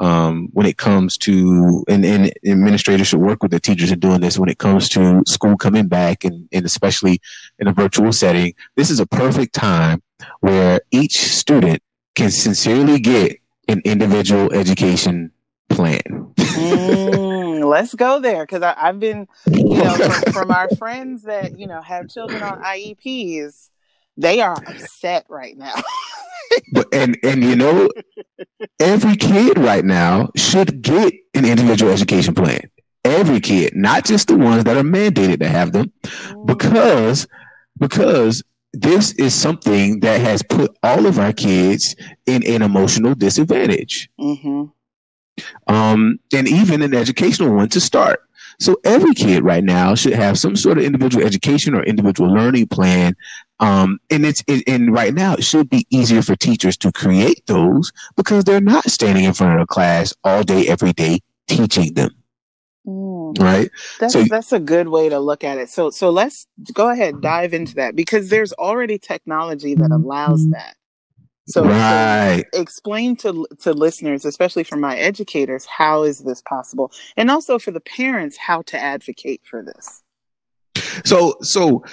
um, 0.00 0.48
when 0.52 0.66
it 0.66 0.78
comes 0.78 1.18
to 1.18 1.84
and, 1.86 2.04
and 2.04 2.32
administrators 2.46 3.08
should 3.08 3.20
work 3.20 3.42
with 3.42 3.50
the 3.50 3.60
teachers 3.60 3.90
in 3.90 3.98
doing 3.98 4.20
this 4.20 4.38
when 4.38 4.48
it 4.48 4.58
comes 4.58 4.88
to 4.90 5.22
school 5.26 5.56
coming 5.56 5.86
back 5.86 6.24
and, 6.24 6.48
and 6.50 6.64
especially 6.64 7.20
in 7.58 7.68
a 7.68 7.72
virtual 7.72 8.12
setting. 8.12 8.54
This 8.76 8.90
is 8.90 9.00
a 9.00 9.06
perfect 9.06 9.54
time 9.54 10.02
where 10.40 10.80
each 10.90 11.18
student 11.18 11.82
can 12.14 12.30
sincerely 12.30 12.98
get 13.00 13.38
an 13.68 13.82
individual 13.84 14.52
education 14.54 15.30
plan. 15.68 16.17
Mm, 16.54 17.68
let's 17.68 17.94
go 17.94 18.20
there 18.20 18.44
because 18.44 18.62
I've 18.62 18.98
been, 19.00 19.28
you 19.68 19.82
know, 19.82 19.98
from, 19.98 20.24
from 20.26 20.50
our 20.50 20.68
friends 20.68 21.22
that 21.22 21.56
you 21.58 21.66
know 21.66 21.82
have 21.82 22.08
children 22.08 22.42
on 22.42 22.58
IEPs, 22.58 23.70
they 24.16 24.40
are 24.40 24.62
upset 24.66 25.26
right 25.28 25.56
now. 25.56 25.74
but 26.72 26.86
and 26.92 27.18
and 27.22 27.42
you 27.42 27.56
know, 27.56 27.88
every 28.80 29.16
kid 29.16 29.58
right 29.58 29.84
now 29.84 30.28
should 30.36 30.82
get 30.82 31.12
an 31.34 31.44
individual 31.44 31.92
education 31.92 32.34
plan. 32.34 32.60
Every 33.04 33.40
kid, 33.40 33.74
not 33.74 34.04
just 34.04 34.28
the 34.28 34.36
ones 34.36 34.64
that 34.64 34.76
are 34.76 34.82
mandated 34.82 35.40
to 35.40 35.48
have 35.48 35.72
them, 35.72 35.92
because 36.44 37.26
because 37.78 38.42
this 38.72 39.12
is 39.12 39.34
something 39.34 40.00
that 40.00 40.20
has 40.20 40.42
put 40.42 40.76
all 40.82 41.06
of 41.06 41.18
our 41.18 41.32
kids 41.32 41.94
in 42.26 42.44
an 42.46 42.62
emotional 42.62 43.14
disadvantage. 43.14 44.08
hmm 44.18 44.64
um, 45.66 46.18
and 46.34 46.48
even 46.48 46.82
an 46.82 46.94
educational 46.94 47.54
one 47.54 47.68
to 47.70 47.80
start. 47.80 48.20
So 48.60 48.76
every 48.84 49.14
kid 49.14 49.44
right 49.44 49.62
now 49.62 49.94
should 49.94 50.14
have 50.14 50.38
some 50.38 50.56
sort 50.56 50.78
of 50.78 50.84
individual 50.84 51.24
education 51.24 51.74
or 51.74 51.82
individual 51.84 52.32
learning 52.32 52.66
plan. 52.66 53.14
Um, 53.60 53.98
and 54.10 54.26
it's 54.26 54.42
it, 54.46 54.64
and 54.66 54.92
right 54.92 55.14
now 55.14 55.34
it 55.34 55.44
should 55.44 55.68
be 55.68 55.86
easier 55.90 56.22
for 56.22 56.34
teachers 56.34 56.76
to 56.78 56.92
create 56.92 57.46
those 57.46 57.92
because 58.16 58.44
they're 58.44 58.60
not 58.60 58.84
standing 58.90 59.24
in 59.24 59.32
front 59.32 59.56
of 59.56 59.62
a 59.62 59.66
class 59.66 60.12
all 60.24 60.42
day, 60.42 60.66
every 60.66 60.92
day, 60.92 61.20
teaching 61.46 61.94
them. 61.94 62.10
Mm. 62.86 63.40
Right? 63.40 63.70
That's 64.00 64.12
So- 64.14 64.24
that's 64.24 64.52
a 64.52 64.58
good 64.60 64.88
way 64.88 65.08
to 65.08 65.18
look 65.20 65.44
at 65.44 65.58
it. 65.58 65.68
So 65.68 65.90
so 65.90 66.10
let's 66.10 66.46
go 66.72 66.88
ahead 66.88 67.20
dive 67.20 67.54
into 67.54 67.74
that 67.76 67.94
because 67.94 68.28
there's 68.28 68.52
already 68.54 68.98
technology 68.98 69.74
that 69.74 69.90
allows 69.90 70.48
that. 70.50 70.74
So, 71.48 71.62
so 71.62 72.42
explain 72.52 73.16
to 73.16 73.46
to 73.60 73.72
listeners, 73.72 74.24
especially 74.24 74.64
for 74.64 74.76
my 74.76 74.96
educators, 74.96 75.64
how 75.64 76.02
is 76.02 76.20
this 76.20 76.42
possible, 76.42 76.92
and 77.16 77.30
also 77.30 77.58
for 77.58 77.70
the 77.70 77.80
parents, 77.80 78.36
how 78.36 78.62
to 78.62 78.78
advocate 78.78 79.40
for 79.44 79.62
this. 79.62 80.02
So 81.04 81.36
so 81.40 81.84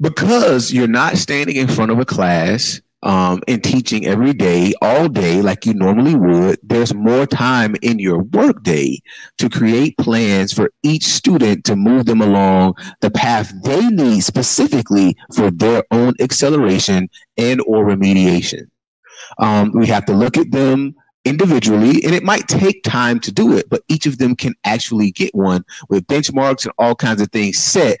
because 0.00 0.72
you're 0.72 0.88
not 0.88 1.16
standing 1.18 1.56
in 1.56 1.66
front 1.66 1.90
of 1.90 1.98
a 1.98 2.04
class 2.04 2.80
um, 3.02 3.42
and 3.48 3.64
teaching 3.64 4.06
every 4.06 4.32
day, 4.32 4.74
all 4.80 5.08
day, 5.08 5.42
like 5.42 5.66
you 5.66 5.74
normally 5.74 6.14
would, 6.14 6.58
there's 6.62 6.94
more 6.94 7.26
time 7.26 7.74
in 7.82 7.98
your 7.98 8.22
workday 8.22 8.98
to 9.38 9.48
create 9.48 9.96
plans 9.98 10.52
for 10.52 10.70
each 10.82 11.04
student 11.04 11.64
to 11.64 11.76
move 11.76 12.06
them 12.06 12.20
along 12.20 12.74
the 13.00 13.10
path 13.10 13.52
they 13.64 13.86
need 13.88 14.20
specifically 14.20 15.16
for 15.34 15.50
their 15.50 15.82
own 15.90 16.14
acceleration 16.20 17.08
and 17.36 17.60
or 17.66 17.84
remediation. 17.84 18.68
Um, 19.38 19.72
we 19.72 19.86
have 19.86 20.04
to 20.06 20.12
look 20.12 20.36
at 20.36 20.50
them 20.50 20.94
individually, 21.24 22.02
and 22.04 22.14
it 22.14 22.22
might 22.22 22.48
take 22.48 22.82
time 22.82 23.20
to 23.20 23.32
do 23.32 23.56
it, 23.56 23.68
but 23.68 23.82
each 23.88 24.06
of 24.06 24.18
them 24.18 24.34
can 24.34 24.54
actually 24.64 25.10
get 25.10 25.34
one 25.34 25.64
with 25.88 26.06
benchmarks 26.06 26.64
and 26.64 26.72
all 26.78 26.94
kinds 26.94 27.20
of 27.20 27.30
things 27.30 27.58
set 27.58 27.98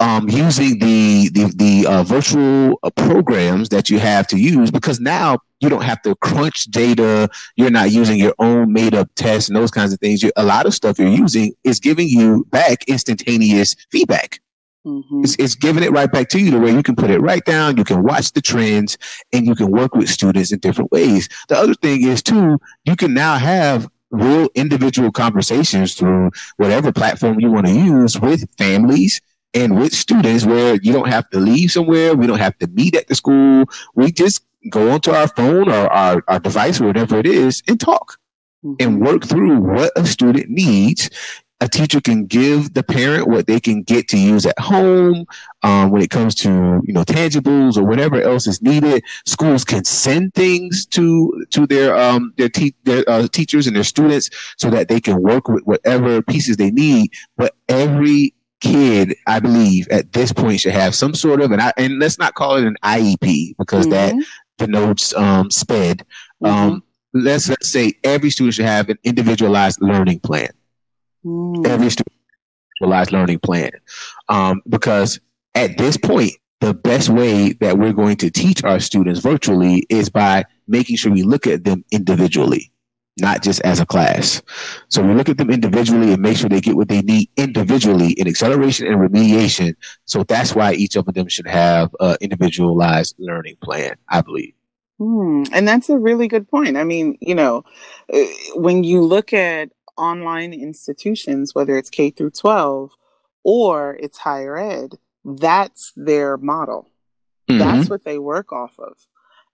um, 0.00 0.28
using 0.28 0.78
the 0.78 1.30
the, 1.30 1.52
the 1.56 1.86
uh, 1.86 2.02
virtual 2.02 2.78
uh, 2.82 2.90
programs 2.90 3.70
that 3.70 3.88
you 3.88 3.98
have 3.98 4.26
to 4.28 4.38
use 4.38 4.70
because 4.70 5.00
now 5.00 5.38
you 5.60 5.68
don't 5.68 5.84
have 5.84 6.02
to 6.02 6.14
crunch 6.16 6.64
data. 6.64 7.28
You're 7.56 7.70
not 7.70 7.90
using 7.90 8.18
your 8.18 8.34
own 8.38 8.72
made 8.72 8.94
up 8.94 9.08
tests 9.16 9.48
and 9.48 9.56
those 9.56 9.70
kinds 9.70 9.92
of 9.92 10.00
things. 10.00 10.22
You, 10.22 10.32
a 10.36 10.44
lot 10.44 10.66
of 10.66 10.74
stuff 10.74 10.98
you're 10.98 11.08
using 11.08 11.54
is 11.64 11.80
giving 11.80 12.08
you 12.08 12.46
back 12.50 12.84
instantaneous 12.88 13.74
feedback. 13.90 14.40
Mm-hmm. 14.86 15.24
It's, 15.24 15.34
it's, 15.38 15.54
giving 15.56 15.82
it 15.82 15.90
right 15.90 16.10
back 16.10 16.28
to 16.28 16.38
you 16.38 16.52
to 16.52 16.58
where 16.60 16.72
you 16.72 16.82
can 16.82 16.94
put 16.94 17.10
it 17.10 17.20
right 17.20 17.44
down. 17.44 17.76
You 17.76 17.82
can 17.82 18.04
watch 18.04 18.32
the 18.32 18.40
trends 18.40 18.96
and 19.32 19.44
you 19.44 19.56
can 19.56 19.72
work 19.72 19.96
with 19.96 20.08
students 20.08 20.52
in 20.52 20.60
different 20.60 20.92
ways. 20.92 21.28
The 21.48 21.56
other 21.56 21.74
thing 21.74 22.06
is 22.06 22.22
too, 22.22 22.60
you 22.84 22.94
can 22.94 23.12
now 23.12 23.36
have 23.36 23.88
real 24.10 24.48
individual 24.54 25.10
conversations 25.10 25.94
through 25.94 26.30
whatever 26.56 26.92
platform 26.92 27.40
you 27.40 27.50
want 27.50 27.66
to 27.66 27.72
use 27.72 28.18
with 28.20 28.48
families 28.58 29.20
and 29.54 29.76
with 29.76 29.92
students 29.92 30.44
where 30.46 30.76
you 30.76 30.92
don't 30.92 31.08
have 31.08 31.28
to 31.30 31.40
leave 31.40 31.72
somewhere. 31.72 32.14
We 32.14 32.28
don't 32.28 32.38
have 32.38 32.56
to 32.58 32.68
meet 32.68 32.94
at 32.94 33.08
the 33.08 33.16
school. 33.16 33.64
We 33.96 34.12
just 34.12 34.44
go 34.70 34.90
onto 34.90 35.10
our 35.10 35.28
phone 35.28 35.68
or 35.68 35.92
our, 35.92 36.22
our 36.28 36.38
device 36.38 36.80
or 36.80 36.86
whatever 36.86 37.18
it 37.18 37.26
is 37.26 37.62
and 37.66 37.80
talk 37.80 38.18
mm-hmm. 38.64 38.74
and 38.80 39.00
work 39.00 39.24
through 39.24 39.58
what 39.58 39.92
a 39.96 40.06
student 40.06 40.48
needs. 40.48 41.10
A 41.60 41.68
teacher 41.68 42.02
can 42.02 42.26
give 42.26 42.74
the 42.74 42.82
parent 42.82 43.28
what 43.28 43.46
they 43.46 43.58
can 43.58 43.82
get 43.82 44.08
to 44.08 44.18
use 44.18 44.44
at 44.44 44.58
home 44.58 45.24
um, 45.62 45.90
when 45.90 46.02
it 46.02 46.10
comes 46.10 46.34
to 46.36 46.82
you 46.84 46.92
know 46.92 47.02
tangibles 47.02 47.78
or 47.78 47.84
whatever 47.84 48.20
else 48.20 48.46
is 48.46 48.60
needed. 48.60 49.02
Schools 49.24 49.64
can 49.64 49.84
send 49.84 50.34
things 50.34 50.84
to 50.86 51.46
to 51.50 51.66
their 51.66 51.96
um, 51.96 52.34
their, 52.36 52.50
te- 52.50 52.74
their 52.84 53.08
uh, 53.08 53.26
teachers 53.28 53.66
and 53.66 53.74
their 53.74 53.84
students 53.84 54.28
so 54.58 54.68
that 54.68 54.88
they 54.88 55.00
can 55.00 55.22
work 55.22 55.48
with 55.48 55.64
whatever 55.64 56.20
pieces 56.20 56.58
they 56.58 56.70
need. 56.70 57.10
But 57.38 57.54
every 57.68 58.34
kid, 58.60 59.16
I 59.26 59.40
believe, 59.40 59.88
at 59.88 60.12
this 60.12 60.32
point 60.32 60.60
should 60.60 60.72
have 60.72 60.94
some 60.94 61.14
sort 61.14 61.40
of, 61.40 61.52
and 61.52 61.60
I, 61.60 61.72
and 61.76 61.98
let's 61.98 62.18
not 62.18 62.34
call 62.34 62.56
it 62.56 62.64
an 62.64 62.76
IEP 62.82 63.56
because 63.58 63.86
mm-hmm. 63.86 64.18
that 64.18 64.26
denotes 64.58 65.14
um, 65.14 65.50
SPED. 65.50 66.04
Mm-hmm. 66.42 66.46
Um, 66.46 66.82
let's 67.12 67.48
let's 67.48 67.70
say 67.70 67.94
every 68.04 68.30
student 68.30 68.54
should 68.54 68.66
have 68.66 68.88
an 68.88 68.98
individualized 69.04 69.80
learning 69.80 70.20
plan. 70.20 70.50
Mm. 71.26 71.66
Every 71.66 71.90
student 71.90 72.14
individualized 72.80 73.12
learning 73.12 73.40
plan, 73.40 73.70
um, 74.28 74.62
because 74.68 75.20
at 75.54 75.76
this 75.76 75.96
point, 75.96 76.32
the 76.60 76.72
best 76.72 77.08
way 77.08 77.52
that 77.54 77.78
we're 77.78 77.92
going 77.92 78.16
to 78.16 78.30
teach 78.30 78.64
our 78.64 78.80
students 78.80 79.20
virtually 79.20 79.84
is 79.90 80.08
by 80.08 80.44
making 80.68 80.96
sure 80.96 81.12
we 81.12 81.22
look 81.22 81.46
at 81.46 81.64
them 81.64 81.84
individually 81.90 82.72
not 83.18 83.42
just 83.42 83.60
as 83.62 83.80
a 83.80 83.86
class. 83.86 84.42
So 84.88 85.02
we 85.02 85.14
look 85.14 85.28
at 85.28 85.38
them 85.38 85.50
individually 85.50 86.12
and 86.12 86.20
make 86.20 86.36
sure 86.36 86.48
they 86.48 86.60
get 86.60 86.76
what 86.76 86.88
they 86.88 87.00
need 87.02 87.30
individually 87.36 88.12
in 88.12 88.28
acceleration 88.28 88.86
and 88.86 88.96
remediation. 88.96 89.74
So 90.04 90.22
that's 90.22 90.54
why 90.54 90.74
each 90.74 90.96
of 90.96 91.06
them 91.06 91.28
should 91.28 91.46
have 91.46 91.94
an 91.98 92.16
individualized 92.20 93.16
learning 93.18 93.56
plan, 93.62 93.96
I 94.08 94.20
believe. 94.20 94.52
Hmm. 94.98 95.44
And 95.52 95.66
that's 95.66 95.88
a 95.88 95.98
really 95.98 96.28
good 96.28 96.48
point. 96.48 96.76
I 96.76 96.84
mean, 96.84 97.18
you 97.20 97.34
know, 97.34 97.64
uh, 98.12 98.24
when 98.54 98.84
you 98.84 99.02
look 99.02 99.32
at 99.32 99.70
online 99.96 100.52
institutions, 100.52 101.54
whether 101.54 101.76
it's 101.76 101.90
K 101.90 102.10
through 102.10 102.30
12 102.30 102.92
or 103.42 103.96
it's 103.96 104.18
higher 104.18 104.56
ed, 104.56 104.98
that's 105.24 105.92
their 105.96 106.36
model. 106.36 106.90
Mm-hmm. 107.48 107.58
That's 107.58 107.90
what 107.90 108.04
they 108.04 108.18
work 108.18 108.52
off 108.52 108.78
of. 108.78 108.96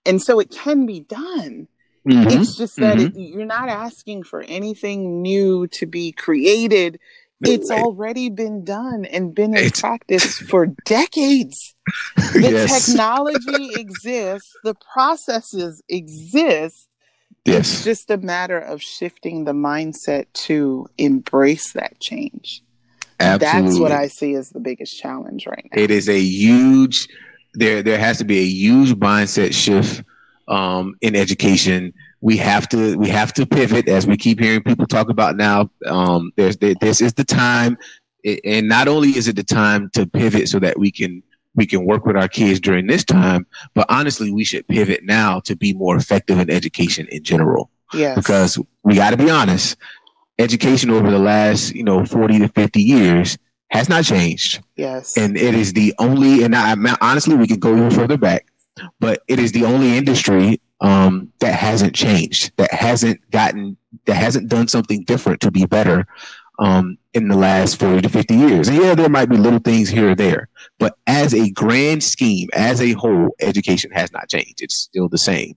And 0.04 0.20
so 0.20 0.40
it 0.40 0.50
can 0.50 0.86
be 0.86 1.00
done 1.00 1.68
Mm-hmm. 2.06 2.40
It's 2.40 2.56
just 2.56 2.76
that 2.76 2.98
mm-hmm. 2.98 3.18
it, 3.18 3.28
you're 3.28 3.46
not 3.46 3.68
asking 3.68 4.24
for 4.24 4.42
anything 4.42 5.22
new 5.22 5.68
to 5.68 5.86
be 5.86 6.12
created. 6.12 6.98
It's 7.44 7.70
already 7.72 8.28
been 8.28 8.64
done 8.64 9.04
and 9.04 9.34
been 9.34 9.56
in 9.56 9.70
practice 9.74 10.38
for 10.38 10.66
decades. 10.84 11.74
The 12.16 12.50
yes. 12.52 12.86
technology 12.86 13.74
exists, 13.74 14.52
the 14.62 14.74
processes 14.92 15.82
exist. 15.88 16.88
Yes. 17.44 17.72
It's 17.72 17.84
just 17.84 18.10
a 18.10 18.18
matter 18.18 18.58
of 18.58 18.80
shifting 18.80 19.44
the 19.44 19.52
mindset 19.52 20.26
to 20.46 20.86
embrace 20.96 21.72
that 21.72 22.00
change. 22.00 22.62
Absolutely. 23.18 23.68
That's 23.68 23.80
what 23.80 23.92
I 23.92 24.06
see 24.08 24.34
as 24.34 24.50
the 24.50 24.60
biggest 24.60 24.98
challenge 24.98 25.46
right 25.46 25.68
now. 25.72 25.82
It 25.82 25.90
is 25.90 26.08
a 26.08 26.18
huge 26.18 27.08
there 27.54 27.82
there 27.82 27.98
has 27.98 28.18
to 28.18 28.24
be 28.24 28.38
a 28.38 28.44
huge 28.44 28.94
mindset 28.94 29.52
shift 29.54 30.02
um, 30.48 30.94
in 31.00 31.14
education. 31.14 31.92
We 32.20 32.36
have 32.38 32.68
to 32.70 32.96
we 32.96 33.08
have 33.08 33.32
to 33.34 33.46
pivot 33.46 33.88
as 33.88 34.06
we 34.06 34.16
keep 34.16 34.40
hearing 34.40 34.62
people 34.62 34.86
talk 34.86 35.08
about 35.08 35.36
now. 35.36 35.70
Um, 35.86 36.32
there's 36.36 36.56
there, 36.58 36.74
this 36.80 37.00
is 37.00 37.14
the 37.14 37.24
time, 37.24 37.76
and 38.44 38.68
not 38.68 38.88
only 38.88 39.10
is 39.10 39.28
it 39.28 39.36
the 39.36 39.44
time 39.44 39.90
to 39.94 40.06
pivot 40.06 40.48
so 40.48 40.58
that 40.60 40.78
we 40.78 40.90
can 40.90 41.22
we 41.54 41.66
can 41.66 41.84
work 41.84 42.06
with 42.06 42.16
our 42.16 42.28
kids 42.28 42.60
during 42.60 42.86
this 42.86 43.04
time, 43.04 43.46
but 43.74 43.86
honestly, 43.88 44.30
we 44.30 44.44
should 44.44 44.66
pivot 44.68 45.04
now 45.04 45.40
to 45.40 45.54
be 45.54 45.74
more 45.74 45.96
effective 45.96 46.38
in 46.38 46.50
education 46.50 47.06
in 47.10 47.22
general. 47.22 47.70
Yes. 47.92 48.16
Because 48.16 48.58
we 48.84 48.94
got 48.94 49.10
to 49.10 49.16
be 49.16 49.30
honest, 49.30 49.76
education 50.38 50.90
over 50.90 51.10
the 51.10 51.18
last 51.18 51.74
you 51.74 51.84
know 51.84 52.04
forty 52.06 52.38
to 52.38 52.48
fifty 52.48 52.82
years 52.82 53.36
has 53.68 53.88
not 53.88 54.04
changed. 54.04 54.62
Yes. 54.76 55.16
And 55.16 55.36
it 55.36 55.54
is 55.54 55.72
the 55.72 55.94
only, 55.98 56.42
and 56.42 56.54
I, 56.54 56.74
honestly, 57.00 57.34
we 57.34 57.46
could 57.46 57.60
go 57.60 57.74
even 57.74 57.90
further 57.90 58.18
back 58.18 58.46
but 59.00 59.22
it 59.28 59.38
is 59.38 59.52
the 59.52 59.64
only 59.64 59.96
industry 59.96 60.60
um, 60.80 61.32
that 61.40 61.54
hasn't 61.54 61.94
changed, 61.94 62.52
that 62.56 62.72
hasn't 62.72 63.20
gotten, 63.30 63.76
that 64.06 64.14
hasn't 64.14 64.48
done 64.48 64.68
something 64.68 65.04
different 65.04 65.40
to 65.42 65.50
be 65.50 65.66
better 65.66 66.06
um, 66.58 66.98
in 67.14 67.28
the 67.28 67.36
last 67.36 67.78
40 67.78 68.02
to 68.02 68.08
50 68.08 68.34
years. 68.34 68.68
And 68.68 68.76
yeah, 68.76 68.94
there 68.94 69.08
might 69.08 69.28
be 69.28 69.36
little 69.36 69.58
things 69.58 69.88
here 69.88 70.10
or 70.10 70.14
there, 70.14 70.48
but 70.78 70.96
as 71.06 71.34
a 71.34 71.50
grand 71.50 72.02
scheme, 72.02 72.48
as 72.52 72.80
a 72.80 72.92
whole, 72.92 73.34
education 73.40 73.90
has 73.92 74.12
not 74.12 74.28
changed. 74.28 74.60
It's 74.60 74.76
still 74.76 75.08
the 75.08 75.18
same. 75.18 75.56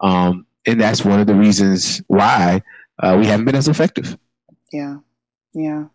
Um, 0.00 0.46
and 0.66 0.80
that's 0.80 1.04
one 1.04 1.20
of 1.20 1.26
the 1.26 1.34
reasons 1.34 2.02
why 2.06 2.62
uh, 2.98 3.16
we 3.18 3.26
haven't 3.26 3.46
been 3.46 3.56
as 3.56 3.68
effective. 3.68 4.16
Yeah. 4.72 4.98
Yeah. 5.52 5.86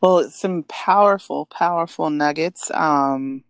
Well, 0.00 0.18
it's 0.18 0.40
some 0.40 0.64
powerful, 0.64 1.46
powerful 1.46 2.10
nuggets. 2.10 2.70
Um, 2.72 3.44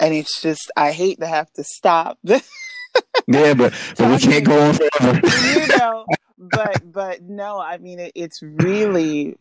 and 0.00 0.14
it's 0.14 0.40
just 0.40 0.70
I 0.76 0.92
hate 0.92 1.20
to 1.20 1.26
have 1.26 1.52
to 1.54 1.64
stop. 1.64 2.18
yeah, 2.24 2.40
but 3.54 3.74
but 3.96 4.10
we 4.10 4.18
can't 4.18 4.44
go 4.44 4.60
on 4.60 4.74
forever. 4.74 5.20
you 5.26 5.66
know, 5.76 6.06
but 6.38 6.92
but 6.92 7.22
no, 7.22 7.58
I 7.58 7.78
mean 7.78 7.98
it, 7.98 8.12
it's 8.14 8.40
really 8.42 9.36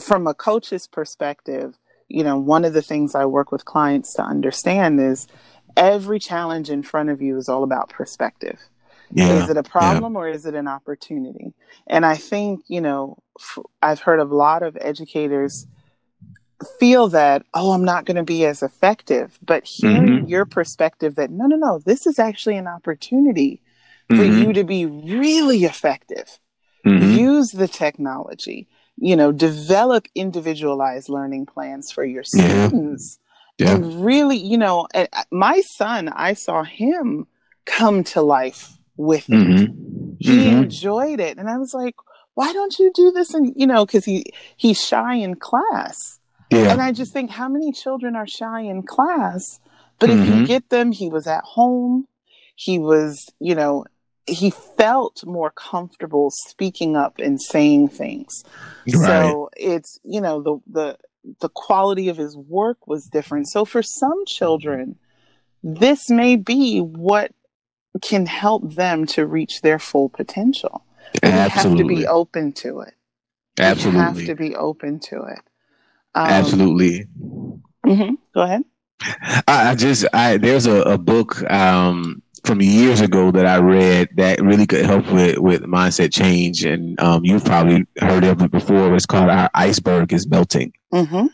from 0.00 0.26
a 0.26 0.34
coach's 0.34 0.86
perspective. 0.86 1.78
You 2.08 2.24
know, 2.24 2.38
one 2.38 2.64
of 2.64 2.72
the 2.72 2.82
things 2.82 3.14
I 3.14 3.24
work 3.24 3.50
with 3.52 3.64
clients 3.64 4.12
to 4.14 4.22
understand 4.22 5.00
is 5.00 5.26
every 5.76 6.18
challenge 6.18 6.70
in 6.70 6.82
front 6.82 7.10
of 7.10 7.22
you 7.22 7.36
is 7.36 7.48
all 7.48 7.64
about 7.64 7.88
perspective. 7.88 8.60
Yeah, 9.14 9.42
is 9.42 9.50
it 9.50 9.56
a 9.58 9.62
problem 9.62 10.14
yeah. 10.14 10.20
or 10.20 10.28
is 10.28 10.46
it 10.46 10.54
an 10.54 10.68
opportunity? 10.68 11.52
And 11.86 12.06
I 12.06 12.16
think, 12.16 12.64
you 12.68 12.80
know, 12.80 13.18
f- 13.38 13.64
I've 13.82 14.00
heard 14.00 14.20
a 14.20 14.24
lot 14.24 14.62
of 14.62 14.76
educators 14.80 15.66
feel 16.78 17.08
that, 17.08 17.44
oh, 17.52 17.72
I'm 17.72 17.84
not 17.84 18.06
going 18.06 18.16
to 18.16 18.22
be 18.22 18.46
as 18.46 18.62
effective. 18.62 19.38
But 19.42 19.64
hearing 19.64 20.06
mm-hmm. 20.06 20.28
your 20.28 20.46
perspective 20.46 21.16
that, 21.16 21.30
no, 21.30 21.46
no, 21.46 21.56
no, 21.56 21.78
this 21.78 22.06
is 22.06 22.18
actually 22.18 22.56
an 22.56 22.66
opportunity 22.66 23.60
for 24.08 24.16
mm-hmm. 24.16 24.42
you 24.42 24.52
to 24.54 24.64
be 24.64 24.86
really 24.86 25.64
effective. 25.64 26.38
Mm-hmm. 26.86 27.12
Use 27.12 27.52
the 27.52 27.68
technology, 27.68 28.68
you 28.98 29.16
know, 29.16 29.32
develop 29.32 30.06
individualized 30.14 31.08
learning 31.08 31.46
plans 31.46 31.90
for 31.90 32.04
your 32.04 32.24
students. 32.24 33.18
Yeah. 33.18 33.22
Yeah. 33.58 33.74
And 33.74 34.04
really, 34.04 34.38
you 34.38 34.56
know, 34.56 34.88
my 35.30 35.60
son, 35.60 36.08
I 36.08 36.32
saw 36.32 36.62
him 36.64 37.26
come 37.66 38.02
to 38.04 38.22
life 38.22 38.78
with 38.96 39.28
it. 39.28 39.32
Mm-hmm. 39.32 40.14
He 40.18 40.38
mm-hmm. 40.38 40.62
enjoyed 40.62 41.20
it. 41.20 41.36
And 41.38 41.50
I 41.50 41.58
was 41.58 41.74
like, 41.74 41.94
why 42.34 42.52
don't 42.52 42.78
you 42.78 42.90
do 42.94 43.12
this? 43.12 43.34
And, 43.34 43.52
you 43.54 43.66
know, 43.66 43.84
because 43.84 44.06
he, 44.06 44.24
he's 44.56 44.82
shy 44.82 45.16
in 45.16 45.34
class. 45.34 46.18
Yeah. 46.50 46.72
And 46.72 46.80
I 46.80 46.92
just 46.92 47.12
think 47.12 47.30
how 47.30 47.48
many 47.48 47.72
children 47.72 48.16
are 48.16 48.26
shy 48.26 48.62
in 48.62 48.82
class, 48.84 49.60
but 49.98 50.08
mm-hmm. 50.08 50.22
if 50.22 50.28
you 50.28 50.34
mm-hmm. 50.34 50.44
get 50.44 50.70
them, 50.70 50.92
he 50.92 51.08
was 51.08 51.26
at 51.26 51.44
home, 51.44 52.08
he 52.54 52.78
was, 52.78 53.30
you 53.38 53.54
know, 53.54 53.84
he 54.26 54.50
felt 54.50 55.24
more 55.26 55.50
comfortable 55.50 56.30
speaking 56.30 56.96
up 56.96 57.18
and 57.18 57.40
saying 57.40 57.88
things. 57.88 58.44
Right. 58.94 59.06
So 59.06 59.50
it's, 59.56 59.98
you 60.04 60.20
know, 60.20 60.42
the 60.42 60.58
the 60.70 60.98
the 61.40 61.48
quality 61.48 62.08
of 62.08 62.16
his 62.16 62.36
work 62.36 62.86
was 62.86 63.06
different. 63.06 63.48
So 63.48 63.64
for 63.64 63.82
some 63.82 64.24
children, 64.26 64.96
this 65.62 66.10
may 66.10 66.36
be 66.36 66.80
what 66.80 67.32
can 68.00 68.26
help 68.26 68.74
them 68.74 69.06
to 69.06 69.26
reach 69.26 69.60
their 69.60 69.78
full 69.78 70.08
potential. 70.08 70.84
Absolutely. 71.22 71.84
We 71.84 71.94
have 71.94 72.00
to 72.00 72.02
be 72.02 72.06
open 72.06 72.52
to 72.52 72.80
it. 72.80 72.94
Absolutely. 73.58 74.00
We 74.00 74.04
have 74.04 74.26
to 74.26 74.34
be 74.34 74.56
open 74.56 74.98
to 75.00 75.22
it. 75.24 75.40
Um, 76.14 76.26
Absolutely. 76.26 77.06
Mm-hmm. 77.86 78.14
Go 78.34 78.40
ahead. 78.40 78.64
I, 79.48 79.70
I, 79.70 79.74
just 79.74 80.06
I 80.12 80.36
there's 80.36 80.66
a, 80.66 80.82
a 80.82 80.98
book 80.98 81.42
um, 81.50 82.21
from 82.44 82.60
years 82.60 83.00
ago 83.00 83.30
that 83.30 83.46
I 83.46 83.58
read 83.58 84.08
that 84.16 84.40
really 84.42 84.66
could 84.66 84.84
help 84.84 85.10
with 85.12 85.38
with 85.38 85.62
mindset 85.62 86.12
change, 86.12 86.64
and 86.64 86.98
um, 87.00 87.24
you've 87.24 87.44
probably 87.44 87.86
heard 87.98 88.24
of 88.24 88.42
it 88.42 88.50
before. 88.50 88.94
It's 88.94 89.06
called 89.06 89.30
"Our 89.30 89.50
Iceberg 89.54 90.12
is 90.12 90.26
Melting." 90.26 90.72
Mm-hmm. 90.92 91.26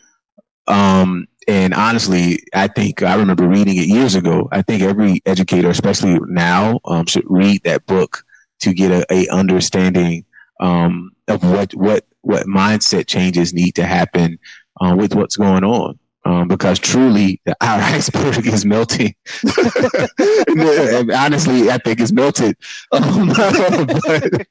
Um, 0.71 1.27
and 1.47 1.73
honestly, 1.73 2.43
I 2.53 2.67
think 2.67 3.01
I 3.01 3.15
remember 3.15 3.47
reading 3.47 3.77
it 3.77 3.87
years 3.87 4.15
ago. 4.15 4.47
I 4.51 4.61
think 4.61 4.83
every 4.83 5.21
educator, 5.25 5.69
especially 5.69 6.19
now, 6.27 6.79
um, 6.85 7.07
should 7.07 7.25
read 7.25 7.63
that 7.63 7.85
book 7.87 8.23
to 8.59 8.73
get 8.73 8.91
a, 8.91 9.05
a 9.11 9.27
understanding 9.29 10.25
um, 10.59 11.11
of 11.27 11.43
what 11.43 11.73
what 11.73 12.05
what 12.21 12.45
mindset 12.45 13.07
changes 13.07 13.53
need 13.53 13.75
to 13.75 13.85
happen 13.85 14.37
uh, 14.79 14.95
with 14.97 15.15
what's 15.15 15.37
going 15.37 15.63
on. 15.63 15.97
Um, 16.29 16.47
because 16.47 16.77
truly, 16.77 17.41
our 17.47 17.55
iceberg 17.59 18.45
is 18.45 18.63
melting. 18.63 19.15
honestly, 21.11 21.71
I 21.71 21.79
think 21.83 21.99
it's 21.99 22.11
melted. 22.11 22.55
Um, 22.91 23.27
but, 23.27 24.47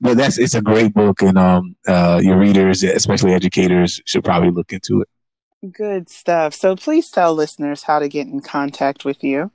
but, 0.00 0.16
that's 0.16 0.38
it's 0.38 0.54
a 0.54 0.62
great 0.62 0.92
book, 0.92 1.22
and 1.22 1.38
um, 1.38 1.76
uh, 1.86 2.20
your 2.22 2.38
readers, 2.38 2.82
especially 2.82 3.32
educators, 3.32 4.00
should 4.06 4.24
probably 4.24 4.50
look 4.50 4.72
into 4.72 5.02
it. 5.02 5.08
Good 5.72 6.08
stuff. 6.08 6.54
So 6.54 6.76
please 6.76 7.10
tell 7.10 7.34
listeners 7.34 7.84
how 7.84 7.98
to 7.98 8.08
get 8.08 8.26
in 8.26 8.40
contact 8.40 9.04
with 9.04 9.22
you. 9.22 9.50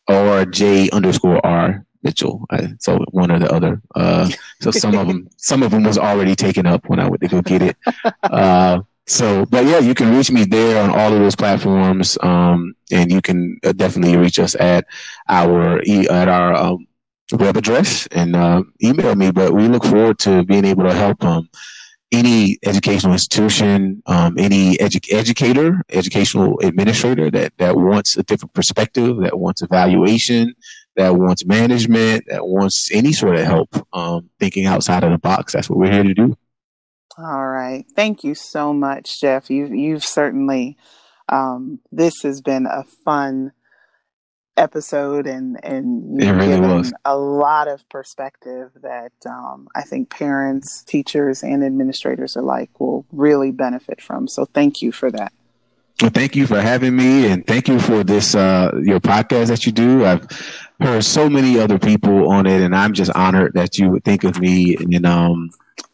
or 0.07 0.45
J 0.45 0.89
underscore 0.91 1.43
R 1.45 1.85
Mitchell. 2.07 2.45
I, 2.49 2.69
so 2.79 3.03
one 3.11 3.31
or 3.31 3.39
the 3.39 3.51
other. 3.51 3.81
Uh, 3.93 4.29
so 4.61 4.71
some 4.71 4.95
of 4.95 5.07
them, 5.07 5.27
some 5.37 5.61
of 5.61 5.71
them 5.71 5.83
was 5.83 5.97
already 5.97 6.35
taken 6.35 6.65
up 6.65 6.87
when 6.87 6.99
I 6.99 7.09
went 7.09 7.21
to 7.21 7.27
go 7.27 7.41
get 7.41 7.61
it. 7.61 7.77
Uh, 8.23 8.79
so, 9.07 9.45
but 9.45 9.65
yeah, 9.65 9.79
you 9.79 9.93
can 9.93 10.15
reach 10.15 10.31
me 10.31 10.45
there 10.45 10.81
on 10.81 10.89
all 10.89 11.13
of 11.13 11.19
those 11.19 11.35
platforms, 11.35 12.17
um, 12.21 12.75
and 12.91 13.11
you 13.11 13.21
can 13.21 13.59
uh, 13.65 13.73
definitely 13.73 14.15
reach 14.17 14.39
us 14.39 14.55
at 14.55 14.85
our 15.27 15.81
at 16.09 16.27
our 16.27 16.53
um, 16.55 16.87
web 17.33 17.57
address 17.57 18.07
and 18.11 18.35
uh, 18.35 18.63
email 18.81 19.15
me. 19.15 19.31
But 19.31 19.53
we 19.53 19.67
look 19.67 19.83
forward 19.83 20.19
to 20.19 20.43
being 20.43 20.65
able 20.65 20.83
to 20.83 20.93
help 20.93 21.23
um, 21.23 21.49
any 22.11 22.57
educational 22.63 23.13
institution, 23.13 24.01
um, 24.05 24.35
any 24.37 24.77
edu- 24.77 25.13
educator, 25.13 25.81
educational 25.89 26.59
administrator 26.61 27.29
that, 27.31 27.53
that 27.57 27.75
wants 27.75 28.17
a 28.17 28.23
different 28.23 28.53
perspective, 28.53 29.17
that 29.21 29.37
wants 29.37 29.61
evaluation, 29.61 30.53
that 30.97 31.15
wants 31.15 31.45
management, 31.45 32.25
that 32.27 32.45
wants 32.45 32.89
any 32.91 33.13
sort 33.13 33.35
of 33.35 33.45
help 33.45 33.69
um, 33.93 34.29
thinking 34.39 34.65
outside 34.65 35.03
of 35.03 35.11
the 35.11 35.17
box. 35.17 35.53
That's 35.53 35.69
what 35.69 35.79
we're 35.79 35.91
here 35.91 36.03
to 36.03 36.13
do. 36.13 36.35
All 37.17 37.47
right. 37.47 37.85
Thank 37.95 38.23
you 38.23 38.35
so 38.35 38.73
much, 38.73 39.21
Jeff. 39.21 39.49
You've, 39.49 39.73
you've 39.73 40.03
certainly, 40.03 40.77
um, 41.29 41.79
this 41.91 42.21
has 42.23 42.41
been 42.41 42.65
a 42.65 42.83
fun 43.05 43.53
episode 44.57 45.27
and 45.27 45.63
and 45.63 46.19
you've 46.19 46.35
really 46.35 46.55
given 46.55 46.77
was. 46.77 46.91
a 47.05 47.15
lot 47.15 47.67
of 47.67 47.87
perspective 47.89 48.71
that 48.81 49.11
um, 49.25 49.67
I 49.75 49.83
think 49.83 50.09
parents, 50.09 50.83
teachers, 50.83 51.43
and 51.43 51.63
administrators 51.63 52.35
alike 52.35 52.79
will 52.79 53.05
really 53.11 53.51
benefit 53.51 54.01
from. 54.01 54.27
So 54.27 54.45
thank 54.45 54.81
you 54.81 54.91
for 54.91 55.11
that. 55.11 55.31
Well, 56.01 56.11
thank 56.11 56.35
you 56.35 56.45
for 56.45 56.61
having 56.61 56.95
me, 56.95 57.27
and 57.27 57.45
thank 57.45 57.67
you 57.67 57.79
for 57.79 58.03
this 58.03 58.35
uh, 58.35 58.71
your 58.83 58.99
podcast 58.99 59.47
that 59.47 59.65
you 59.65 59.71
do. 59.71 60.05
I've 60.05 60.27
heard 60.79 61.03
so 61.03 61.29
many 61.29 61.59
other 61.59 61.79
people 61.79 62.29
on 62.29 62.45
it, 62.45 62.61
and 62.61 62.75
I'm 62.75 62.93
just 62.93 63.11
honored 63.15 63.53
that 63.53 63.77
you 63.77 63.89
would 63.89 64.03
think 64.03 64.23
of 64.23 64.39
me. 64.39 64.75
And 64.75 65.05
um, 65.05 65.49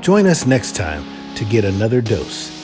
Join 0.00 0.26
us 0.26 0.44
next 0.44 0.74
time 0.76 1.04
to 1.36 1.44
get 1.44 1.64
another 1.64 2.00
dose. 2.00 2.63